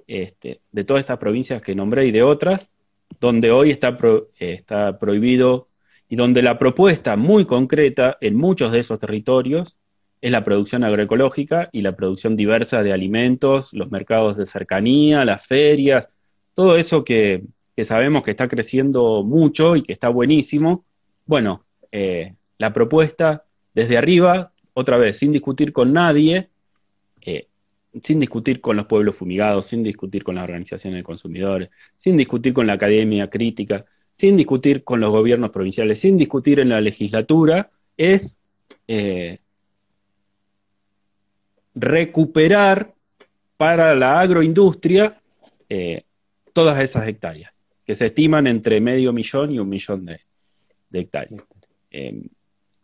este, 0.06 0.60
de 0.70 0.84
todas 0.84 1.00
estas 1.00 1.16
provincias 1.16 1.62
que 1.62 1.74
nombré 1.74 2.04
y 2.04 2.10
de 2.10 2.22
otras, 2.22 2.68
donde 3.20 3.50
hoy 3.50 3.70
está, 3.70 3.96
está 4.38 4.98
prohibido 4.98 5.68
y 6.10 6.16
donde 6.16 6.42
la 6.42 6.58
propuesta 6.58 7.16
muy 7.16 7.46
concreta 7.46 8.18
en 8.20 8.36
muchos 8.36 8.70
de 8.70 8.80
esos 8.80 8.98
territorios 8.98 9.78
es 10.20 10.30
la 10.30 10.44
producción 10.44 10.84
agroecológica 10.84 11.70
y 11.72 11.80
la 11.80 11.96
producción 11.96 12.36
diversa 12.36 12.82
de 12.82 12.92
alimentos, 12.92 13.72
los 13.72 13.90
mercados 13.90 14.36
de 14.36 14.44
cercanía, 14.44 15.24
las 15.24 15.46
ferias, 15.46 16.10
todo 16.52 16.76
eso 16.76 17.02
que, 17.02 17.44
sabemos 17.82 18.24
que 18.24 18.32
está 18.32 18.46
creciendo 18.46 19.22
mucho 19.22 19.74
y 19.74 19.82
que 19.82 19.94
está 19.94 20.10
buenísimo. 20.10 20.84
Bueno, 21.24 21.64
eh, 21.90 22.34
la 22.58 22.72
propuesta 22.72 23.44
desde 23.74 23.96
arriba, 23.96 24.52
otra 24.74 24.96
vez, 24.98 25.18
sin 25.18 25.32
discutir 25.32 25.72
con 25.72 25.92
nadie, 25.92 26.48
eh, 27.22 27.46
sin 28.02 28.20
discutir 28.20 28.60
con 28.60 28.76
los 28.76 28.86
pueblos 28.86 29.16
fumigados, 29.16 29.66
sin 29.66 29.82
discutir 29.82 30.24
con 30.24 30.34
las 30.34 30.44
organizaciones 30.44 30.98
de 30.98 31.04
consumidores, 31.04 31.70
sin 31.96 32.16
discutir 32.16 32.52
con 32.52 32.66
la 32.66 32.74
academia 32.74 33.30
crítica, 33.30 33.84
sin 34.12 34.36
discutir 34.36 34.84
con 34.84 35.00
los 35.00 35.10
gobiernos 35.10 35.50
provinciales, 35.50 36.00
sin 36.00 36.16
discutir 36.16 36.60
en 36.60 36.70
la 36.70 36.80
legislatura, 36.80 37.70
es 37.96 38.36
eh, 38.86 39.38
recuperar 41.74 42.94
para 43.56 43.94
la 43.94 44.20
agroindustria 44.20 45.20
eh, 45.68 46.04
todas 46.52 46.80
esas 46.80 47.06
hectáreas, 47.06 47.52
que 47.84 47.94
se 47.94 48.06
estiman 48.06 48.46
entre 48.46 48.80
medio 48.80 49.12
millón 49.12 49.52
y 49.52 49.58
un 49.58 49.68
millón 49.68 50.06
de, 50.06 50.20
hectáreas. 50.92 51.44
Eh, 51.90 52.22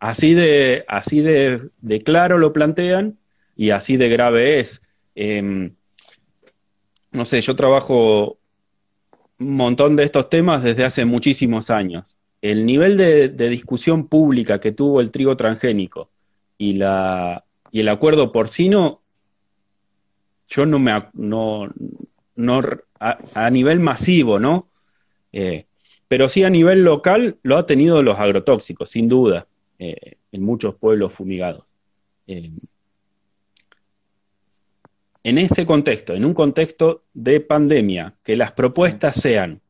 así 0.05 0.35
de, 0.35 0.85
así 0.87 1.21
de, 1.23 1.71
claro 2.05 2.37
lo 2.37 2.53
plantean 2.53 3.17
y 3.57 3.71
así 3.71 3.97
de 3.97 4.11
grave 4.11 4.61
es. 4.61 4.83
no 7.11 7.25
sé, 7.25 7.41
yo 7.41 7.57
trabajo 7.57 8.37
un 9.39 9.57
montón 9.57 9.97
de 9.97 10.05
estos 10.05 10.29
temas 10.29 10.63
desde 10.63 10.85
hace 10.85 11.07
muchísimos 11.07 11.71
años. 11.71 12.19
El 12.43 12.67
nivel 12.67 12.99
de, 12.99 13.31
discusión 13.49 14.07
pública 14.07 14.61
que 14.61 14.73
tuvo 14.73 15.01
el 15.01 15.11
trigo 15.11 15.39
transgénico 15.39 16.11
y, 16.59 16.75
la, 16.75 17.47
y 17.71 17.81
el 17.81 17.89
acuerdo 17.89 18.31
porcino, 18.31 19.01
yo 20.49 20.67
no 20.67 20.79
me... 20.79 21.03
No, 21.15 21.73
no, 22.37 22.61
a, 23.01 23.51
nivel 23.51 23.81
masivo, 23.81 24.39
¿no? 24.39 24.69
Eh, 25.33 25.65
pero 26.09 26.29
sí 26.29 26.45
a 26.45 26.51
nivel 26.51 26.85
local 26.85 27.39
lo 27.43 27.57
ha 27.57 27.65
tenido 27.65 28.03
los 28.03 28.19
agrotóxicos, 28.19 28.91
sin 28.91 29.09
duda, 29.09 29.47
eh, 29.79 30.17
en 30.33 30.43
muchos 30.43 30.75
pueblos 30.77 31.13
fumigados. 31.13 31.65
Eh, 32.27 32.51
en 35.23 35.39
ese 35.39 35.65
contexto, 35.65 36.15
en 36.15 36.25
un 36.25 36.35
contexto 36.35 37.05
de 37.15 37.41
pandemia, 37.41 38.15
que 38.23 38.37
las 38.37 38.53
propuestas 38.53 39.17
sean 39.17 39.61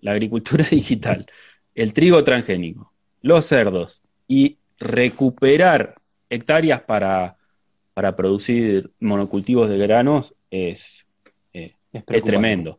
la 0.00 0.12
agricultura 0.12 0.64
digital, 0.70 1.26
el 1.74 1.92
trigo 1.92 2.22
transgénico, 2.24 2.92
los 3.22 3.46
cerdos 3.46 4.02
y 4.26 4.58
recuperar 4.78 5.94
hectáreas 6.28 6.80
para, 6.82 7.36
producir 8.16 8.90
monocultivos 9.00 9.70
de 9.70 9.78
granos 9.78 10.34
es, 10.50 11.06
eh, 11.54 11.74
tremendo. 12.04 12.78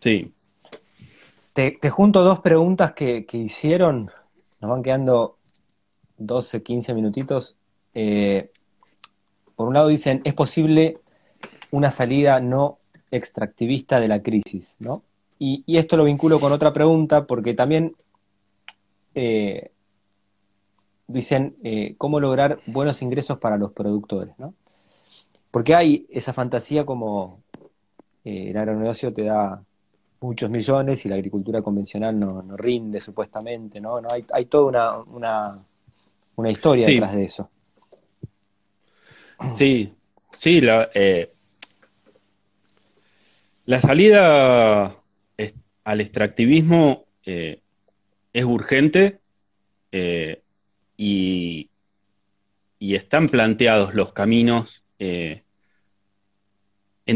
sí. 0.00 0.32
Te, 1.52 1.90
junto 1.90 2.22
dos 2.22 2.40
preguntas 2.40 2.92
que, 2.92 3.26
hicieron, 3.32 4.08
nos 4.60 4.70
van 4.70 4.82
quedando 4.82 5.38
12, 6.20 6.62
15 6.62 6.94
minutitos. 6.94 7.56
Eh, 7.94 8.50
por 9.56 9.66
un 9.66 9.74
lado 9.74 9.88
dicen, 9.88 10.20
es 10.24 10.34
posible 10.34 10.98
una 11.72 11.90
salida 11.90 12.40
no 12.40 12.78
extractivista 13.10 13.98
de 13.98 14.08
la 14.08 14.22
crisis, 14.22 14.76
¿no? 14.78 15.02
Y, 15.38 15.64
esto 15.66 15.96
lo 15.96 16.04
vinculo 16.04 16.38
con 16.38 16.52
otra 16.52 16.72
pregunta 16.72 17.26
porque 17.26 17.54
también 17.54 17.96
eh, 19.14 19.72
dicen 21.06 21.56
eh, 21.64 21.94
cómo 21.96 22.20
lograr 22.20 22.58
buenos 22.66 23.00
ingresos 23.02 23.38
para 23.38 23.56
los 23.56 23.72
productores, 23.72 24.38
¿no? 24.38 24.54
Porque 25.50 25.74
hay 25.74 26.06
esa 26.10 26.32
fantasía 26.32 26.84
como 26.86 27.40
el 28.24 28.56
agronegocio 28.56 29.12
te 29.12 29.24
da 29.24 29.62
muchos 30.20 30.50
millones 30.50 31.04
y 31.04 31.08
la 31.08 31.14
agricultura 31.14 31.62
convencional 31.62 32.18
no, 32.18 32.42
rinde 32.56 33.00
supuestamente, 33.00 33.80
¿no? 33.80 33.98
hay, 34.32 34.44
toda 34.46 35.04
una, 35.06 35.58
historia 36.48 36.86
detrás 36.86 37.14
de 37.14 37.24
eso. 37.24 37.50
Sí, 39.52 39.92
sí, 40.32 40.60
la, 40.60 40.90
eh, 40.94 41.32
la 43.64 43.80
salida 43.80 44.96
al 45.84 46.00
extractivismo 46.00 47.06
eh, 47.24 47.62
es 48.32 48.44
urgente 48.44 49.18
eh, 49.92 50.42
y, 50.96 51.66
están 52.78 53.28
planteados 53.28 53.94
los 53.94 54.12
caminos. 54.12 54.84
en 54.98 55.42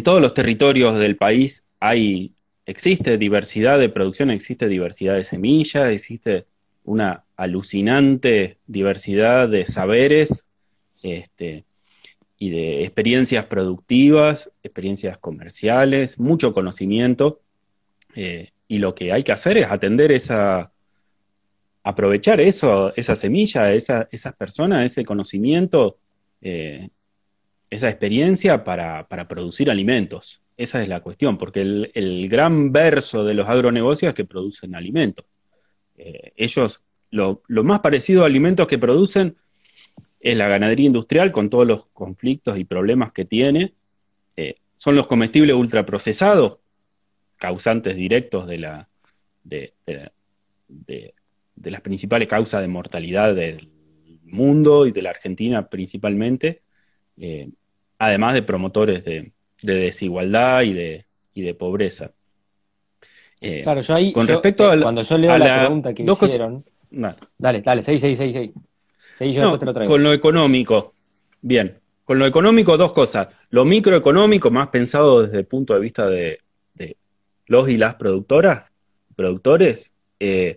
todos 0.02 0.20
los 0.20 0.34
territorios 0.34 0.98
del 0.98 1.16
país 1.16 1.64
hay, 1.78 2.34
existe 2.66 3.16
diversidad 3.18 3.78
de 3.78 3.88
producción, 3.88 4.30
existe 4.30 4.66
diversidad 4.68 5.14
de 5.14 5.24
semillas, 5.24 5.88
existe 5.90 6.46
una 6.84 7.24
alucinante 7.36 8.58
diversidad 8.66 9.48
de 9.48 9.66
saberes 9.66 10.46
este, 11.02 11.64
y 12.38 12.50
de 12.50 12.84
experiencias 12.84 13.46
productivas, 13.46 14.50
experiencias 14.62 15.18
comerciales, 15.18 16.18
mucho 16.18 16.52
conocimiento. 16.52 17.40
Eh, 18.14 18.50
y 18.68 18.78
lo 18.78 18.94
que 18.94 19.12
hay 19.12 19.22
que 19.22 19.32
hacer 19.32 19.58
es 19.58 19.70
atender 19.70 20.12
esa, 20.12 20.72
aprovechar 21.84 22.40
eso, 22.40 22.92
esa 22.96 23.14
semilla, 23.14 23.72
esa, 23.72 24.08
esas 24.10 24.34
personas, 24.34 24.86
ese 24.86 25.04
conocimiento, 25.04 25.98
eh, 26.40 26.88
esa 27.70 27.88
experiencia 27.88 28.64
para, 28.64 29.06
producir 29.28 29.70
alimentos. 29.70 30.42
Esa 30.56 30.80
es 30.80 30.88
la 30.88 31.00
cuestión, 31.00 31.36
porque 31.36 31.60
el, 31.60 32.28
gran 32.28 32.72
verso 32.72 33.24
de 33.24 33.34
los 33.34 33.48
agronegocios 33.48 34.10
es 34.10 34.14
que 34.14 34.24
producen 34.24 34.74
alimentos. 34.74 35.26
Eh, 35.96 36.32
ellos, 36.36 36.82
lo, 37.10 37.42
más 37.48 37.80
parecido 37.80 38.22
a 38.22 38.26
alimentos 38.26 38.66
que 38.66 38.78
producen 38.78 39.36
es 40.20 40.36
la 40.36 40.48
ganadería 40.48 40.86
industrial 40.86 41.32
con 41.32 41.50
todos 41.50 41.66
los 41.66 41.88
conflictos 41.90 42.58
y 42.58 42.64
problemas 42.64 43.12
que 43.12 43.24
tiene. 43.24 43.74
Eh, 44.36 44.56
son 44.76 44.96
los 44.96 45.06
comestibles 45.06 45.54
ultraprocesados, 45.54 46.58
causantes 47.36 47.96
directos 47.96 48.46
de, 48.46 48.58
la, 48.58 48.88
de, 49.44 49.74
las 51.62 51.80
principales 51.82 52.28
causas 52.28 52.62
de 52.62 52.68
mortalidad 52.68 53.34
del 53.34 53.68
mundo 54.24 54.86
y 54.86 54.92
de 54.92 55.02
la 55.02 55.10
Argentina 55.10 55.68
principalmente, 55.68 56.62
eh, 57.16 57.50
además 57.98 58.34
de 58.34 58.42
promotores 58.42 59.04
de, 59.04 59.32
desigualdad 59.62 60.62
y 60.62 60.72
de, 60.72 61.06
de 61.34 61.54
pobreza. 61.54 62.12
Eh, 63.44 63.62
claro, 63.62 63.82
yo 63.82 63.94
ahí, 63.94 64.12
con 64.12 64.26
respecto 64.26 64.70
a 64.70 64.80
cuando 64.80 65.02
yo 65.02 65.18
leo 65.18 65.36
la, 65.36 65.60
pregunta 65.60 65.92
que 65.92 66.02
hicieron, 66.02 66.64
dale, 66.90 67.60
dale, 67.60 67.82
seguí, 67.82 67.98
seguí, 67.98 68.16
seguí 68.16 69.34
con 69.86 70.02
lo 70.02 70.12
económico, 70.12 70.94
bien. 71.42 71.78
Con 72.04 72.18
lo 72.18 72.26
económico, 72.26 72.76
dos 72.76 72.92
cosas. 72.92 73.28
Lo 73.50 73.64
microeconómico, 73.64 74.50
más 74.50 74.68
pensado 74.68 75.22
desde 75.22 75.38
el 75.38 75.46
punto 75.46 75.74
de 75.74 75.80
vista 75.80 76.06
de, 76.06 76.38
los 77.46 77.68
y 77.68 77.76
las 77.76 77.96
productoras, 77.96 78.72
productores, 79.14 79.94
eh, 80.18 80.56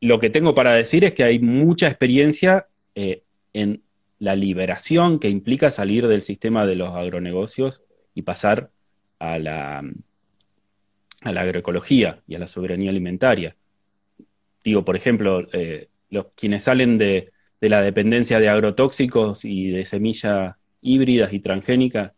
lo 0.00 0.18
que 0.18 0.30
tengo 0.30 0.54
para 0.54 0.72
decir 0.72 1.04
es 1.04 1.14
que 1.14 1.22
hay 1.22 1.38
mucha 1.38 1.86
experiencia 1.86 2.66
eh, 2.94 3.22
en 3.52 3.82
la 4.18 4.34
liberación 4.34 5.18
que 5.18 5.28
implica 5.28 5.70
salir 5.70 6.08
del 6.08 6.22
sistema 6.22 6.66
de 6.66 6.74
los 6.74 6.94
agronegocios 6.94 7.82
y 8.14 8.22
pasar 8.22 8.70
a 9.18 9.38
la, 9.38 9.82
a 11.20 11.32
la 11.32 11.42
agroecología 11.42 12.22
y 12.26 12.34
a 12.34 12.38
la 12.38 12.46
soberanía 12.46 12.90
alimentaria. 12.90 13.56
Digo, 14.64 14.84
por 14.84 14.96
ejemplo, 14.96 15.46
eh, 15.52 15.88
los 16.10 16.26
quienes 16.34 16.64
salen 16.64 16.98
de, 16.98 17.32
la 17.60 17.82
dependencia 17.82 18.40
de 18.40 18.48
agrotóxicos 18.48 19.44
y 19.44 19.70
de 19.70 19.84
semillas 19.84 20.56
híbridas 20.80 21.32
y 21.32 21.40
transgénicas, 21.40 22.12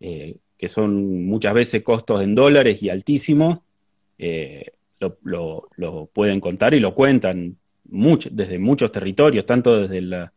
eh, 0.00 0.36
que 0.56 0.68
son 0.68 1.26
muchas 1.26 1.54
veces 1.54 1.82
costos 1.82 2.22
en 2.22 2.34
dólares 2.34 2.82
y 2.82 2.88
altísimos, 2.88 3.60
eh, 4.18 4.72
lo, 5.22 5.68
pueden 6.12 6.40
contar 6.40 6.74
y 6.74 6.80
lo 6.80 6.94
cuentan 6.94 7.56
desde 7.84 8.58
muchos 8.58 8.90
territorios, 8.90 9.44
tanto 9.44 9.82
desde 9.82 10.00
la, 10.00 10.32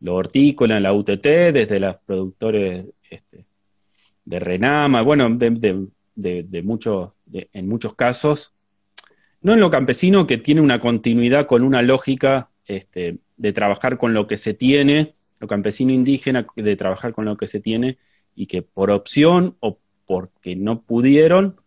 lo 0.00 0.14
hortícola, 0.16 0.80
la 0.80 0.92
UTT, 0.92 1.24
desde 1.52 1.80
los 1.80 1.96
productores 2.04 2.84
este, 3.08 3.46
de 4.24 4.38
Renama, 4.38 5.02
bueno, 5.02 5.28
de, 5.30 6.62
muchos, 6.62 7.12
en 7.52 7.68
muchos 7.68 7.94
casos 7.94 8.54
no 9.44 9.52
en 9.52 9.60
lo 9.60 9.70
campesino 9.70 10.26
que 10.26 10.38
tiene 10.38 10.62
una 10.62 10.80
continuidad 10.80 11.46
con 11.46 11.62
una 11.62 11.82
lógica 11.82 12.48
este, 12.64 13.18
de 13.36 13.52
trabajar 13.52 13.98
con 13.98 14.14
lo 14.14 14.26
que 14.26 14.38
se 14.38 14.54
tiene, 14.54 15.16
lo 15.38 15.46
campesino 15.46 15.92
indígena 15.92 16.46
de 16.56 16.76
trabajar 16.76 17.12
con 17.12 17.26
lo 17.26 17.36
que 17.36 17.46
se 17.46 17.60
tiene 17.60 17.98
y 18.34 18.46
que 18.46 18.62
por 18.62 18.90
opción 18.90 19.54
o 19.60 19.78
porque 20.06 20.56
no 20.56 20.80
pudieron, 20.80 21.60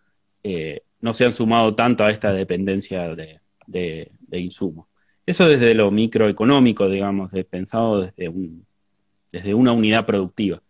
eh, 0.43 0.81
no 1.01 1.13
se 1.13 1.25
han 1.25 1.33
sumado 1.33 1.75
tanto 1.75 2.03
a 2.03 2.09
esta 2.09 2.33
dependencia 2.33 3.15
de, 3.15 3.41
de, 3.67 4.09
insumos. 4.39 4.87
Eso 5.23 5.47
desde 5.47 5.75
lo 5.75 5.91
microeconómico, 5.91 6.89
digamos, 6.89 7.31
pensado 7.47 8.01
desde, 8.01 8.27
un, 8.27 8.65
desde 9.31 9.53
una 9.53 9.71
unidad 9.71 10.07
productiva. 10.07 10.63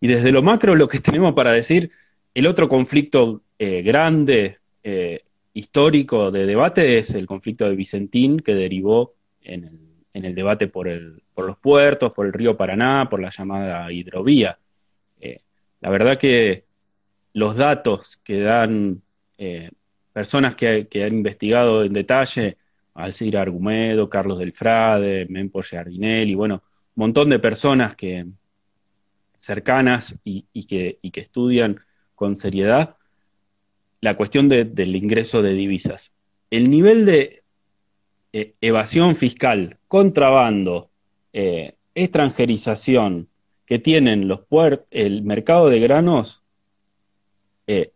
Y 0.00 0.06
desde 0.06 0.30
lo 0.30 0.44
macro, 0.44 0.76
lo 0.76 0.86
que 0.86 1.00
tenemos 1.00 1.34
para 1.34 1.50
decir, 1.50 1.90
el 2.36 2.46
otro 2.46 2.68
conflicto 2.68 3.44
eh, 3.58 3.80
grande 3.80 4.58
eh, 4.82 5.22
histórico 5.54 6.30
de 6.30 6.44
debate 6.44 6.98
es 6.98 7.14
el 7.14 7.24
conflicto 7.24 7.66
de 7.66 7.74
Vicentín 7.74 8.40
que 8.40 8.54
derivó 8.54 9.14
en 9.40 9.88
el, 10.12 10.34
debate 10.34 10.68
por, 10.68 10.86
el, 10.86 11.22
por, 11.32 11.46
los 11.46 11.56
puertos, 11.56 12.12
por 12.12 12.26
el 12.26 12.34
río 12.34 12.54
Paraná, 12.54 13.08
por 13.08 13.22
la 13.22 13.30
llamada 13.30 13.90
hidrovía. 13.90 14.58
Eh, 15.18 15.40
la 15.80 15.88
verdad 15.88 16.18
que 16.18 16.64
los 17.32 17.56
datos 17.56 18.18
que 18.18 18.40
dan 18.40 19.00
personas 20.12 20.54
que, 20.54 20.86
han 20.92 21.14
investigado 21.14 21.84
en 21.84 21.94
detalle, 21.94 22.58
Alcira 22.92 23.40
Argumedo, 23.40 24.10
Carlos 24.10 24.38
Delfrade, 24.38 25.24
Mempo 25.30 25.62
Giardinelli, 25.62 26.34
bueno, 26.34 26.56
un 26.96 27.00
montón 27.00 27.30
de 27.30 27.38
personas 27.38 27.96
que 27.96 28.26
cercanas 29.36 30.20
y, 30.22 30.66
que, 30.66 30.98
y 31.00 31.10
que 31.10 31.20
estudian 31.20 31.80
con 32.16 32.34
seriedad, 32.34 32.96
la 34.00 34.16
cuestión 34.16 34.48
del 34.48 34.96
ingreso 34.96 35.42
de 35.42 35.52
divisas. 35.52 36.12
El 36.50 36.70
nivel 36.70 37.06
de 37.06 37.44
eh, 38.32 38.54
evasión 38.60 39.14
fiscal, 39.14 39.78
contrabando, 39.86 40.90
eh, 41.32 41.74
extranjerización 41.94 43.28
que 43.64 43.78
tienen 43.78 44.28
los 44.28 44.40
puertos, 44.40 44.86
el 44.90 45.22
mercado 45.22 45.68
de 45.68 45.80
granos, 45.80 46.42
eh, 47.66 47.92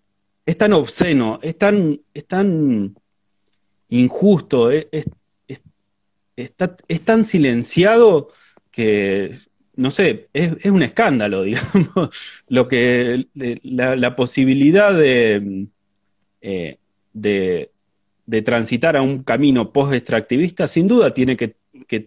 es 0.47 0.57
tan 0.57 0.73
obsceno, 0.73 1.39
es 1.43 1.59
tan, 1.59 2.01
es 2.15 2.27
tan 2.27 2.97
injusto, 3.89 4.71
es, 4.71 4.87
tan 7.05 7.25
silenciado 7.25 8.29
que 8.71 9.37
no 9.77 9.91
sé, 9.91 10.29
es, 10.33 10.65
un 10.67 10.83
escándalo, 10.83 11.43
digamos, 11.45 12.11
lo 12.49 12.69
que 12.69 13.27
la 13.35 14.17
posibilidad 14.17 14.95
de, 14.95 15.67
eh, 16.41 16.79
de, 17.13 17.71
transitar 18.45 18.97
a 18.97 19.03
un 19.03 19.23
camino 19.23 19.73
post-extractivista, 19.73 20.69
sin 20.69 20.89
duda 20.89 21.13
tiene 21.13 21.37
que, 21.37 21.57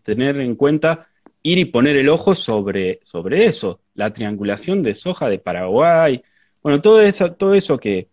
tener 0.01 0.39
en 0.39 0.55
cuenta 0.55 1.09
ir 1.41 1.57
y 1.57 1.65
poner 1.65 1.95
el 1.97 2.09
ojo 2.09 2.35
sobre, 2.35 2.99
sobre 3.03 3.45
eso, 3.45 3.81
la 3.95 4.11
triangulación 4.13 4.81
de 4.81 4.93
soja 4.93 5.29
de 5.29 5.39
Paraguay, 5.39 6.21
bueno, 6.61 6.81
todo 6.81 7.01
eso, 7.01 7.33
todo 7.33 7.53
eso 7.53 7.77
que, 7.77 8.07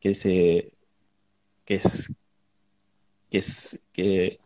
que 0.00 0.14
se 0.14 0.72
que 1.64 1.76
es, 3.38 3.78
que 3.92 4.40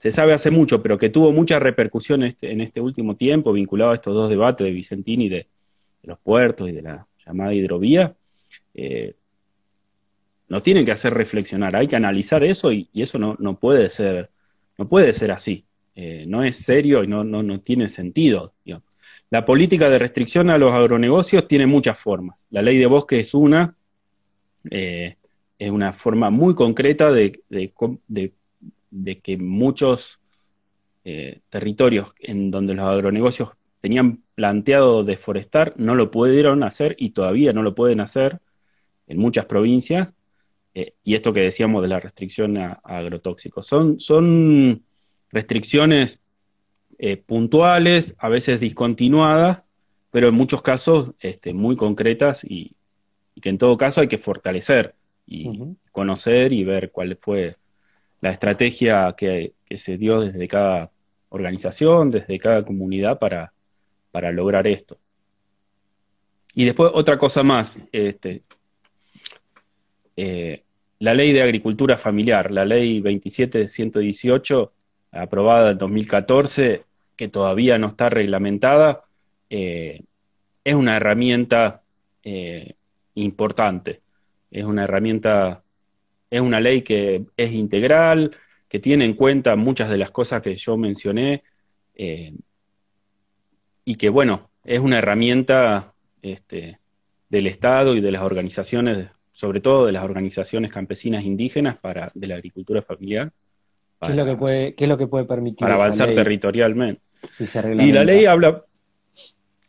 se 0.00 0.12
sabe 0.12 0.32
hace 0.32 0.50
mucho, 0.50 0.82
pero 0.82 0.96
que 0.96 1.10
tuvo 1.10 1.30
mucha 1.30 1.58
repercusión 1.58 2.22
este, 2.22 2.50
en 2.50 2.62
este 2.62 2.80
último 2.80 3.16
tiempo, 3.16 3.52
vinculado 3.52 3.90
a 3.90 3.96
estos 3.96 4.14
dos 4.14 4.30
debates 4.30 4.64
de 4.64 4.70
Vicentini 4.70 5.28
de, 5.28 5.36
de 5.36 6.08
los 6.08 6.18
puertos 6.18 6.70
y 6.70 6.72
de 6.72 6.80
la 6.80 7.06
llamada 7.26 7.52
hidrovía, 7.52 8.14
eh, 8.72 9.14
nos 10.48 10.62
tienen 10.62 10.86
que 10.86 10.92
hacer 10.92 11.12
reflexionar, 11.12 11.76
hay 11.76 11.86
que 11.86 11.96
analizar 11.96 12.42
eso 12.42 12.72
y, 12.72 12.88
eso 12.94 13.18
no, 13.18 13.58
puede 13.58 13.90
ser, 13.90 14.30
no 14.78 14.88
puede 14.88 15.12
ser 15.12 15.32
así. 15.32 15.66
Eh, 15.94 16.24
no 16.26 16.44
es 16.44 16.56
serio 16.56 17.04
y 17.04 17.06
no, 17.06 17.22
no, 17.22 17.58
tiene 17.58 17.86
sentido. 17.86 18.54
La 19.28 19.44
política 19.44 19.90
de 19.90 19.98
restricción 19.98 20.48
a 20.48 20.56
los 20.56 20.72
agronegocios 20.72 21.46
tiene 21.46 21.66
muchas 21.66 22.00
formas. 22.00 22.46
La 22.48 22.62
ley 22.62 22.78
de 22.78 22.86
bosque 22.86 23.20
es 23.20 23.34
una, 23.34 23.76
eh, 24.70 25.16
es 25.58 25.70
una 25.70 25.92
forma 25.92 26.30
muy 26.30 26.54
concreta 26.54 27.12
de, 27.12 27.42
que 29.22 29.38
muchos 29.38 30.20
eh, 31.04 31.40
territorios 31.48 32.12
en 32.18 32.50
donde 32.50 32.74
los 32.74 32.86
agronegocios 32.86 33.50
tenían 33.80 34.22
planteado 34.34 35.04
deforestar 35.04 35.74
no 35.76 35.94
lo 35.94 36.10
pudieron 36.10 36.62
hacer 36.62 36.94
y 36.98 37.10
todavía 37.10 37.52
no 37.52 37.62
lo 37.62 37.74
pueden 37.74 38.00
hacer 38.00 38.40
en 39.06 39.18
muchas 39.18 39.46
provincias 39.46 40.12
eh, 40.74 40.94
y 41.02 41.14
esto 41.14 41.32
que 41.32 41.40
decíamos 41.40 41.82
de 41.82 41.88
la 41.88 42.00
restricción 42.00 42.56
a, 42.58 42.80
agrotóxicos. 42.84 43.66
Son, 43.66 43.98
son 43.98 44.84
restricciones 45.30 46.20
eh, 46.98 47.16
puntuales, 47.16 48.14
a 48.18 48.28
veces 48.28 48.60
discontinuadas, 48.60 49.68
pero 50.10 50.28
en 50.28 50.34
muchos 50.34 50.62
casos 50.62 51.14
este, 51.20 51.54
muy 51.54 51.76
concretas 51.76 52.44
y, 52.44 52.76
que 53.40 53.48
en 53.48 53.58
todo 53.58 53.78
caso 53.78 54.02
hay 54.02 54.08
que 54.08 54.18
fortalecer 54.18 54.94
y 55.24 55.48
conocer 55.92 56.52
y 56.52 56.62
ver 56.62 56.90
cuál 56.90 57.16
fue 57.18 57.56
la 58.20 58.30
estrategia 58.30 59.14
que, 59.16 59.54
se 59.70 59.96
dio 59.96 60.20
desde 60.20 60.48
cada 60.48 60.90
organización, 61.28 62.10
desde 62.10 62.38
cada 62.40 62.64
comunidad 62.64 63.18
para, 63.18 63.52
para 64.10 64.32
lograr 64.32 64.66
esto. 64.66 64.98
Y 66.54 66.64
después 66.64 66.90
otra 66.92 67.16
cosa 67.18 67.44
más, 67.44 67.78
este, 67.92 68.42
eh, 70.16 70.64
la 70.98 71.14
ley 71.14 71.32
de 71.32 71.42
agricultura 71.42 71.96
familiar, 71.96 72.50
la 72.50 72.64
ley 72.64 73.00
27118, 73.00 74.72
aprobada 75.12 75.70
en 75.70 75.78
2014, 75.78 76.84
que 77.16 77.28
todavía 77.28 77.78
no 77.78 77.86
está 77.88 78.10
reglamentada, 78.10 79.04
eh, 79.48 80.02
es 80.64 80.74
una 80.74 80.96
herramienta 80.96 81.82
eh, 82.22 82.74
importante. 83.14 84.00
Es 84.50 84.64
una 84.64 84.84
herramienta, 84.84 85.62
es 86.30 86.40
una 86.40 86.60
ley 86.60 86.82
que 86.82 87.24
es 87.36 87.52
integral, 87.52 88.30
que 88.68 88.78
tiene 88.78 89.04
en 89.04 89.14
cuenta 89.14 89.56
muchas 89.56 89.90
de 89.90 89.98
las 89.98 90.12
cosas 90.12 90.40
que 90.42 90.54
yo 90.54 90.76
mencioné 90.76 91.42
eh, 91.94 92.32
y 93.84 93.96
que, 93.96 94.08
bueno, 94.08 94.48
es 94.64 94.78
una 94.78 94.98
herramienta 94.98 95.92
este, 96.22 96.78
del 97.28 97.48
Estado 97.48 97.96
y 97.96 98.00
de 98.00 98.12
las 98.12 98.22
organizaciones, 98.22 99.08
sobre 99.32 99.60
todo 99.60 99.86
de 99.86 99.92
las 99.92 100.04
organizaciones 100.04 100.72
campesinas 100.72 101.24
indígenas 101.24 101.78
para, 101.78 102.12
de 102.14 102.26
la 102.28 102.36
agricultura 102.36 102.80
familiar. 102.80 103.32
¿Qué, 104.00 104.12
es 104.12 104.16
lo 104.16 104.24
que 104.24 104.36
puede, 104.36 104.74
¿Qué 104.74 104.84
es 104.84 104.88
lo 104.88 104.96
que 104.96 105.08
puede 105.08 105.24
permitir? 105.24 105.58
Para 105.58 105.74
avanzar 105.74 106.14
territorialmente. 106.14 107.02
y 107.80 107.92
la 107.92 108.04
ley 108.04 108.24
habla, 108.24 108.64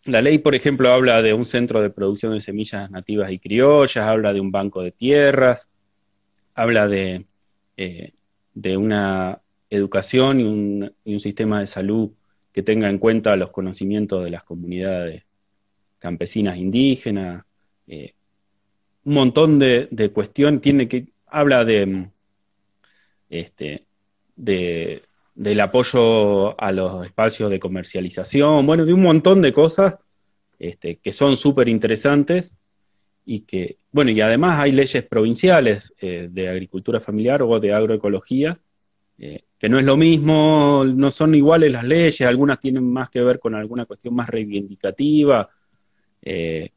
la 0.05 0.22
ley, 0.22 0.38
por 0.38 0.55
ejemplo, 0.55 0.91
habla 0.91 1.22
de 1.22 1.34
un 1.34 1.45
centro 1.45 1.82
de 1.82 1.89
producción 1.89 2.34
de 2.34 2.41
semillas 2.41 2.89
nativas 2.91 3.32
y 3.32 3.39
criollas, 3.39 3.97
habla 3.97 4.32
de 4.32 4.39
un 4.39 4.51
banco 4.51 4.82
de 4.82 4.91
tierras, 4.91 5.70
habla 6.62 6.88
de, 6.88 7.26
eh, 7.78 8.12
de 8.53 8.78
una 8.78 9.41
educación 9.70 10.39
y 10.39 10.43
un, 10.43 11.20
sistema 11.20 11.59
de 11.59 11.68
salud 11.68 12.12
que 12.51 12.64
tenga 12.64 12.89
en 12.89 12.97
cuenta 12.97 13.36
los 13.36 13.51
conocimientos 13.51 14.24
de 14.24 14.30
las 14.30 14.43
comunidades 14.43 15.24
campesinas 15.99 16.57
indígenas, 16.57 17.45
eh, 17.88 18.14
un 19.05 19.14
montón 19.14 19.59
de, 19.59 19.88
de 19.91 20.12
cuestiones, 20.12 20.62
tiene 20.62 20.88
que, 20.88 21.07
habla 21.28 21.64
de, 21.66 22.09
este, 23.30 23.86
de, 24.36 25.01
del 25.34 25.59
apoyo 25.62 26.59
a 26.62 26.72
los 26.72 27.05
espacios 27.05 27.49
de 27.49 27.59
comercialización, 27.59 28.66
bueno, 28.66 28.86
de 28.86 28.93
un 28.93 29.01
montón 29.01 29.41
de 29.41 29.53
cosas 29.53 29.97
este, 30.59 30.97
que 30.97 31.14
son 31.14 31.36
súper 31.36 31.70
interesantes 31.70 32.55
y 33.26 33.41
que, 33.41 33.78
bueno, 33.91 34.11
y 34.11 34.22
además 34.22 34.59
hay 34.59 34.72
leyes 34.72 35.03
provinciales 35.03 35.93
eh, 35.99 36.28
de 36.32 36.49
agricultura 36.49 36.99
familiar 36.99 37.41
o 37.43 37.59
de 37.59 37.74
agroecología, 37.74 38.59
eh, 39.17 39.43
que 39.57 39.69
no 39.69 39.78
es 39.78 39.86
lo 39.86 39.95
mismo, 39.97 40.84
no 40.86 41.11
son 41.11 41.36
iguales 41.36 41.72
las 41.72 41.84
leyes, 41.84 42.22
algunas 42.22 42.59
tienen 42.59 42.84
más 42.91 43.09
que 43.09 43.22
ver 43.22 43.39
con 43.39 43.53
alguna 43.53 43.86
cuestión 43.86 44.15
más 44.15 44.30
reivindicativa 44.30 45.49
eh, 46.22 46.72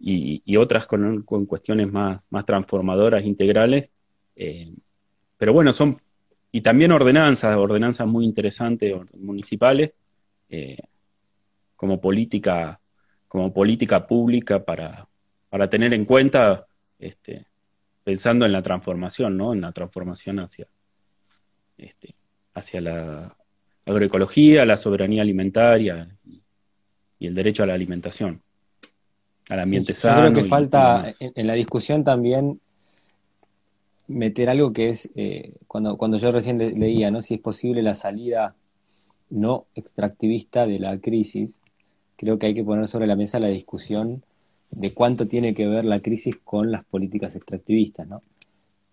y, 0.00 0.56
otras 0.56 0.86
con, 0.86 1.22
con, 1.22 1.46
cuestiones 1.46 1.90
más, 1.92 2.20
más 2.30 2.44
transformadoras, 2.44 3.24
integrales. 3.24 3.88
pero 5.36 5.52
bueno, 5.52 5.72
son 5.72 6.00
y 6.50 6.60
también 6.60 6.92
ordenanzas, 6.92 7.56
ordenanzas 7.56 8.06
muy 8.06 8.24
interesantes 8.24 8.94
municipales, 9.14 9.92
como 11.76 12.00
política, 12.00 12.80
como 13.28 13.52
política 13.54 14.06
pública 14.06 14.62
para, 14.64 15.08
para 15.52 15.68
tener 15.68 15.92
en 15.92 16.06
cuenta, 16.06 16.66
este, 16.98 17.44
pensando 18.02 18.46
en 18.46 18.52
la 18.52 18.62
transformación, 18.62 19.36
¿no? 19.36 19.52
En 19.52 19.60
la 19.60 19.70
transformación 19.70 20.40
hacia, 20.40 20.66
este, 21.76 22.14
hacia 22.54 22.80
la 22.80 23.36
agroecología, 23.84 24.64
la 24.64 24.78
soberanía 24.78 25.20
alimentaria 25.20 26.08
y, 26.24 27.26
el 27.26 27.34
derecho 27.34 27.64
a 27.64 27.66
la 27.66 27.74
alimentación, 27.74 28.40
al 29.50 29.60
ambiente 29.60 29.92
sano. 29.92 30.28
Yo 30.28 30.32
creo 30.32 30.42
que 30.42 30.48
falta 30.48 31.12
en, 31.20 31.46
la 31.46 31.52
discusión 31.52 32.02
también 32.02 32.58
meter 34.08 34.48
algo 34.48 34.72
que 34.72 34.88
es, 34.88 35.10
eh, 35.16 35.52
cuando, 35.66 35.98
cuando 35.98 36.16
yo 36.16 36.32
recién 36.32 36.56
leía, 36.56 37.10
¿no? 37.10 37.20
Si 37.20 37.34
es 37.34 37.40
posible 37.40 37.82
la 37.82 37.94
salida 37.94 38.54
no 39.28 39.66
extractivista 39.74 40.66
de 40.66 40.78
la 40.78 40.98
crisis, 40.98 41.60
creo 42.16 42.38
que 42.38 42.46
hay 42.46 42.54
que 42.54 42.64
poner 42.64 42.88
sobre 42.88 43.06
la 43.06 43.16
mesa 43.16 43.38
la 43.38 43.48
discusión 43.48 44.24
de 44.72 44.92
cuánto 44.92 45.28
tiene 45.28 45.54
que 45.54 45.66
ver 45.66 45.84
la 45.84 46.00
crisis 46.00 46.36
con 46.44 46.72
las 46.72 46.84
políticas 46.84 47.36
extractivistas, 47.36 48.08
¿no? 48.08 48.20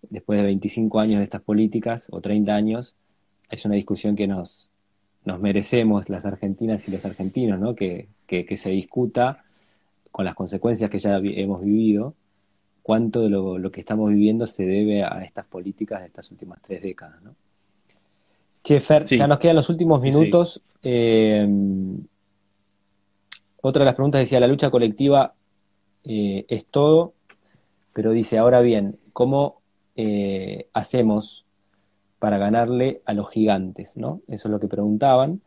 Después 0.08 0.38
de 0.38 0.46
25 0.46 1.00
años 1.00 1.18
de 1.18 1.24
estas 1.24 1.42
políticas, 1.42 2.08
o 2.10 2.20
30 2.20 2.54
años, 2.54 2.94
es 3.50 3.64
una 3.64 3.74
discusión 3.74 4.14
que 4.14 4.26
nos, 4.26 4.70
nos 5.24 5.40
merecemos 5.40 6.08
las 6.08 6.24
argentinas 6.24 6.86
y 6.88 6.92
los 6.92 7.04
argentinos, 7.04 7.58
¿no? 7.58 7.74
Que, 7.74 8.08
que, 8.26 8.44
que 8.44 8.56
se 8.56 8.70
discuta 8.70 9.44
con 10.10 10.24
las 10.24 10.34
consecuencias 10.34 10.90
que 10.90 10.98
ya 10.98 11.18
hemos 11.18 11.62
vivido 11.62 12.14
cuánto 12.82 13.22
de 13.22 13.30
lo, 13.30 13.70
que 13.70 13.80
estamos 13.80 14.10
viviendo 14.10 14.46
se 14.46 14.64
debe 14.64 15.04
a 15.04 15.22
estas 15.22 15.46
políticas 15.46 16.00
de 16.00 16.06
estas 16.06 16.30
últimas 16.30 16.60
tres 16.60 16.82
décadas. 16.82 17.22
¿no? 17.22 17.34
ya 19.16 19.26
nos 19.26 19.38
quedan 19.38 19.56
los 19.56 19.68
últimos 19.68 20.02
minutos. 20.02 20.60
Eh, 20.82 21.46
otra 23.62 23.80
de 23.80 23.86
las 23.86 23.94
preguntas 23.94 24.20
decía, 24.20 24.40
la 24.40 24.46
lucha 24.46 24.70
colectiva 24.70 25.34
eh, 26.04 26.44
es 26.48 26.66
todo, 26.66 27.14
pero 27.92 28.12
dice, 28.12 28.38
ahora 28.38 28.60
bien, 28.60 28.98
¿cómo 29.12 29.60
eh, 29.96 30.68
hacemos 30.72 31.46
para 32.18 32.38
ganarle 32.38 33.02
a 33.04 33.12
los 33.12 33.30
gigantes? 33.30 33.96
¿no? 33.96 34.20
Eso 34.28 34.48
es 34.48 34.52
lo 34.52 34.60
que 34.60 34.68
preguntaban. 34.68 35.40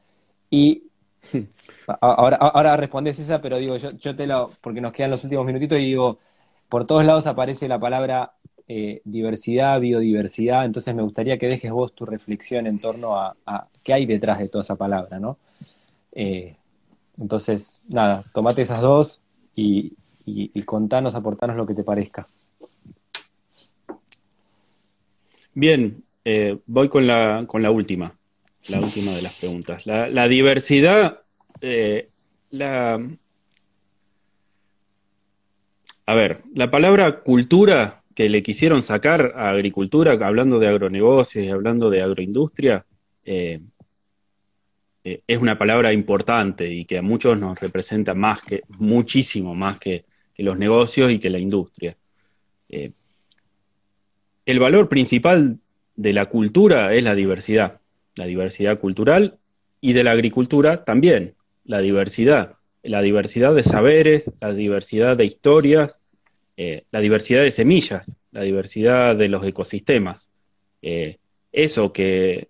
Y 0.50 0.84
ahora, 2.02 2.38
ahora 2.38 2.78
respondes 2.78 3.20
esa, 3.20 3.42
pero 3.42 3.58
digo, 3.58 3.78
yo, 3.78 3.92
yo 3.92 4.16
te 4.16 4.28
lo, 4.28 4.52
porque 4.62 4.82
nos 4.82 4.94
quedan 4.94 5.12
los 5.12 5.24
últimos 5.24 5.46
minutitos 5.46 5.80
y 5.80 5.86
digo, 5.86 6.20
por 6.70 6.86
todos 6.86 7.06
lados 7.06 7.28
aparece 7.28 7.68
la 7.68 7.80
palabra 7.80 8.34
eh, 8.66 9.02
diversidad, 9.04 9.80
biodiversidad, 9.82 10.64
entonces 10.64 10.96
me 10.96 11.04
gustaría 11.04 11.38
que 11.38 11.48
dejes 11.48 11.70
vos 11.70 11.94
tu 11.94 12.06
reflexión 12.06 12.66
en 12.66 12.80
torno 12.80 13.18
a, 13.18 13.36
qué 13.84 13.94
hay 13.94 14.06
detrás 14.06 14.40
de 14.40 14.48
toda 14.48 14.62
esa 14.62 14.78
palabra, 14.78 15.20
¿no? 15.20 15.38
Eh, 16.14 16.56
entonces, 17.20 17.84
nada, 17.90 18.24
tomate 18.34 18.62
esas 18.62 18.82
dos 18.82 19.22
y, 19.54 19.94
contanos, 20.66 21.16
aportanos 21.16 21.56
lo 21.56 21.66
que 21.66 21.74
te 21.74 21.84
parezca. 21.84 22.28
Bien, 25.54 26.04
eh, 26.26 26.58
voy 26.66 26.90
con 26.90 27.06
la, 27.06 27.44
con 27.48 27.62
la 27.62 27.72
última, 27.72 28.16
la 28.68 28.80
última 28.80 29.12
de 29.12 29.22
las 29.22 29.34
preguntas. 29.34 29.86
La, 29.86 30.10
la 30.10 30.28
diversidad, 30.28 31.22
la, 32.52 33.00
a 36.06 36.16
ver, 36.16 36.42
la 36.54 36.70
palabra 36.70 37.22
cultura 37.22 38.02
que 38.14 38.30
le 38.30 38.44
quisieron 38.44 38.84
sacar 38.84 39.34
a 39.36 39.50
agricultura, 39.50 40.12
hablando 40.12 40.60
de 40.60 40.68
agronegocios 40.68 41.46
y 41.46 41.50
hablando 41.50 41.90
de 41.90 42.02
agroindustria, 42.02 42.86
eh, 43.26 43.62
eh, 45.04 45.22
es 45.26 45.38
una 45.40 45.58
palabra 45.58 45.94
importante 45.94 46.72
y 46.72 46.86
que 46.86 46.98
a 46.98 47.02
muchos 47.02 47.40
nos 47.40 47.60
representa 47.60 48.14
más 48.14 48.42
que, 48.44 48.64
muchísimo 48.68 49.56
más 49.56 49.80
que, 49.80 50.06
los 50.38 50.58
negocios 50.58 51.12
y 51.12 51.20
que 51.20 51.30
la 51.30 51.40
industria. 51.40 51.96
Eh, 52.70 52.92
el 54.46 54.60
valor 54.60 54.90
principal 54.90 55.60
de 55.96 56.14
la 56.14 56.26
cultura 56.26 56.94
es 56.94 57.04
la 57.04 57.14
diversidad, 57.14 57.80
la 58.16 58.26
diversidad 58.26 58.80
cultural 58.80 59.38
y 59.80 59.94
de 59.94 60.04
la 60.04 60.12
agricultura 60.12 60.84
también, 60.84 61.36
la 61.66 61.80
diversidad 61.80 62.58
la 62.84 63.02
diversidad 63.02 63.56
de 63.56 63.64
saberes, 63.64 64.32
la 64.42 64.54
diversidad 64.54 65.16
de 65.16 65.26
historias, 65.26 66.02
eh, 66.58 66.84
la 66.92 67.00
diversidad 67.00 67.42
de 67.42 67.52
semillas, 67.52 68.18
la 68.32 68.42
diversidad 68.42 69.16
de 69.16 69.30
los 69.30 69.46
ecosistemas. 69.48 70.30
Eh, 70.82 71.18
eso 71.52 71.94
que, 71.94 72.50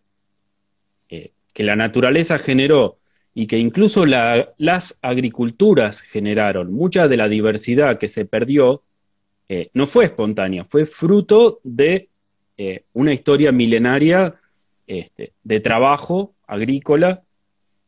que 1.08 1.64
la 1.64 1.76
naturaleza 1.76 2.40
generó 2.40 2.98
y 3.34 3.48
que 3.48 3.58
incluso 3.58 4.06
las 4.06 5.00
agriculturas 5.02 6.02
generaron, 6.02 6.72
mucha 6.72 7.08
de 7.08 7.18
la 7.18 7.28
diversidad 7.28 7.98
que 7.98 8.08
se 8.08 8.26
perdió, 8.26 8.84
no 9.74 9.88
fue 9.88 10.06
espontánea, 10.06 10.66
fue 10.66 10.86
fruto 10.86 11.60
de 11.64 12.10
una 12.94 13.14
historia 13.14 13.52
milenaria 13.52 14.36
este, 14.88 15.34
de 15.44 15.60
trabajo 15.60 16.34
agrícola 16.48 17.24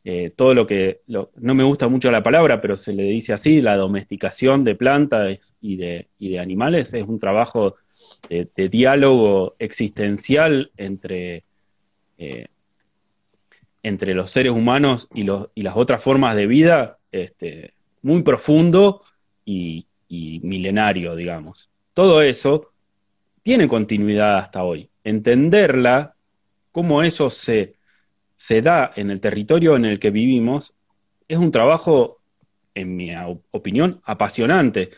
eh, 0.08 0.32
todo 0.36 0.54
lo 0.54 0.68
que, 0.68 1.02
no 1.08 1.56
me 1.56 1.64
gusta 1.64 1.88
mucho 1.88 2.12
la 2.12 2.22
palabra, 2.22 2.62
pero 2.62 2.76
se 2.76 2.94
le 2.94 3.06
dice 3.06 3.34
así, 3.34 3.60
la 3.60 3.76
domesticación 3.76 4.64
de 4.64 4.76
plantas 4.76 5.56
y 5.60 5.78
de, 5.78 6.40
animales. 6.40 6.94
Es 6.94 7.08
un 7.08 7.20
trabajo 7.20 7.78
de, 8.30 8.70
diálogo 8.70 9.56
existencial 9.58 10.70
entre, 10.78 11.44
eh, 12.20 12.46
entre 13.88 14.14
los 14.14 14.32
seres 14.32 14.52
humanos 14.52 15.08
y, 15.14 15.24
las 15.24 15.76
otras 15.76 16.02
formas 16.02 16.36
de 16.36 16.48
vida 16.48 16.98
este, 17.12 17.74
muy 18.02 18.24
profundo 18.24 19.04
y, 19.46 19.88
y 20.08 20.40
milenario, 20.44 21.16
digamos. 21.16 21.70
Todo 21.94 22.22
eso 22.22 22.72
tiene 23.44 23.68
continuidad 23.68 24.38
hasta 24.38 24.64
hoy. 24.64 24.90
Entenderla, 25.04 26.16
cómo 26.72 27.04
eso 27.04 27.30
se 27.30 27.76
se 28.36 28.62
da 28.62 28.92
en 28.96 29.12
el 29.12 29.22
territorio 29.22 29.76
en 29.76 29.86
el 29.86 30.00
que 30.00 30.12
vivimos, 30.12 30.74
es 31.28 31.38
un 31.38 31.52
trabajo, 31.52 32.22
en 32.74 32.96
mi 32.96 33.12
opinión, 33.52 34.02
apasionante, 34.04 34.92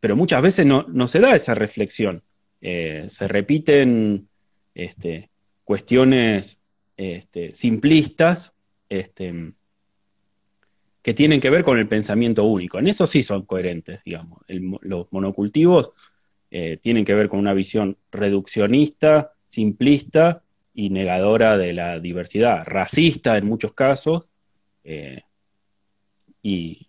pero 0.00 0.16
muchas 0.16 0.42
veces 0.42 0.66
no, 0.66 1.08
se 1.08 1.20
da 1.20 1.34
esa 1.34 1.54
reflexión. 1.54 2.22
eh, 2.60 3.06
se 3.08 3.28
repiten 3.28 4.28
este, 4.74 5.28
cuestiones 5.64 6.58
este, 6.96 7.54
simplistas 7.54 8.54
este, 8.88 9.52
que 11.02 11.14
tienen 11.14 11.40
que 11.40 11.50
ver 11.50 11.64
con 11.64 11.78
el 11.78 11.86
pensamiento 11.86 12.44
único. 12.44 12.78
En 12.78 12.88
eso 12.88 13.06
sí 13.06 13.22
son 13.22 13.44
coherentes, 13.44 14.00
digamos. 14.04 14.40
los 14.48 15.06
monocultivos 15.10 15.90
eh, 16.50 16.78
tienen 16.80 17.04
que 17.04 17.14
ver 17.14 17.28
con 17.28 17.40
una 17.40 17.52
visión 17.52 17.98
reduccionista, 18.10 19.32
simplista 19.44 20.42
y 20.72 20.90
negadora 20.90 21.58
de 21.58 21.72
la 21.72 22.00
diversidad, 22.00 22.64
racista 22.64 23.36
en 23.36 23.46
muchos 23.46 23.74
casos, 23.74 24.24
eh, 24.82 25.22
y, 26.42 26.88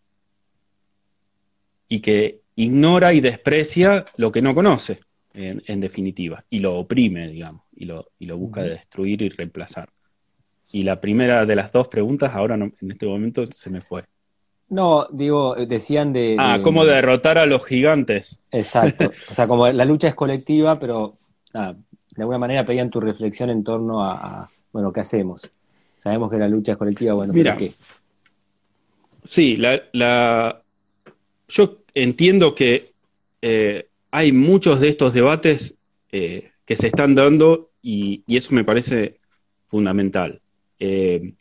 y 1.88 2.00
que 2.00 2.42
ignora 2.56 3.14
y 3.14 3.22
desprecia 3.22 4.06
lo 4.18 4.32
que 4.32 4.42
no 4.42 4.56
conoce, 4.56 5.00
en, 5.34 5.82
definitiva, 5.82 6.46
y 6.50 6.60
lo 6.60 6.78
oprime, 6.78 7.28
digamos, 7.28 7.64
y 7.76 7.86
lo, 7.86 8.12
y 8.18 8.26
lo 8.26 8.38
busca 8.38 8.64
destruir 8.64 9.22
y 9.22 9.30
reemplazar. 9.30 9.90
Y 10.72 10.84
la 10.84 11.00
primera 11.00 11.46
de 11.46 11.56
las 11.56 11.72
dos 11.72 11.88
preguntas, 11.88 12.34
ahora 12.34 12.56
en 12.56 12.92
este 12.92 13.06
momento 13.06 13.46
se 13.52 13.70
me 13.70 13.82
fue. 13.82 14.04
No, 14.68 15.08
digo, 15.12 15.56
decían 15.56 16.12
de... 16.12 16.36
Ah, 16.40 16.60
cómo 16.64 16.86
derrotar 16.86 17.38
a 17.38 17.46
los 17.46 17.64
gigantes. 17.66 18.42
Exacto. 18.52 19.12
O 19.32 19.34
sea, 19.34 19.48
como 19.48 19.68
la 19.68 19.86
lucha 19.86 20.08
es 20.08 20.16
colectiva, 20.16 20.80
pero 20.80 21.18
de 21.54 22.22
alguna 22.22 22.40
manera 22.40 22.66
pedían 22.66 22.90
tu 22.90 23.00
reflexión 23.00 23.50
en 23.50 23.64
torno 23.64 24.04
a, 24.04 24.50
bueno, 24.72 24.92
¿qué 24.92 25.02
hacemos? 25.02 25.50
Sabemos 25.96 26.30
que 26.30 26.38
la 26.38 26.48
lucha 26.48 26.74
es 26.74 26.78
colectiva, 26.78 27.14
bueno, 27.14 27.34
Mira, 27.34 27.56
¿qué? 27.56 27.72
Sí, 29.24 29.56
la, 29.56 29.82
la, 29.94 30.62
yo 31.48 31.80
entiendo 31.94 32.54
que 32.54 32.94
eh, 33.42 33.88
hay 34.12 34.32
muchos 34.32 34.80
de 34.80 34.90
estos 34.90 35.14
debates 35.14 35.76
eh, 36.12 36.52
que 36.66 36.76
se 36.76 36.88
están 36.88 37.16
dando 37.16 37.72
y, 37.82 38.24
eso 38.28 38.54
me 38.54 38.64
parece 38.64 39.20
fundamental. 39.68 40.42
Eh, 40.80 41.34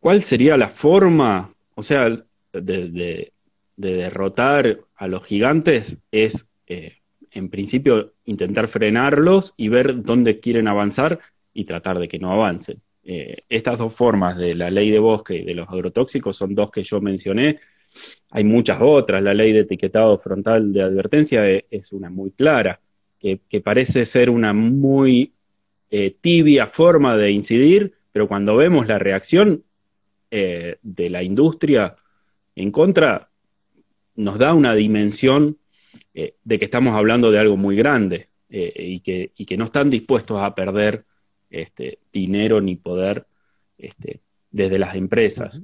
¿Cuál 0.00 0.22
sería 0.22 0.56
la 0.56 0.68
forma, 0.68 1.54
o 1.74 1.82
sea, 1.82 2.08
de, 2.52 3.32
derrotar 3.76 4.80
a 4.96 5.06
los 5.06 5.24
gigantes? 5.24 5.98
Es, 6.10 6.46
en 6.66 7.48
principio, 7.48 8.14
intentar 8.24 8.66
frenarlos 8.68 9.54
y 9.56 9.68
ver 9.68 10.02
dónde 10.02 10.40
quieren 10.40 10.66
avanzar 10.66 11.20
y 11.54 11.64
tratar 11.64 11.98
de 11.98 12.08
que 12.08 12.18
no 12.18 12.32
avancen. 12.32 12.82
estas 13.04 13.78
dos 13.78 13.94
formas 13.94 14.36
de 14.36 14.54
la 14.54 14.70
ley 14.70 14.90
de 14.90 14.98
bosque 14.98 15.36
y 15.36 15.44
de 15.44 15.54
los 15.54 15.68
agrotóxicos 15.68 16.36
son 16.36 16.54
dos 16.54 16.70
que 16.70 16.82
yo 16.82 17.00
mencioné 17.00 17.60
hay 18.30 18.44
muchas 18.44 18.78
otras, 18.80 19.22
la 19.22 19.34
ley 19.34 19.52
de 19.52 19.60
etiquetado 19.60 20.18
frontal 20.18 20.72
de 20.72 20.82
advertencia 20.82 21.48
e, 21.48 21.66
es, 21.70 21.92
una 21.92 22.10
muy 22.10 22.30
clara, 22.30 22.80
que, 23.18 23.38
parece 23.62 24.04
ser 24.04 24.30
una 24.30 24.52
muy 24.52 25.32
eh, 25.90 26.16
tibia 26.20 26.66
forma 26.66 27.16
de 27.16 27.30
incidir, 27.30 27.92
pero 28.12 28.28
cuando 28.28 28.56
vemos 28.56 28.86
la 28.86 28.98
reacción 28.98 29.64
eh, 30.30 30.76
de 30.82 31.10
la 31.10 31.22
industria 31.22 31.96
en 32.54 32.70
contra, 32.70 33.30
nos 34.14 34.38
da 34.38 34.54
una 34.54 34.74
dimensión 34.74 35.58
eh, 36.14 36.36
de 36.44 36.58
que 36.58 36.66
estamos 36.66 36.94
hablando 36.94 37.30
de 37.30 37.38
algo 37.38 37.56
muy 37.56 37.76
grande 37.76 38.28
y 38.54 39.00
que, 39.00 39.32
que, 39.34 39.56
no 39.56 39.64
están 39.64 39.88
dispuestos 39.88 40.38
a 40.42 40.54
perder 40.54 41.06
este, 41.48 42.00
dinero 42.12 42.60
ni 42.60 42.76
poder 42.76 43.26
este, 43.78 44.20
desde 44.50 44.78
las 44.78 44.94
empresas. 44.94 45.62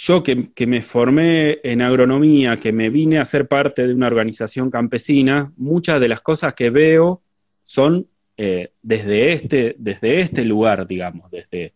Yo 0.00 0.22
que, 0.22 0.66
me 0.68 0.80
formé 0.80 1.58
en 1.64 1.82
agronomía, 1.82 2.56
que 2.56 2.70
me 2.70 2.88
vine 2.88 3.18
a 3.18 3.24
ser 3.24 3.48
parte 3.48 3.84
de 3.84 3.92
una 3.92 4.06
organización 4.06 4.70
campesina, 4.70 5.52
muchas 5.56 6.00
de 6.00 6.06
las 6.06 6.20
cosas 6.20 6.54
que 6.54 6.70
veo 6.70 7.20
son 7.64 8.06
eh, 8.40 8.70
desde, 8.82 9.32
este, 9.32 9.74
desde 9.78 10.20
este 10.20 10.44
lugar, 10.44 10.86
digamos, 10.86 11.28
desde, 11.28 11.74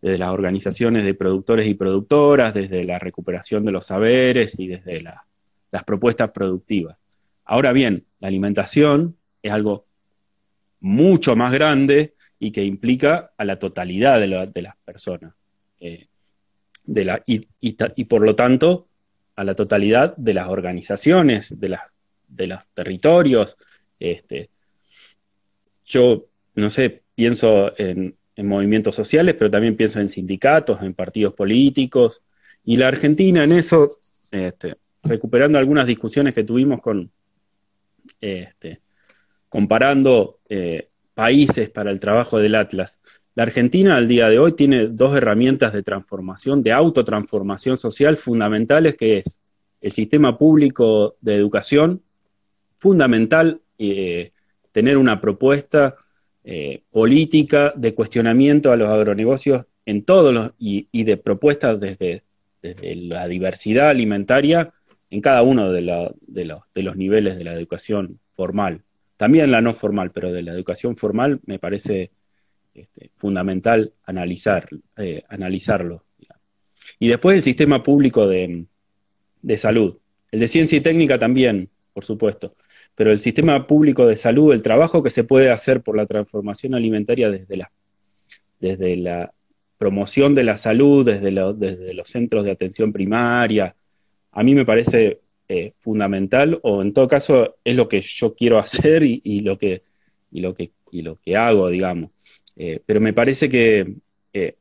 las 0.00 0.30
organizaciones 0.30 1.04
de 1.04 1.14
productores 1.14 1.64
y 1.68 1.74
productoras, 1.74 2.52
desde 2.52 2.82
la 2.82 2.98
recuperación 2.98 3.64
de 3.64 3.70
los 3.70 3.86
saberes 3.86 4.58
y 4.58 4.66
desde 4.66 5.00
las 5.00 5.84
propuestas 5.84 6.32
productivas. 6.32 6.96
Ahora 7.44 7.72
bien, 7.72 8.04
la 8.18 8.26
alimentación 8.26 9.16
es 9.40 9.52
algo 9.52 9.86
mucho 10.80 11.36
más 11.36 11.52
grande 11.52 12.14
y 12.40 12.50
que 12.50 12.64
implica 12.64 13.30
a 13.38 13.44
la 13.44 13.60
totalidad 13.60 14.18
de, 14.18 14.26
las 14.62 14.76
personas. 14.84 15.34
Eh, 15.78 16.08
de 16.84 17.04
la, 17.04 17.22
y, 17.24 17.46
y, 17.60 18.04
por 18.06 18.22
lo 18.22 18.34
tanto 18.34 18.88
a 19.36 19.44
la 19.44 19.54
totalidad 19.54 20.16
de 20.16 20.34
las 20.34 20.48
organizaciones, 20.48 21.60
de, 21.60 21.78
de 22.26 22.46
los 22.48 22.66
territorios. 22.70 23.56
Este, 24.00 24.50
yo, 25.92 26.26
no 26.54 26.70
sé, 26.70 27.02
pienso 27.14 27.72
en, 27.78 28.16
movimientos 28.38 28.94
sociales, 28.96 29.36
pero 29.38 29.50
también 29.50 29.76
pienso 29.76 30.00
en 30.00 30.08
sindicatos, 30.08 30.82
en 30.82 30.94
partidos 30.94 31.34
políticos. 31.34 32.22
Y 32.64 32.76
la 32.76 32.88
Argentina 32.88 33.44
en 33.44 33.52
eso, 33.52 33.90
este, 34.32 34.76
recuperando 35.02 35.58
algunas 35.58 35.86
discusiones 35.86 36.34
que 36.34 36.42
tuvimos 36.42 36.80
con, 36.80 37.10
este, 38.20 38.80
comparando 39.48 40.40
eh, 40.48 40.88
países 41.14 41.68
para 41.70 41.90
el 41.90 42.00
trabajo 42.00 42.38
del 42.38 42.54
Atlas, 42.54 43.00
la 43.34 43.44
Argentina 43.44 43.96
al 43.96 44.08
día 44.08 44.28
de 44.28 44.38
hoy 44.38 44.52
tiene 44.52 44.88
dos 44.88 45.16
herramientas 45.16 45.72
de 45.72 45.82
transformación, 45.82 46.62
de 46.62 46.72
autotransformación 46.72 47.78
social 47.78 48.16
fundamentales, 48.16 48.96
que 48.96 49.18
es 49.18 49.38
el 49.80 49.92
sistema 49.92 50.36
público 50.36 51.16
de 51.20 51.36
educación, 51.36 52.02
fundamental 52.76 53.60
eh, 53.78 54.31
tener 54.72 54.96
una 54.96 55.20
propuesta 55.20 55.96
eh, 56.44 56.82
política 56.90 57.72
de 57.76 57.94
cuestionamiento 57.94 58.72
a 58.72 58.76
los 58.76 58.90
agronegocios 58.90 59.66
en 59.86 60.04
todos 60.04 60.32
los, 60.34 60.50
y, 60.58 61.04
de 61.04 61.16
propuestas 61.16 61.78
desde, 61.78 62.22
la 62.62 63.26
diversidad 63.26 63.88
alimentaria 63.88 64.72
en 65.10 65.20
cada 65.20 65.42
uno 65.42 65.72
de, 65.72 66.12
de 66.26 66.82
los 66.82 66.96
niveles 66.96 67.36
de 67.36 67.44
la 67.44 67.52
educación 67.52 68.20
formal. 68.34 68.82
También 69.16 69.50
la 69.50 69.60
no 69.60 69.74
formal, 69.74 70.10
pero 70.10 70.32
de 70.32 70.42
la 70.42 70.52
educación 70.52 70.96
formal 70.96 71.40
me 71.46 71.58
parece 71.58 72.10
este, 72.74 73.10
fundamental 73.16 73.92
analizar, 74.04 74.66
eh, 74.96 75.22
analizarlo. 75.28 76.04
Y 76.98 77.08
después 77.08 77.36
el 77.36 77.42
sistema 77.42 77.82
público 77.82 78.26
de, 78.26 78.66
salud. 79.56 79.98
El 80.30 80.40
de 80.40 80.48
ciencia 80.48 80.78
y 80.78 80.80
técnica 80.80 81.18
también, 81.18 81.68
por 81.92 82.04
supuesto. 82.04 82.56
Pero 82.94 83.10
el 83.10 83.18
sistema 83.18 83.66
público 83.66 84.06
de 84.06 84.16
salud, 84.16 84.52
el 84.52 84.62
trabajo 84.62 85.02
que 85.02 85.10
se 85.10 85.24
puede 85.24 85.50
hacer 85.50 85.82
por 85.82 85.96
la 85.96 86.06
transformación 86.06 86.74
alimentaria 86.74 87.30
desde 87.30 88.96
la, 88.96 89.32
promoción 89.78 90.34
de 90.34 90.44
la 90.44 90.56
salud, 90.56 91.04
desde, 91.04 91.32
los 91.94 92.08
centros 92.08 92.44
de 92.44 92.52
atención 92.52 92.92
primaria, 92.92 93.74
a 94.30 94.42
mí 94.42 94.54
me 94.54 94.64
parece 94.64 95.20
eh, 95.48 95.72
fundamental, 95.80 96.60
o 96.62 96.82
en 96.82 96.92
todo 96.92 97.08
caso 97.08 97.56
es 97.64 97.74
lo 97.74 97.88
que 97.88 98.00
yo 98.00 98.34
quiero 98.34 98.58
hacer 98.60 99.02
y, 99.02 99.40
lo, 99.40 99.58
que, 99.58 99.82
hago, 101.36 101.68
digamos. 101.68 102.10
Eh, 102.56 102.80
pero 102.84 103.00
me 103.00 103.12
parece 103.12 103.48
que 103.48 103.94
eh, 104.32 104.56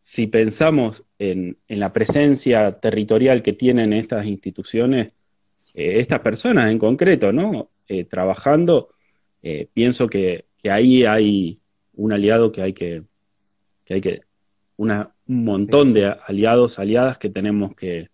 si 0.00 0.26
pensamos 0.26 1.04
en, 1.18 1.58
la 1.68 1.92
presencia 1.92 2.72
territorial 2.80 3.42
que 3.42 3.52
tienen 3.52 3.92
estas 3.92 4.26
instituciones, 4.26 5.12
eh, 5.74 5.98
estas 5.98 6.20
personas 6.20 6.70
en 6.70 6.78
concreto, 6.78 7.32
¿no? 7.32 7.70
trabajando, 8.08 8.90
pienso 9.74 10.06
que, 10.06 10.44
ahí 10.70 11.04
hay 11.04 11.58
un 11.94 12.12
aliado 12.12 12.52
que 12.52 12.62
hay 12.62 12.72
que, 12.72 13.02
que 13.84 13.94
hay 13.94 14.00
que, 14.00 14.20
una, 14.76 15.12
un 15.26 15.44
montón 15.44 15.92
de 15.92 16.06
aliados, 16.06 16.78
aliadas 16.78 17.18
que 17.18 17.30
tenemos 17.30 17.74
que, 17.74 18.10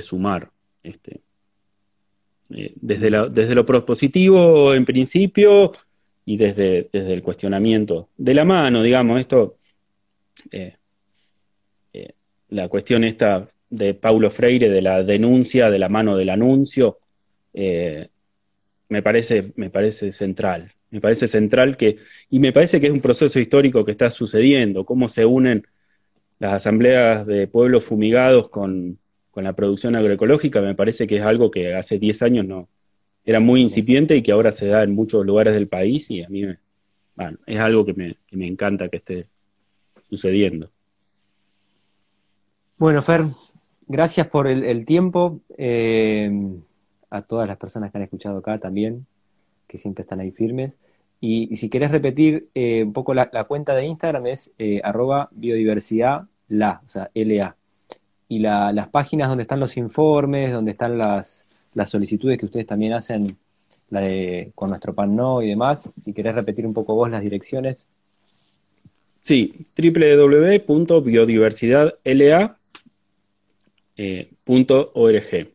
sumar. 0.00 0.50
Este, 0.82 1.20
desde, 2.48 3.10
desde 3.28 3.54
lo 3.54 3.66
propositivo, 3.66 4.72
en 4.72 4.86
principio, 4.86 5.72
y 6.30 6.36
desde, 6.36 6.88
desde 6.92 7.12
el 7.12 7.22
cuestionamiento 7.22 8.08
de 8.16 8.34
la 8.34 8.44
mano, 8.44 8.82
digamos, 8.82 9.18
esto, 9.18 9.56
eh, 10.52 10.76
eh, 11.92 12.12
la 12.50 12.68
cuestión 12.68 13.02
esta 13.02 13.48
de 13.70 13.94
Paulo 13.94 14.30
Freire, 14.30 14.68
de 14.68 14.82
la 14.82 15.02
denuncia 15.02 15.70
de 15.70 15.78
la 15.78 15.88
mano 15.88 16.16
del 16.16 16.30
anuncio, 16.30 16.98
eh, 17.54 18.08
me, 18.88 19.02
parece, 19.02 19.52
me 19.56 19.70
parece 19.70 20.12
central. 20.12 20.72
Me 20.90 21.00
parece 21.00 21.28
central 21.28 21.76
que, 21.76 21.98
y 22.28 22.40
me 22.40 22.52
parece 22.52 22.80
que 22.80 22.88
es 22.88 22.92
un 22.92 23.00
proceso 23.00 23.38
histórico 23.38 23.84
que 23.84 23.92
está 23.92 24.10
sucediendo, 24.10 24.84
cómo 24.84 25.08
se 25.08 25.24
unen 25.24 25.66
las 26.40 26.54
asambleas 26.54 27.26
de 27.26 27.46
pueblos 27.46 27.84
fumigados 27.84 28.48
con, 28.48 28.98
con 29.30 29.44
la 29.44 29.52
producción 29.52 29.94
agroecológica, 29.94 30.60
me 30.60 30.74
parece 30.74 31.06
que 31.06 31.16
es 31.16 31.22
algo 31.22 31.50
que 31.50 31.74
hace 31.74 31.98
10 31.98 32.22
años 32.22 32.46
no, 32.46 32.68
era 33.24 33.38
muy 33.38 33.60
incipiente 33.60 34.16
y 34.16 34.22
que 34.22 34.32
ahora 34.32 34.50
se 34.50 34.66
da 34.66 34.82
en 34.82 34.92
muchos 34.92 35.24
lugares 35.24 35.54
del 35.54 35.68
país 35.68 36.10
y 36.10 36.22
a 36.22 36.28
mí 36.28 36.44
bueno, 37.14 37.38
es 37.46 37.60
algo 37.60 37.84
que 37.84 37.92
me, 37.92 38.16
que 38.26 38.36
me 38.36 38.46
encanta 38.46 38.88
que 38.88 38.96
esté 38.96 39.26
sucediendo. 40.08 40.70
Bueno, 42.78 43.02
Fer, 43.02 43.26
gracias 43.90 44.28
por 44.28 44.46
el, 44.46 44.84
tiempo. 44.84 45.40
Eh, 45.58 46.30
a 47.10 47.22
todas 47.22 47.48
las 47.48 47.58
personas 47.58 47.90
que 47.90 47.98
han 47.98 48.04
escuchado 48.04 48.38
acá 48.38 48.58
también, 48.58 49.06
que 49.66 49.78
siempre 49.78 50.02
están 50.02 50.20
ahí 50.20 50.30
firmes. 50.30 50.78
Y, 51.20 51.54
si 51.56 51.68
querés 51.68 51.90
repetir 51.90 52.48
eh, 52.54 52.84
un 52.84 52.92
poco 52.92 53.12
la, 53.12 53.28
cuenta 53.44 53.74
de 53.74 53.84
Instagram 53.84 54.26
es 54.28 54.52
eh, 54.58 54.80
arroba 54.82 55.28
biodiversidad 55.32 56.22
la, 56.48 56.80
o 56.86 56.88
sea, 56.88 57.10
LA. 57.14 57.56
Y 58.28 58.38
las 58.38 58.88
páginas 58.88 59.28
donde 59.28 59.42
están 59.42 59.58
los 59.58 59.76
informes, 59.76 60.52
donde 60.52 60.70
están 60.70 60.96
las, 60.96 61.46
las 61.74 61.90
solicitudes 61.90 62.38
que 62.38 62.46
ustedes 62.46 62.66
también 62.66 62.92
hacen, 62.92 63.36
la 63.90 64.00
de 64.00 64.52
con 64.54 64.70
nuestro 64.70 64.94
pan 64.94 65.16
no 65.16 65.42
y 65.42 65.48
demás. 65.48 65.92
Si 66.00 66.12
querés 66.12 66.36
repetir 66.36 66.64
un 66.64 66.72
poco 66.72 66.94
vos 66.94 67.10
las 67.10 67.22
direcciones. 67.22 67.88
Sí, 69.20 69.66
www.biodiversidadla.org. 74.00 75.54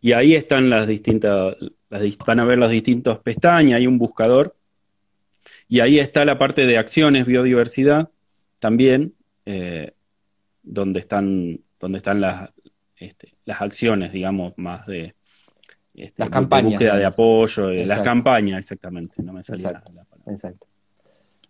Y 0.00 0.12
ahí 0.12 0.34
están 0.34 0.68
las 0.68 0.88
distintas, 0.88 1.56
van 1.88 2.40
a 2.40 2.44
ver 2.44 2.58
las 2.58 2.70
distintas 2.70 3.18
pestañas, 3.18 3.76
hay 3.76 3.86
un 3.86 3.98
buscador. 3.98 4.56
Y 5.68 5.80
ahí 5.80 5.98
está 5.98 6.24
la 6.24 6.38
parte 6.38 6.66
de 6.66 6.76
acciones 6.76 7.24
biodiversidad 7.24 8.10
también, 8.60 9.14
eh, 9.46 9.92
donde 10.62 11.00
están, 11.00 11.60
donde 11.78 11.98
están 11.98 12.20
las, 12.20 12.50
este, 12.96 13.34
las 13.44 13.62
acciones, 13.62 14.12
digamos, 14.12 14.54
más 14.56 14.86
de, 14.86 15.14
este, 15.94 16.14
las 16.16 16.30
campañas, 16.30 16.72
búsqueda 16.72 16.96
de 16.96 17.04
apoyo, 17.04 17.70
las 17.70 18.00
campañas, 18.02 18.58
exactamente, 18.58 19.22
no 19.22 19.32
me 19.32 19.44
salía 19.44 19.68
exacto, 19.68 20.06
Exacto. 20.26 20.66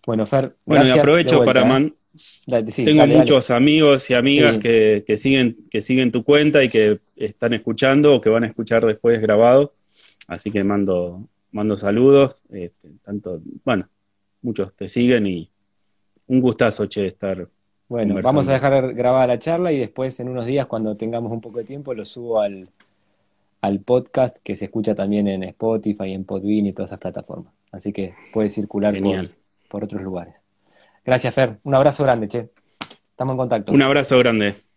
Bueno, 0.04 0.26
Fer, 0.26 0.56
bueno, 0.64 0.84
y 0.84 0.90
aprovecho 0.90 1.44
para 1.44 1.64
man, 1.64 1.94
tengo 2.84 3.06
muchos 3.06 3.50
amigos 3.50 4.10
y 4.10 4.14
amigas 4.14 4.58
que, 4.58 5.04
siguen, 5.16 5.56
que 5.70 5.82
siguen 5.82 6.12
tu 6.12 6.24
cuenta 6.24 6.62
y 6.62 6.68
que 6.68 7.00
están 7.16 7.54
escuchando 7.54 8.14
o 8.14 8.20
que 8.20 8.28
van 8.28 8.44
a 8.44 8.48
escuchar 8.48 8.84
después 8.84 9.20
grabado. 9.20 9.74
Así 10.26 10.50
que 10.50 10.62
mando, 10.64 11.28
mando 11.50 11.76
saludos. 11.76 12.42
Este, 12.50 12.88
tanto, 13.04 13.40
bueno, 13.64 13.88
muchos 14.42 14.74
te 14.74 14.88
siguen 14.88 15.26
y 15.26 15.50
un 16.26 16.40
gustazo, 16.40 16.86
che, 16.86 17.06
estar. 17.06 17.48
Bueno, 17.88 18.20
vamos 18.22 18.48
a 18.48 18.54
dejar 18.54 18.94
grabada 18.94 19.26
la 19.26 19.38
charla 19.38 19.72
y 19.72 19.78
después 19.78 20.18
en 20.20 20.28
unos 20.28 20.46
días, 20.46 20.66
cuando 20.66 20.96
tengamos 20.96 21.30
un 21.32 21.40
poco 21.40 21.58
de 21.58 21.64
tiempo, 21.64 21.92
lo 21.92 22.04
subo 22.04 22.40
al, 22.40 22.68
al 23.60 23.80
podcast 23.80 24.38
que 24.42 24.56
se 24.56 24.66
escucha 24.66 24.94
también 24.94 25.28
en 25.28 25.42
Spotify, 25.44 26.12
en 26.12 26.24
Podbean 26.24 26.66
y 26.66 26.72
todas 26.72 26.90
esas 26.90 27.00
plataformas. 27.00 27.52
Así 27.70 27.92
que 27.92 28.14
puede 28.32 28.50
circular 28.50 28.94
por 29.68 29.84
otros 29.84 30.02
lugares. 30.02 30.41
Gracias, 31.04 31.34
Fer. 31.34 31.58
Un 31.64 31.74
abrazo 31.74 32.02
grande, 32.04 32.28
che. 32.28 32.50
Estamos 33.10 33.32
en 33.32 33.38
contacto. 33.38 33.72
Un 33.72 33.82
abrazo 33.82 34.18
grande. 34.18 34.54